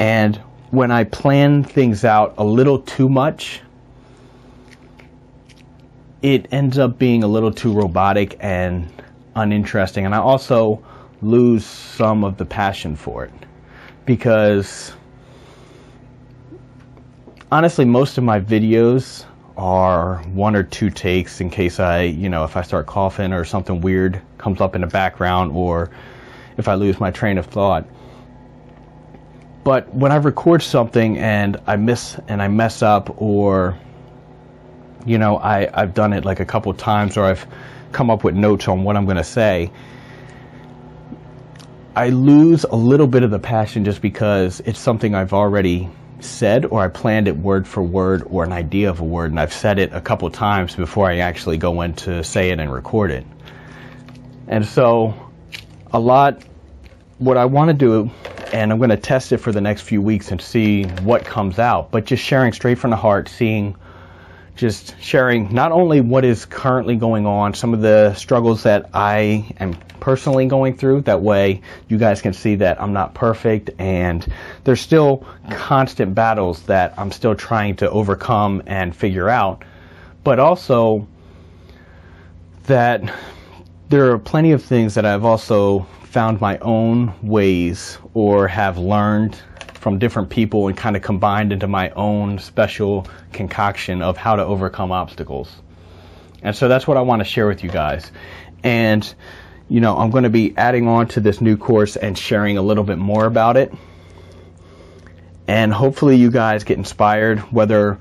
And 0.00 0.36
when 0.72 0.90
I 0.90 1.04
plan 1.04 1.62
things 1.62 2.04
out 2.04 2.34
a 2.38 2.44
little 2.44 2.80
too 2.80 3.08
much, 3.08 3.60
it 6.22 6.52
ends 6.52 6.76
up 6.76 6.98
being 6.98 7.22
a 7.22 7.28
little 7.28 7.52
too 7.52 7.72
robotic 7.72 8.36
and 8.40 8.90
uninteresting, 9.40 10.04
and 10.04 10.14
I 10.14 10.18
also 10.18 10.84
lose 11.22 11.64
some 11.64 12.24
of 12.24 12.36
the 12.36 12.44
passion 12.44 12.96
for 12.96 13.24
it 13.24 13.32
because 14.06 14.92
honestly, 17.52 17.84
most 17.84 18.18
of 18.18 18.24
my 18.24 18.40
videos 18.40 19.24
are 19.56 20.18
one 20.32 20.56
or 20.56 20.62
two 20.62 20.90
takes 20.90 21.40
in 21.40 21.50
case 21.50 21.78
I, 21.80 22.02
you 22.02 22.28
know, 22.28 22.44
if 22.44 22.56
I 22.56 22.62
start 22.62 22.86
coughing 22.86 23.32
or 23.32 23.44
something 23.44 23.80
weird 23.80 24.20
comes 24.38 24.60
up 24.60 24.74
in 24.74 24.80
the 24.80 24.86
background 24.86 25.52
or 25.52 25.90
if 26.56 26.68
I 26.68 26.74
lose 26.74 26.98
my 26.98 27.10
train 27.10 27.36
of 27.36 27.46
thought. 27.46 27.86
But 29.64 29.92
when 29.94 30.12
I 30.12 30.16
record 30.16 30.62
something 30.62 31.18
and 31.18 31.58
I 31.66 31.76
miss 31.76 32.18
and 32.28 32.40
I 32.40 32.48
mess 32.48 32.82
up 32.82 33.20
or 33.20 33.78
you 35.06 35.18
know, 35.18 35.38
I, 35.38 35.68
I've 35.72 35.94
done 35.94 36.12
it 36.12 36.24
like 36.24 36.40
a 36.40 36.44
couple 36.44 36.72
times 36.74 37.16
or 37.16 37.24
I've 37.24 37.46
come 37.92 38.10
up 38.10 38.24
with 38.24 38.34
notes 38.34 38.68
on 38.68 38.84
what 38.84 38.96
I'm 38.96 39.04
going 39.04 39.16
to 39.16 39.24
say, 39.24 39.70
I 41.96 42.10
lose 42.10 42.64
a 42.64 42.76
little 42.76 43.06
bit 43.06 43.22
of 43.22 43.30
the 43.30 43.38
passion 43.38 43.84
just 43.84 44.00
because 44.00 44.60
it's 44.60 44.78
something 44.78 45.14
I've 45.14 45.32
already 45.32 45.88
said 46.20 46.66
or 46.66 46.80
I 46.80 46.88
planned 46.88 47.28
it 47.28 47.36
word 47.36 47.66
for 47.66 47.82
word 47.82 48.22
or 48.26 48.44
an 48.44 48.52
idea 48.52 48.90
of 48.90 49.00
a 49.00 49.04
word 49.04 49.30
and 49.30 49.40
I've 49.40 49.52
said 49.52 49.78
it 49.78 49.92
a 49.92 50.00
couple 50.00 50.30
times 50.30 50.76
before 50.76 51.10
I 51.10 51.18
actually 51.18 51.56
go 51.56 51.80
in 51.82 51.94
to 51.94 52.22
say 52.22 52.50
it 52.50 52.60
and 52.60 52.72
record 52.72 53.10
it. 53.10 53.26
And 54.46 54.64
so 54.64 55.14
a 55.92 55.98
lot 55.98 56.44
what 57.18 57.36
I 57.36 57.44
want 57.46 57.68
to 57.68 57.74
do 57.74 58.10
and 58.52 58.72
I'm 58.72 58.78
going 58.78 58.90
to 58.90 58.96
test 58.96 59.32
it 59.32 59.38
for 59.38 59.52
the 59.52 59.60
next 59.60 59.82
few 59.82 60.02
weeks 60.02 60.30
and 60.30 60.40
see 60.40 60.84
what 61.02 61.24
comes 61.24 61.58
out, 61.58 61.90
but 61.90 62.04
just 62.04 62.22
sharing 62.22 62.52
straight 62.52 62.78
from 62.78 62.90
the 62.90 62.96
heart, 62.96 63.28
seeing 63.28 63.76
just 64.60 64.94
sharing 65.00 65.54
not 65.54 65.72
only 65.72 66.02
what 66.02 66.22
is 66.22 66.44
currently 66.44 66.94
going 66.94 67.24
on, 67.24 67.54
some 67.54 67.72
of 67.72 67.80
the 67.80 68.12
struggles 68.12 68.64
that 68.64 68.90
I 68.92 69.54
am 69.58 69.72
personally 70.00 70.44
going 70.44 70.76
through. 70.76 71.00
That 71.02 71.22
way, 71.22 71.62
you 71.88 71.96
guys 71.96 72.20
can 72.20 72.34
see 72.34 72.56
that 72.56 72.80
I'm 72.80 72.92
not 72.92 73.14
perfect 73.14 73.70
and 73.78 74.30
there's 74.64 74.82
still 74.82 75.26
constant 75.50 76.14
battles 76.14 76.62
that 76.64 76.92
I'm 76.98 77.10
still 77.10 77.34
trying 77.34 77.76
to 77.76 77.90
overcome 77.90 78.62
and 78.66 78.94
figure 78.94 79.30
out. 79.30 79.64
But 80.24 80.38
also, 80.38 81.08
that 82.64 83.02
there 83.88 84.12
are 84.12 84.18
plenty 84.18 84.52
of 84.52 84.62
things 84.62 84.94
that 84.94 85.06
I've 85.06 85.24
also 85.24 85.86
found 86.02 86.38
my 86.38 86.58
own 86.58 87.14
ways 87.22 87.96
or 88.12 88.46
have 88.46 88.76
learned 88.76 89.40
from 89.80 89.98
different 89.98 90.28
people 90.28 90.68
and 90.68 90.76
kind 90.76 90.94
of 90.94 91.00
combined 91.00 91.54
into 91.54 91.66
my 91.66 91.88
own 91.90 92.38
special 92.38 93.06
concoction 93.32 94.02
of 94.02 94.18
how 94.18 94.36
to 94.36 94.44
overcome 94.44 94.92
obstacles. 94.92 95.50
And 96.42 96.54
so 96.54 96.68
that's 96.68 96.86
what 96.86 96.98
I 96.98 97.00
want 97.00 97.20
to 97.20 97.24
share 97.24 97.46
with 97.46 97.64
you 97.64 97.70
guys. 97.70 98.12
And, 98.62 99.14
you 99.70 99.80
know, 99.80 99.96
I'm 99.96 100.10
going 100.10 100.24
to 100.24 100.30
be 100.30 100.54
adding 100.54 100.86
on 100.86 101.08
to 101.08 101.20
this 101.20 101.40
new 101.40 101.56
course 101.56 101.96
and 101.96 102.16
sharing 102.16 102.58
a 102.58 102.62
little 102.62 102.84
bit 102.84 102.98
more 102.98 103.24
about 103.24 103.56
it. 103.56 103.72
And 105.48 105.72
hopefully 105.72 106.16
you 106.16 106.30
guys 106.30 106.64
get 106.64 106.76
inspired, 106.76 107.38
whether 107.50 107.98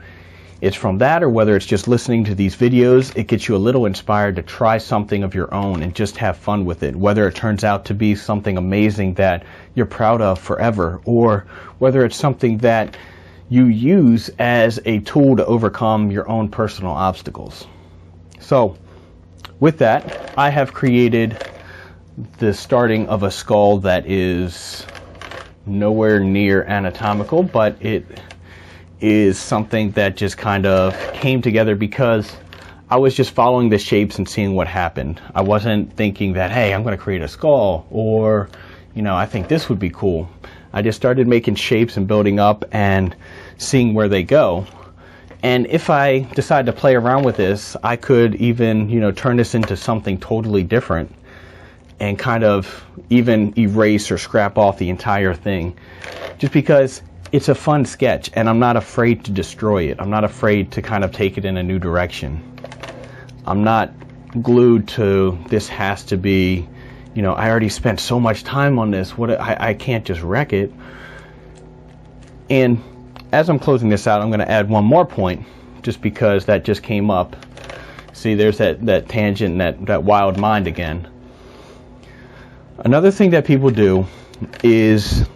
it's 0.62 0.76
from 0.76 0.98
that 0.98 1.24
or 1.24 1.30
whether 1.30 1.56
it's 1.56 1.66
just 1.66 1.88
listening 1.88 2.26
to 2.26 2.36
these 2.36 2.56
videos, 2.56 3.16
it 3.16 3.28
gets 3.28 3.48
you 3.48 3.56
a 3.56 3.58
little 3.58 3.86
inspired 3.86 4.36
to 4.36 4.42
try 4.42 4.78
something 4.78 5.24
of 5.24 5.34
your 5.34 5.54
own 5.54 5.82
and 5.82 5.96
just 5.96 6.18
have 6.18 6.38
fun 6.38 6.66
with 6.66 6.84
it. 6.84 6.96
Whether 6.96 7.28
it 7.28 7.36
turns 7.36 7.64
out 7.64 7.86
to 7.86 7.94
be 7.94 8.16
something 8.16 8.58
amazing 8.58 9.14
that 9.16 9.46
you're 9.74 9.86
proud 9.86 10.22
of 10.22 10.40
forever 10.40 11.02
or 11.06 11.46
whether 11.80 12.04
it's 12.04 12.18
something 12.18 12.58
that 12.60 12.98
you 13.48 13.66
use 13.66 14.30
as 14.38 14.80
a 14.86 15.00
tool 15.00 15.38
to 15.38 15.46
overcome 15.46 16.12
your 16.12 16.28
own 16.30 16.50
personal 16.50 16.92
obstacles. 16.92 17.66
So, 18.40 18.78
with 19.60 19.80
that, 19.80 20.34
I 20.38 20.50
have 20.50 20.74
created 20.74 21.38
the 22.38 22.54
starting 22.54 23.08
of 23.08 23.24
a 23.24 23.32
skull 23.32 23.80
that 23.80 24.06
is 24.06 24.86
nowhere 25.66 26.20
near 26.20 26.64
anatomical, 26.64 27.44
but 27.44 27.84
it 27.84 28.06
is 29.02 29.40
something 29.40 29.92
that 29.92 30.18
just 30.18 30.38
kind 30.38 30.66
of 30.66 30.96
came 31.14 31.42
together 31.42 31.76
because 31.76 32.36
I 32.90 32.98
was 32.98 33.16
just 33.16 33.32
following 33.32 33.70
the 33.70 33.78
shapes 33.78 34.18
and 34.18 34.28
seeing 34.28 34.56
what 34.56 34.68
happened. 34.68 35.22
I 35.36 35.42
wasn't 35.42 35.96
thinking 35.96 36.34
that, 36.34 36.52
hey, 36.52 36.74
I'm 36.74 36.84
going 36.84 36.98
to 36.98 37.02
create 37.02 37.22
a 37.22 37.28
skull 37.28 37.86
or, 37.92 38.50
you 38.96 39.02
know, 39.02 39.16
I 39.16 39.26
think 39.26 39.48
this 39.48 39.70
would 39.70 39.80
be 39.80 39.90
cool. 39.90 40.30
I 40.74 40.82
just 40.82 40.98
started 40.98 41.28
making 41.28 41.56
shapes 41.56 41.98
and 41.98 42.08
building 42.08 42.40
up 42.40 42.66
and 42.72 43.16
seeing 43.58 43.94
where 43.94 44.08
they 44.08 44.24
go. 44.24 44.66
And 45.42 45.68
if 45.68 45.90
I 45.90 46.22
decide 46.36 46.66
to 46.66 46.74
play 46.74 46.96
around 46.96 47.24
with 47.24 47.38
this, 47.38 47.78
I 47.84 47.96
could 47.96 48.36
even, 48.36 48.90
you 48.90 49.00
know, 49.00 49.12
turn 49.12 49.38
this 49.38 49.56
into 49.56 49.78
something 49.78 50.20
totally 50.20 50.64
different 50.64 51.16
and 52.00 52.18
kind 52.18 52.44
of 52.44 52.84
even 53.10 53.58
erase 53.58 54.12
or 54.12 54.18
scrap 54.18 54.58
off 54.58 54.78
the 54.78 54.90
entire 54.90 55.34
thing. 55.34 55.78
Just 56.38 56.54
because 56.54 57.02
it's 57.32 57.50
a 57.50 57.56
fun 57.56 57.86
sketch 57.86 58.30
and 58.34 58.50
I'm 58.50 58.60
not 58.60 58.76
afraid 58.76 59.26
to 59.26 59.32
destroy 59.32 59.84
it. 59.84 59.98
I'm 60.00 60.10
not 60.10 60.24
afraid 60.24 60.72
to 60.74 60.82
kind 60.82 61.04
of 61.04 61.12
take 61.12 61.38
it 61.38 61.46
in 61.46 61.58
a 61.58 61.64
new 61.64 61.80
direction. 61.80 62.44
I'm 63.46 63.64
not 63.64 63.92
glued 64.42 64.88
to 64.90 65.38
this 65.48 65.68
has 65.70 66.04
to 66.06 66.18
be, 66.18 66.68
you 67.14 67.22
know, 67.22 67.34
I 67.34 67.50
already 67.50 67.70
spent 67.70 68.00
so 68.00 68.20
much 68.20 68.44
time 68.44 68.80
on 68.80 68.92
this. 68.92 69.18
What 69.18 69.32
I, 69.32 69.58
I 69.60 69.74
can't 69.74 70.06
just 70.06 70.22
wreck 70.22 70.54
it. 70.54 70.72
And 72.50 72.82
as 73.32 73.50
I'm 73.50 73.60
closing 73.60 73.90
this 73.90 74.08
out, 74.08 74.22
I'm 74.22 74.30
going 74.30 74.40
to 74.40 74.50
add 74.50 74.70
one 74.70 74.86
more 74.86 75.06
point 75.06 75.46
just 75.84 76.02
because 76.02 76.46
that 76.46 76.64
just 76.64 76.82
came 76.82 77.12
up. 77.12 77.36
See, 78.14 78.34
there's 78.34 78.58
that, 78.58 78.86
that 78.88 79.08
tangent, 79.08 79.60
that, 79.60 79.86
that 79.86 80.04
wild 80.04 80.38
mind 80.38 80.68
again. 80.68 81.08
Another 82.80 83.12
thing 83.12 83.32
that 83.32 83.46
people 83.46 83.70
do 83.70 84.06
is 84.64 85.28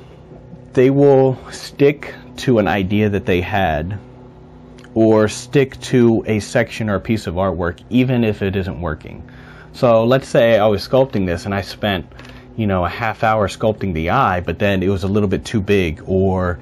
they 0.74 0.89
will 0.89 1.38
stick 1.51 2.13
to 2.38 2.59
an 2.59 2.67
idea 2.67 3.09
that 3.09 3.26
they 3.26 3.41
had 3.41 3.99
or 4.95 5.28
stick 5.28 5.80
to 5.82 6.24
a 6.28 6.39
section 6.39 6.89
or 6.89 6.95
a 6.95 6.99
piece 6.99 7.28
of 7.28 7.36
artwork 7.36 7.82
even 7.89 8.24
if 8.24 8.41
it 8.41 8.55
isn't 8.55 8.82
working. 8.82 9.28
So 9.74 10.05
let's 10.05 10.28
say 10.28 10.57
I 10.57 10.67
was 10.67 10.88
sculpting 10.88 11.26
this 11.26 11.45
and 11.45 11.53
I 11.53 11.61
spent, 11.61 12.05
you 12.55 12.67
know, 12.67 12.86
a 12.86 12.89
half 12.89 13.24
hour 13.24 13.47
sculpting 13.47 13.93
the 13.93 14.11
eye, 14.11 14.41
but 14.41 14.59
then 14.59 14.84
it 14.84 14.89
was 14.89 15.03
a 15.03 15.07
little 15.07 15.30
bit 15.30 15.45
too 15.45 15.61
big 15.61 16.03
or 16.05 16.59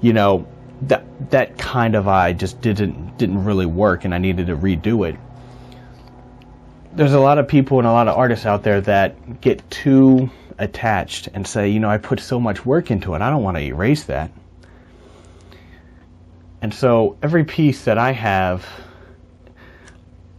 you 0.00 0.12
know, 0.12 0.46
that 0.82 1.04
that 1.30 1.58
kind 1.58 1.96
of 1.96 2.06
eye 2.06 2.32
just 2.32 2.60
didn't 2.60 3.18
didn't 3.18 3.44
really 3.44 3.66
work 3.66 4.04
and 4.04 4.14
I 4.14 4.18
needed 4.18 4.46
to 4.46 4.56
redo 4.56 5.08
it. 5.08 5.16
There's 6.94 7.12
a 7.14 7.20
lot 7.20 7.38
of 7.38 7.46
people 7.46 7.78
and 7.78 7.86
a 7.86 7.92
lot 7.92 8.08
of 8.08 8.16
artists 8.16 8.46
out 8.46 8.62
there 8.62 8.80
that 8.82 9.40
get 9.40 9.68
too 9.70 10.30
attached 10.58 11.28
and 11.34 11.46
say, 11.46 11.68
you 11.68 11.80
know, 11.80 11.88
I 11.88 11.98
put 11.98 12.20
so 12.20 12.40
much 12.40 12.66
work 12.66 12.90
into 12.90 13.14
it, 13.14 13.22
I 13.22 13.30
don't 13.30 13.42
want 13.42 13.56
to 13.56 13.62
erase 13.62 14.04
that. 14.04 14.30
And 16.60 16.74
so 16.74 17.16
every 17.22 17.44
piece 17.44 17.84
that 17.84 17.98
I 17.98 18.12
have, 18.12 18.66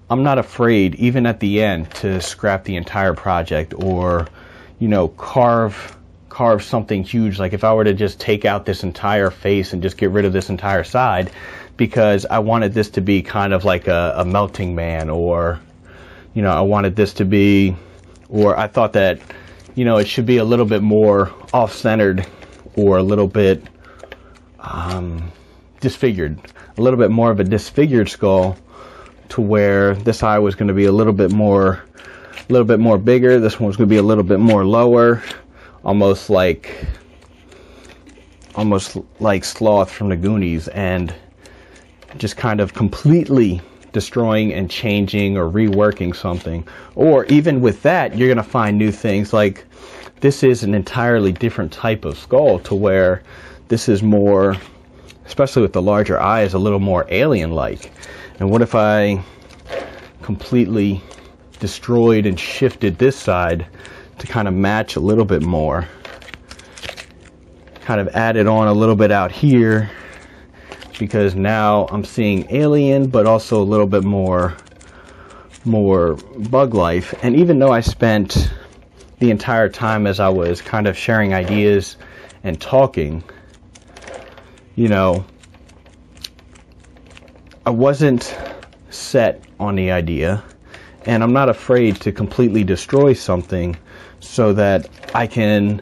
I'm 0.09 0.23
not 0.23 0.37
afraid, 0.37 0.95
even 0.95 1.25
at 1.25 1.39
the 1.39 1.61
end, 1.61 1.91
to 1.95 2.19
scrap 2.19 2.63
the 2.63 2.75
entire 2.75 3.13
project 3.13 3.73
or, 3.75 4.27
you 4.79 4.87
know, 4.87 5.09
carve 5.09 5.95
carve 6.29 6.63
something 6.63 7.03
huge. 7.03 7.37
Like 7.37 7.53
if 7.53 7.63
I 7.63 7.73
were 7.73 7.83
to 7.83 7.93
just 7.93 8.19
take 8.19 8.45
out 8.45 8.65
this 8.65 8.83
entire 8.83 9.29
face 9.29 9.73
and 9.73 9.81
just 9.81 9.97
get 9.97 10.09
rid 10.11 10.25
of 10.25 10.31
this 10.31 10.49
entire 10.49 10.83
side, 10.83 11.31
because 11.75 12.25
I 12.25 12.39
wanted 12.39 12.73
this 12.73 12.89
to 12.91 13.01
be 13.01 13.21
kind 13.21 13.51
of 13.53 13.65
like 13.65 13.87
a, 13.87 14.13
a 14.17 14.25
melting 14.25 14.73
man, 14.73 15.09
or, 15.09 15.59
you 16.33 16.41
know, 16.41 16.51
I 16.51 16.61
wanted 16.61 16.95
this 16.95 17.13
to 17.15 17.25
be, 17.25 17.75
or 18.29 18.57
I 18.57 18.67
thought 18.67 18.93
that 18.93 19.19
you 19.79 19.85
know, 19.85 19.95
it 19.95 20.09
should 20.09 20.25
be 20.25 20.35
a 20.35 20.43
little 20.43 20.65
bit 20.65 20.83
more 20.83 21.31
off-centered 21.53 22.27
or 22.75 22.97
a 22.97 23.01
little 23.01 23.27
bit 23.27 23.63
um, 24.59 25.31
disfigured, 25.79 26.37
a 26.77 26.81
little 26.81 26.99
bit 26.99 27.11
more 27.11 27.31
of 27.31 27.39
a 27.39 27.45
disfigured 27.45 28.09
skull 28.09 28.57
to 29.29 29.39
where 29.39 29.95
this 29.95 30.21
eye 30.21 30.37
was 30.37 30.53
going 30.53 30.67
to 30.67 30.73
be 30.73 30.83
a 30.83 30.91
little 30.91 31.13
bit 31.13 31.31
more, 31.31 31.81
a 31.95 32.51
little 32.51 32.67
bit 32.67 32.81
more 32.81 32.97
bigger. 32.97 33.39
This 33.39 33.57
one 33.57 33.67
was 33.67 33.77
going 33.77 33.87
to 33.87 33.89
be 33.89 33.99
a 33.99 34.03
little 34.03 34.25
bit 34.25 34.41
more 34.41 34.65
lower, 34.65 35.23
almost 35.85 36.29
like, 36.29 36.85
almost 38.55 38.97
like 39.21 39.45
Sloth 39.45 39.89
from 39.89 40.09
the 40.09 40.17
Goonies, 40.17 40.67
and 40.67 41.15
just 42.17 42.35
kind 42.35 42.59
of 42.59 42.73
completely 42.73 43.61
destroying 43.91 44.53
and 44.53 44.69
changing 44.69 45.37
or 45.37 45.49
reworking 45.49 46.15
something. 46.15 46.67
Or 46.95 47.25
even 47.25 47.61
with 47.61 47.81
that, 47.83 48.17
you're 48.17 48.27
going 48.27 48.37
to 48.37 48.43
find 48.43 48.77
new 48.77 48.91
things 48.91 49.33
like 49.33 49.65
this 50.21 50.43
is 50.43 50.63
an 50.63 50.73
entirely 50.73 51.31
different 51.31 51.71
type 51.71 52.05
of 52.05 52.17
skull 52.17 52.59
to 52.59 52.75
where 52.75 53.23
this 53.69 53.87
is 53.87 54.03
more, 54.03 54.57
especially 55.25 55.61
with 55.61 55.73
the 55.73 55.81
larger 55.81 56.19
eyes, 56.19 56.53
a 56.53 56.59
little 56.59 56.79
more 56.79 57.05
alien 57.09 57.51
like. 57.51 57.91
And 58.39 58.49
what 58.49 58.61
if 58.61 58.75
I 58.75 59.23
completely 60.21 61.01
destroyed 61.59 62.25
and 62.25 62.39
shifted 62.39 62.97
this 62.97 63.15
side 63.15 63.65
to 64.17 64.27
kind 64.27 64.47
of 64.47 64.53
match 64.53 64.95
a 64.95 64.99
little 64.99 65.25
bit 65.25 65.41
more? 65.41 65.87
Kind 67.81 68.01
of 68.01 68.09
added 68.09 68.45
on 68.47 68.67
a 68.67 68.73
little 68.73 68.95
bit 68.95 69.11
out 69.11 69.31
here 69.31 69.89
because 70.99 71.33
now 71.33 71.87
I'm 71.87 72.03
seeing 72.03 72.45
alien, 72.53 73.09
but 73.09 73.25
also 73.25 73.59
a 73.59 73.63
little 73.63 73.87
bit 73.87 74.03
more, 74.03 74.55
more 75.65 76.15
bug 76.51 76.75
life. 76.75 77.15
And 77.23 77.35
even 77.35 77.57
though 77.57 77.71
I 77.71 77.79
spent 77.79 78.51
the 79.17 79.31
entire 79.31 79.69
time 79.69 80.05
as 80.05 80.19
I 80.19 80.29
was 80.29 80.61
kind 80.61 80.85
of 80.85 80.95
sharing 80.95 81.33
ideas 81.33 81.97
and 82.43 82.61
talking, 82.61 83.23
you 84.75 84.89
know, 84.89 85.25
I 87.65 87.71
wasn't 87.71 88.37
set 88.89 89.43
on 89.59 89.75
the 89.75 89.91
idea, 89.91 90.43
and 91.05 91.23
I'm 91.23 91.33
not 91.33 91.49
afraid 91.49 91.97
to 92.01 92.11
completely 92.11 92.63
destroy 92.63 93.13
something 93.13 93.75
so 94.19 94.53
that 94.53 94.89
I 95.15 95.27
can, 95.27 95.81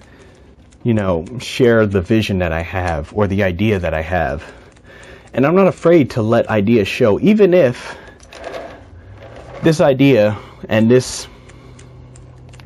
you 0.84 0.94
know, 0.94 1.26
share 1.40 1.86
the 1.86 2.02
vision 2.02 2.40
that 2.40 2.52
I 2.52 2.62
have 2.62 3.14
or 3.14 3.28
the 3.28 3.44
idea 3.44 3.80
that 3.80 3.94
I 3.94 4.02
have. 4.02 4.44
And 5.38 5.46
I'm 5.46 5.54
not 5.54 5.68
afraid 5.68 6.10
to 6.12 6.24
let 6.24 6.50
ideas 6.50 6.88
show, 6.88 7.20
even 7.20 7.54
if 7.54 7.96
this 9.62 9.80
idea 9.80 10.36
and 10.68 10.90
this 10.90 11.28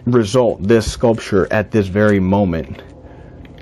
result, 0.05 0.63
this 0.63 0.89
sculpture 0.89 1.51
at 1.51 1.71
this 1.71 1.87
very 1.87 2.21
moment, 2.21 2.81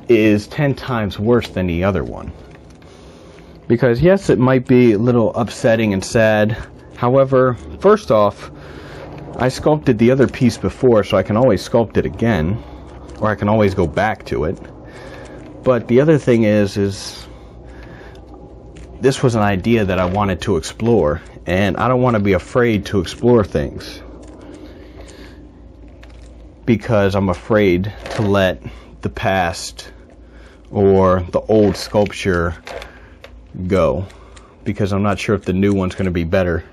is 0.09 0.45
10 0.47 0.75
times 0.75 1.17
worse 1.17 1.49
than 1.49 1.65
the 1.65 1.83
other 1.83 2.03
one. 2.03 2.31
Because, 3.67 3.99
yes, 3.99 4.29
it 4.29 4.37
might 4.37 4.67
be 4.67 4.91
a 4.91 4.99
little 4.99 5.33
upsetting 5.33 5.91
and 5.91 6.05
sad. 6.05 6.55
However, 6.95 7.55
first 7.79 8.11
off, 8.11 8.51
I 9.37 9.49
sculpted 9.49 9.97
the 9.97 10.11
other 10.11 10.27
piece 10.27 10.57
before, 10.57 11.03
so 11.03 11.17
I 11.17 11.23
can 11.23 11.35
always 11.35 11.67
sculpt 11.67 11.97
it 11.97 12.05
again, 12.05 12.63
or 13.21 13.29
I 13.29 13.35
can 13.35 13.49
always 13.49 13.73
go 13.73 13.87
back 13.87 14.23
to 14.25 14.43
it. 14.43 14.59
But 15.63 15.87
the 15.87 15.99
other 15.99 16.19
thing 16.19 16.43
is, 16.43 16.77
is 16.77 17.27
this 19.01 19.23
was 19.23 19.35
an 19.35 19.41
idea 19.41 19.85
that 19.85 19.99
I 19.99 20.05
wanted 20.05 20.41
to 20.41 20.57
explore, 20.57 21.21
and 21.45 21.77
I 21.77 21.87
don't 21.87 22.01
want 22.01 22.15
to 22.15 22.19
be 22.19 22.33
afraid 22.33 22.85
to 22.87 22.99
explore 22.99 23.43
things 23.43 24.01
because 26.65 27.15
I'm 27.15 27.29
afraid 27.29 27.93
to 28.15 28.21
let 28.21 28.61
the 29.01 29.09
past 29.09 29.91
or 30.69 31.21
the 31.31 31.39
old 31.39 31.75
sculpture 31.75 32.55
go 33.67 34.05
because 34.63 34.93
I'm 34.93 35.01
not 35.01 35.17
sure 35.17 35.33
if 35.33 35.45
the 35.45 35.53
new 35.53 35.73
one's 35.73 35.95
going 35.95 36.05
to 36.05 36.11
be 36.11 36.25
better. 36.25 36.63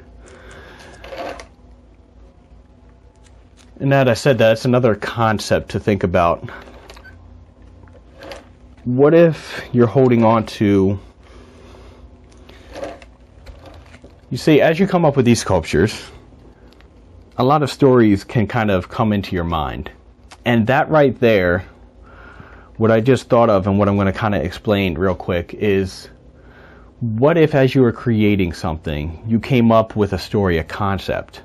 And 3.79 3.93
that 3.93 4.09
I 4.09 4.14
said 4.14 4.39
that, 4.39 4.53
it's 4.53 4.64
another 4.64 4.95
concept 4.95 5.70
to 5.70 5.81
think 5.81 6.03
about. 6.03 6.51
What 8.85 9.14
if 9.14 9.62
you're 9.72 9.87
holding 9.87 10.24
on 10.24 10.47
to 10.47 10.99
You 14.37 14.39
see, 14.39 14.61
as 14.61 14.78
you 14.78 14.87
come 14.87 15.07
up 15.07 15.16
with 15.16 15.24
these 15.24 15.41
sculptures, 15.41 16.11
a 17.39 17.43
lot 17.43 17.62
of 17.62 17.70
stories 17.70 18.22
can 18.22 18.47
kind 18.47 18.70
of 18.70 18.91
come 18.91 19.14
into 19.14 19.34
your 19.34 19.45
mind. 19.45 19.91
And 20.45 20.66
that 20.66 20.91
right 20.91 21.18
there, 21.20 21.64
what 22.76 22.91
I 22.91 23.01
just 23.01 23.30
thought 23.30 23.49
of 23.49 23.66
and 23.66 23.78
what 23.78 23.89
I'm 23.89 23.95
going 23.95 24.12
to 24.12 24.12
kind 24.12 24.34
of 24.34 24.43
explain 24.43 24.99
real 24.99 25.14
quick 25.14 25.55
is 25.55 26.11
what 27.01 27.39
if 27.39 27.55
as 27.55 27.74
you 27.74 27.80
were 27.80 27.93
creating 27.93 28.53
something, 28.53 29.24
you 29.26 29.41
came 29.41 29.72
up 29.72 29.97
with 29.97 30.12
a 30.12 30.18
story, 30.18 30.59
a 30.59 30.64
concept, 30.64 31.41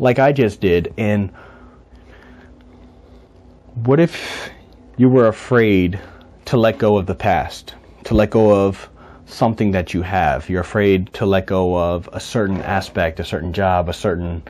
like 0.00 0.18
I 0.18 0.32
just 0.32 0.60
did, 0.60 0.92
and 0.98 1.30
what 3.84 4.00
if 4.00 4.50
you 4.96 5.08
were 5.08 5.28
afraid 5.28 6.00
to 6.46 6.56
let 6.56 6.76
go 6.76 6.98
of 6.98 7.06
the 7.06 7.14
past, 7.14 7.76
to 8.02 8.14
let 8.14 8.30
go 8.30 8.66
of 8.66 8.90
something 9.32 9.72
that 9.72 9.94
you 9.94 10.02
have? 10.02 10.48
You're 10.48 10.60
afraid 10.60 11.12
to 11.14 11.26
let 11.26 11.46
go 11.46 11.76
of 11.76 12.08
a 12.12 12.20
certain 12.20 12.60
aspect, 12.62 13.20
a 13.20 13.24
certain 13.24 13.52
job, 13.52 13.88
a 13.88 13.92
certain 13.92 14.42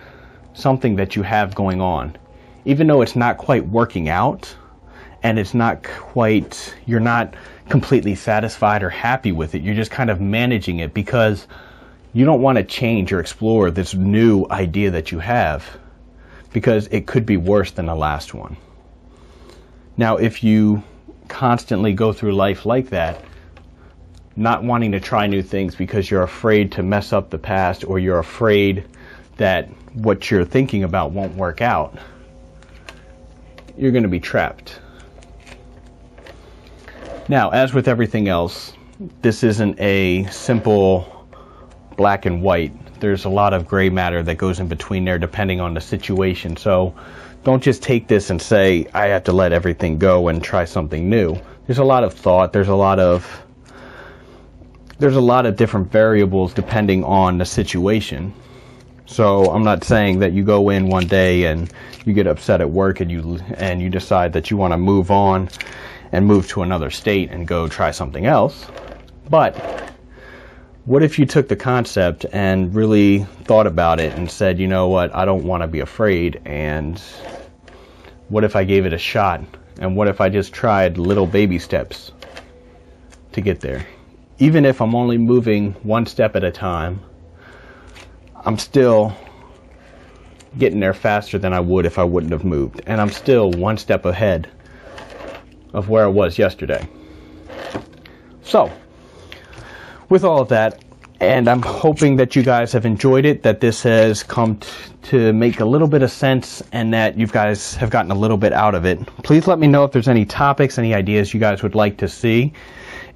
something 0.54 0.96
that 0.96 1.16
you 1.16 1.22
have 1.22 1.54
going 1.54 1.80
on. 1.80 2.16
Even 2.64 2.86
though 2.86 3.02
it's 3.02 3.16
not 3.16 3.38
quite 3.38 3.66
working 3.68 4.08
out 4.08 4.54
and 5.22 5.38
it's 5.38 5.54
not 5.54 5.82
quite, 5.82 6.74
you're 6.86 7.00
not 7.00 7.34
completely 7.68 8.14
satisfied 8.14 8.82
or 8.82 8.90
happy 8.90 9.32
with 9.32 9.54
it. 9.54 9.62
You're 9.62 9.74
just 9.74 9.90
kind 9.90 10.10
of 10.10 10.20
managing 10.20 10.80
it 10.80 10.92
because 10.92 11.46
you 12.12 12.24
don't 12.24 12.42
want 12.42 12.58
to 12.58 12.64
change 12.64 13.12
or 13.12 13.20
explore 13.20 13.70
this 13.70 13.94
new 13.94 14.46
idea 14.50 14.90
that 14.90 15.12
you 15.12 15.20
have 15.20 15.78
because 16.52 16.88
it 16.88 17.06
could 17.06 17.24
be 17.24 17.36
worse 17.36 17.70
than 17.70 17.86
the 17.86 17.94
last 17.94 18.34
one. 18.34 18.56
Now, 19.96 20.16
if 20.16 20.42
you 20.42 20.82
constantly 21.28 21.92
go 21.92 22.12
through 22.12 22.34
life 22.34 22.66
like 22.66 22.90
that, 22.90 23.22
not 24.36 24.62
wanting 24.62 24.92
to 24.92 25.00
try 25.00 25.26
new 25.26 25.42
things 25.42 25.74
because 25.74 26.10
you're 26.10 26.22
afraid 26.22 26.72
to 26.72 26.82
mess 26.82 27.12
up 27.12 27.30
the 27.30 27.38
past 27.38 27.84
or 27.84 27.98
you're 27.98 28.18
afraid 28.18 28.84
that 29.36 29.68
what 29.94 30.30
you're 30.30 30.44
thinking 30.44 30.84
about 30.84 31.12
won't 31.12 31.34
work 31.34 31.60
out, 31.60 31.98
you're 33.76 33.90
going 33.90 34.02
to 34.02 34.08
be 34.08 34.20
trapped. 34.20 34.78
Now, 37.28 37.50
as 37.50 37.72
with 37.72 37.88
everything 37.88 38.28
else, 38.28 38.72
this 39.22 39.42
isn't 39.42 39.80
a 39.80 40.24
simple 40.26 41.26
black 41.96 42.26
and 42.26 42.42
white. 42.42 42.72
There's 43.00 43.24
a 43.24 43.28
lot 43.28 43.54
of 43.54 43.66
gray 43.66 43.88
matter 43.88 44.22
that 44.22 44.36
goes 44.36 44.60
in 44.60 44.68
between 44.68 45.04
there 45.04 45.18
depending 45.18 45.60
on 45.60 45.74
the 45.74 45.80
situation. 45.80 46.56
So 46.56 46.94
don't 47.44 47.62
just 47.62 47.82
take 47.82 48.08
this 48.08 48.30
and 48.30 48.40
say, 48.40 48.86
I 48.92 49.06
have 49.06 49.24
to 49.24 49.32
let 49.32 49.52
everything 49.52 49.98
go 49.98 50.28
and 50.28 50.42
try 50.42 50.64
something 50.64 51.08
new. 51.08 51.38
There's 51.66 51.78
a 51.78 51.84
lot 51.84 52.04
of 52.04 52.12
thought, 52.12 52.52
there's 52.52 52.68
a 52.68 52.74
lot 52.74 52.98
of 52.98 53.42
there's 55.00 55.16
a 55.16 55.20
lot 55.20 55.46
of 55.46 55.56
different 55.56 55.90
variables 55.90 56.52
depending 56.52 57.04
on 57.04 57.38
the 57.38 57.46
situation. 57.46 58.34
So 59.06 59.50
I'm 59.50 59.64
not 59.64 59.82
saying 59.82 60.20
that 60.20 60.32
you 60.32 60.44
go 60.44 60.68
in 60.68 60.88
one 60.88 61.06
day 61.06 61.46
and 61.46 61.72
you 62.04 62.12
get 62.12 62.26
upset 62.26 62.60
at 62.60 62.70
work 62.70 63.00
and 63.00 63.10
you 63.10 63.40
and 63.56 63.80
you 63.80 63.88
decide 63.88 64.34
that 64.34 64.50
you 64.50 64.58
want 64.58 64.72
to 64.72 64.76
move 64.76 65.10
on 65.10 65.48
and 66.12 66.26
move 66.26 66.48
to 66.48 66.62
another 66.62 66.90
state 66.90 67.30
and 67.30 67.48
go 67.48 67.66
try 67.66 67.90
something 67.90 68.26
else. 68.26 68.66
But 69.28 69.56
what 70.84 71.02
if 71.02 71.18
you 71.18 71.24
took 71.24 71.48
the 71.48 71.56
concept 71.56 72.26
and 72.32 72.74
really 72.74 73.24
thought 73.44 73.66
about 73.66 74.00
it 74.00 74.12
and 74.16 74.30
said, 74.30 74.58
you 74.58 74.68
know 74.68 74.88
what, 74.88 75.14
I 75.14 75.24
don't 75.24 75.44
want 75.44 75.62
to 75.62 75.66
be 75.66 75.80
afraid, 75.80 76.40
and 76.44 76.98
what 78.28 78.44
if 78.44 78.54
I 78.56 78.64
gave 78.64 78.86
it 78.86 78.92
a 78.92 78.98
shot? 78.98 79.40
And 79.80 79.96
what 79.96 80.08
if 80.08 80.20
I 80.20 80.28
just 80.28 80.52
tried 80.52 80.98
little 80.98 81.26
baby 81.26 81.58
steps 81.58 82.12
to 83.32 83.40
get 83.40 83.60
there? 83.60 83.86
Even 84.40 84.64
if 84.64 84.80
I'm 84.80 84.94
only 84.94 85.18
moving 85.18 85.74
one 85.82 86.06
step 86.06 86.34
at 86.34 86.42
a 86.42 86.50
time, 86.50 87.00
I'm 88.44 88.56
still 88.58 89.14
getting 90.58 90.80
there 90.80 90.94
faster 90.94 91.38
than 91.38 91.52
I 91.52 91.60
would 91.60 91.84
if 91.84 91.98
I 91.98 92.04
wouldn't 92.04 92.32
have 92.32 92.44
moved. 92.44 92.80
And 92.86 93.00
I'm 93.00 93.10
still 93.10 93.50
one 93.50 93.76
step 93.76 94.06
ahead 94.06 94.48
of 95.74 95.90
where 95.90 96.04
I 96.04 96.08
was 96.08 96.38
yesterday. 96.38 96.88
So, 98.42 98.72
with 100.08 100.24
all 100.24 100.40
of 100.40 100.48
that, 100.48 100.82
and 101.20 101.46
I'm 101.46 101.60
hoping 101.60 102.16
that 102.16 102.34
you 102.34 102.42
guys 102.42 102.72
have 102.72 102.86
enjoyed 102.86 103.26
it, 103.26 103.42
that 103.42 103.60
this 103.60 103.82
has 103.82 104.22
come 104.22 104.56
t- 104.56 104.68
to 105.02 105.34
make 105.34 105.60
a 105.60 105.66
little 105.66 105.86
bit 105.86 106.02
of 106.02 106.10
sense, 106.10 106.62
and 106.72 106.94
that 106.94 107.18
you 107.18 107.26
guys 107.26 107.74
have 107.74 107.90
gotten 107.90 108.10
a 108.10 108.14
little 108.14 108.38
bit 108.38 108.54
out 108.54 108.74
of 108.74 108.86
it. 108.86 108.98
Please 109.22 109.46
let 109.46 109.58
me 109.58 109.66
know 109.66 109.84
if 109.84 109.92
there's 109.92 110.08
any 110.08 110.24
topics, 110.24 110.78
any 110.78 110.94
ideas 110.94 111.34
you 111.34 111.40
guys 111.40 111.62
would 111.62 111.74
like 111.74 111.98
to 111.98 112.08
see. 112.08 112.54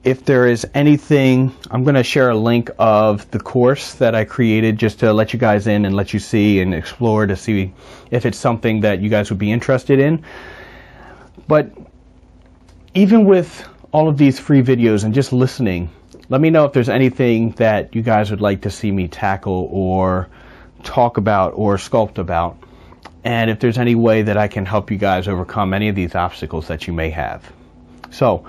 If 0.05 0.27
there 0.27 0.47
is 0.47 0.67
anything, 0.75 1.51
I'm 1.71 1.83
going 1.83 1.95
to 1.95 2.03
share 2.03 2.29
a 2.29 2.37
link 2.37 2.71
of 2.79 3.31
the 3.31 3.41
course 3.41 3.95
that 3.95 4.15
I 4.15 4.27
created 4.27 4.77
just 4.77 5.01
to 5.01 5.15
let 5.15 5.33
you 5.33 5.39
guys 5.39 5.67
in 5.67 5.87
and 5.87 5.97
let 5.97 6.13
you 6.13 6.21
see 6.21 6.61
and 6.61 6.75
explore 6.75 7.27
to 7.27 7.35
see 7.35 7.73
if 8.11 8.27
it's 8.27 8.37
something 8.37 8.81
that 8.81 9.01
you 9.01 9.09
guys 9.09 9.31
would 9.31 9.39
be 9.39 9.51
interested 9.51 9.99
in. 9.99 10.23
But 11.49 11.73
even 12.93 13.25
with 13.25 13.67
all 13.93 14.11
of 14.11 14.19
these 14.19 14.39
free 14.39 14.63
videos 14.63 15.05
and 15.05 15.15
just 15.15 15.33
listening, 15.33 15.89
let 16.29 16.43
me 16.43 16.51
know 16.51 16.67
if 16.67 16.75
there's 16.75 16.91
anything 16.91 17.53
that 17.53 17.95
you 17.95 18.03
guys 18.03 18.31
would 18.31 18.43
like 18.43 18.61
to 18.63 18.71
see 18.71 18.91
me 18.91 19.09
tackle 19.09 19.69
or 19.73 20.29
talk 20.83 21.17
about 21.17 21.55
or 21.57 21.77
sculpt 21.77 22.19
about. 22.19 22.59
And 23.25 23.51
if 23.51 23.59
there's 23.59 23.79
any 23.79 23.95
way 23.95 24.21
that 24.21 24.37
I 24.37 24.49
can 24.49 24.67
help 24.67 24.91
you 24.91 24.99
guys 24.99 25.29
overcome 25.29 25.73
any 25.73 25.89
of 25.89 25.97
these 25.97 26.15
obstacles 26.15 26.69
that 26.69 26.87
you 26.87 26.93
may 26.93 27.09
have. 27.09 27.51
So, 28.11 28.47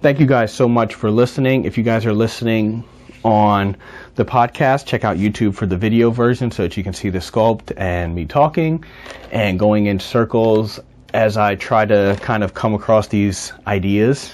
thank 0.00 0.20
you 0.20 0.26
guys 0.26 0.52
so 0.52 0.68
much 0.68 0.94
for 0.94 1.10
listening. 1.10 1.64
If 1.64 1.76
you 1.76 1.82
guys 1.82 2.06
are 2.06 2.12
listening 2.12 2.84
on 3.24 3.76
the 4.14 4.24
podcast, 4.24 4.86
check 4.86 5.04
out 5.04 5.16
YouTube 5.16 5.54
for 5.54 5.66
the 5.66 5.76
video 5.76 6.10
version 6.10 6.50
so 6.50 6.62
that 6.62 6.76
you 6.76 6.84
can 6.84 6.92
see 6.92 7.10
the 7.10 7.18
sculpt 7.18 7.72
and 7.76 8.14
me 8.14 8.24
talking 8.24 8.84
and 9.32 9.58
going 9.58 9.86
in 9.86 9.98
circles 9.98 10.78
as 11.14 11.36
I 11.36 11.56
try 11.56 11.84
to 11.86 12.16
kind 12.20 12.44
of 12.44 12.54
come 12.54 12.74
across 12.74 13.08
these 13.08 13.52
ideas. 13.66 14.32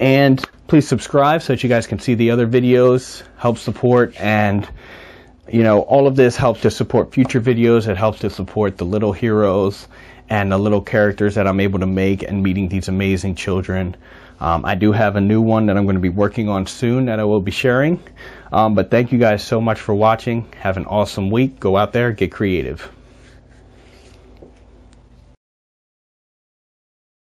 And 0.00 0.42
please 0.66 0.88
subscribe 0.88 1.42
so 1.42 1.52
that 1.52 1.62
you 1.62 1.68
guys 1.68 1.86
can 1.86 1.98
see 1.98 2.14
the 2.14 2.30
other 2.30 2.46
videos, 2.46 3.22
help 3.36 3.58
support, 3.58 4.18
and 4.18 4.66
you 5.50 5.62
know, 5.62 5.80
all 5.82 6.06
of 6.06 6.16
this 6.16 6.36
helps 6.36 6.60
to 6.62 6.70
support 6.70 7.12
future 7.12 7.40
videos. 7.40 7.88
It 7.88 7.96
helps 7.96 8.20
to 8.20 8.30
support 8.30 8.78
the 8.78 8.84
little 8.84 9.12
heroes 9.12 9.88
and 10.30 10.52
the 10.52 10.58
little 10.58 10.82
characters 10.82 11.34
that 11.34 11.46
I'm 11.46 11.60
able 11.60 11.78
to 11.80 11.86
make 11.86 12.22
and 12.22 12.42
meeting 12.42 12.68
these 12.68 12.88
amazing 12.88 13.34
children. 13.34 13.96
Um, 14.40 14.64
I 14.64 14.74
do 14.74 14.92
have 14.92 15.16
a 15.16 15.20
new 15.20 15.40
one 15.40 15.66
that 15.66 15.76
I'm 15.76 15.84
going 15.84 15.96
to 15.96 16.00
be 16.00 16.08
working 16.08 16.48
on 16.48 16.66
soon 16.66 17.06
that 17.06 17.18
I 17.18 17.24
will 17.24 17.40
be 17.40 17.50
sharing. 17.50 18.00
Um, 18.52 18.74
but 18.74 18.90
thank 18.90 19.12
you 19.12 19.18
guys 19.18 19.42
so 19.42 19.60
much 19.60 19.80
for 19.80 19.94
watching. 19.94 20.50
Have 20.60 20.76
an 20.76 20.86
awesome 20.86 21.30
week. 21.30 21.58
Go 21.58 21.76
out 21.76 21.92
there, 21.92 22.12
get 22.12 22.32
creative. 22.32 22.90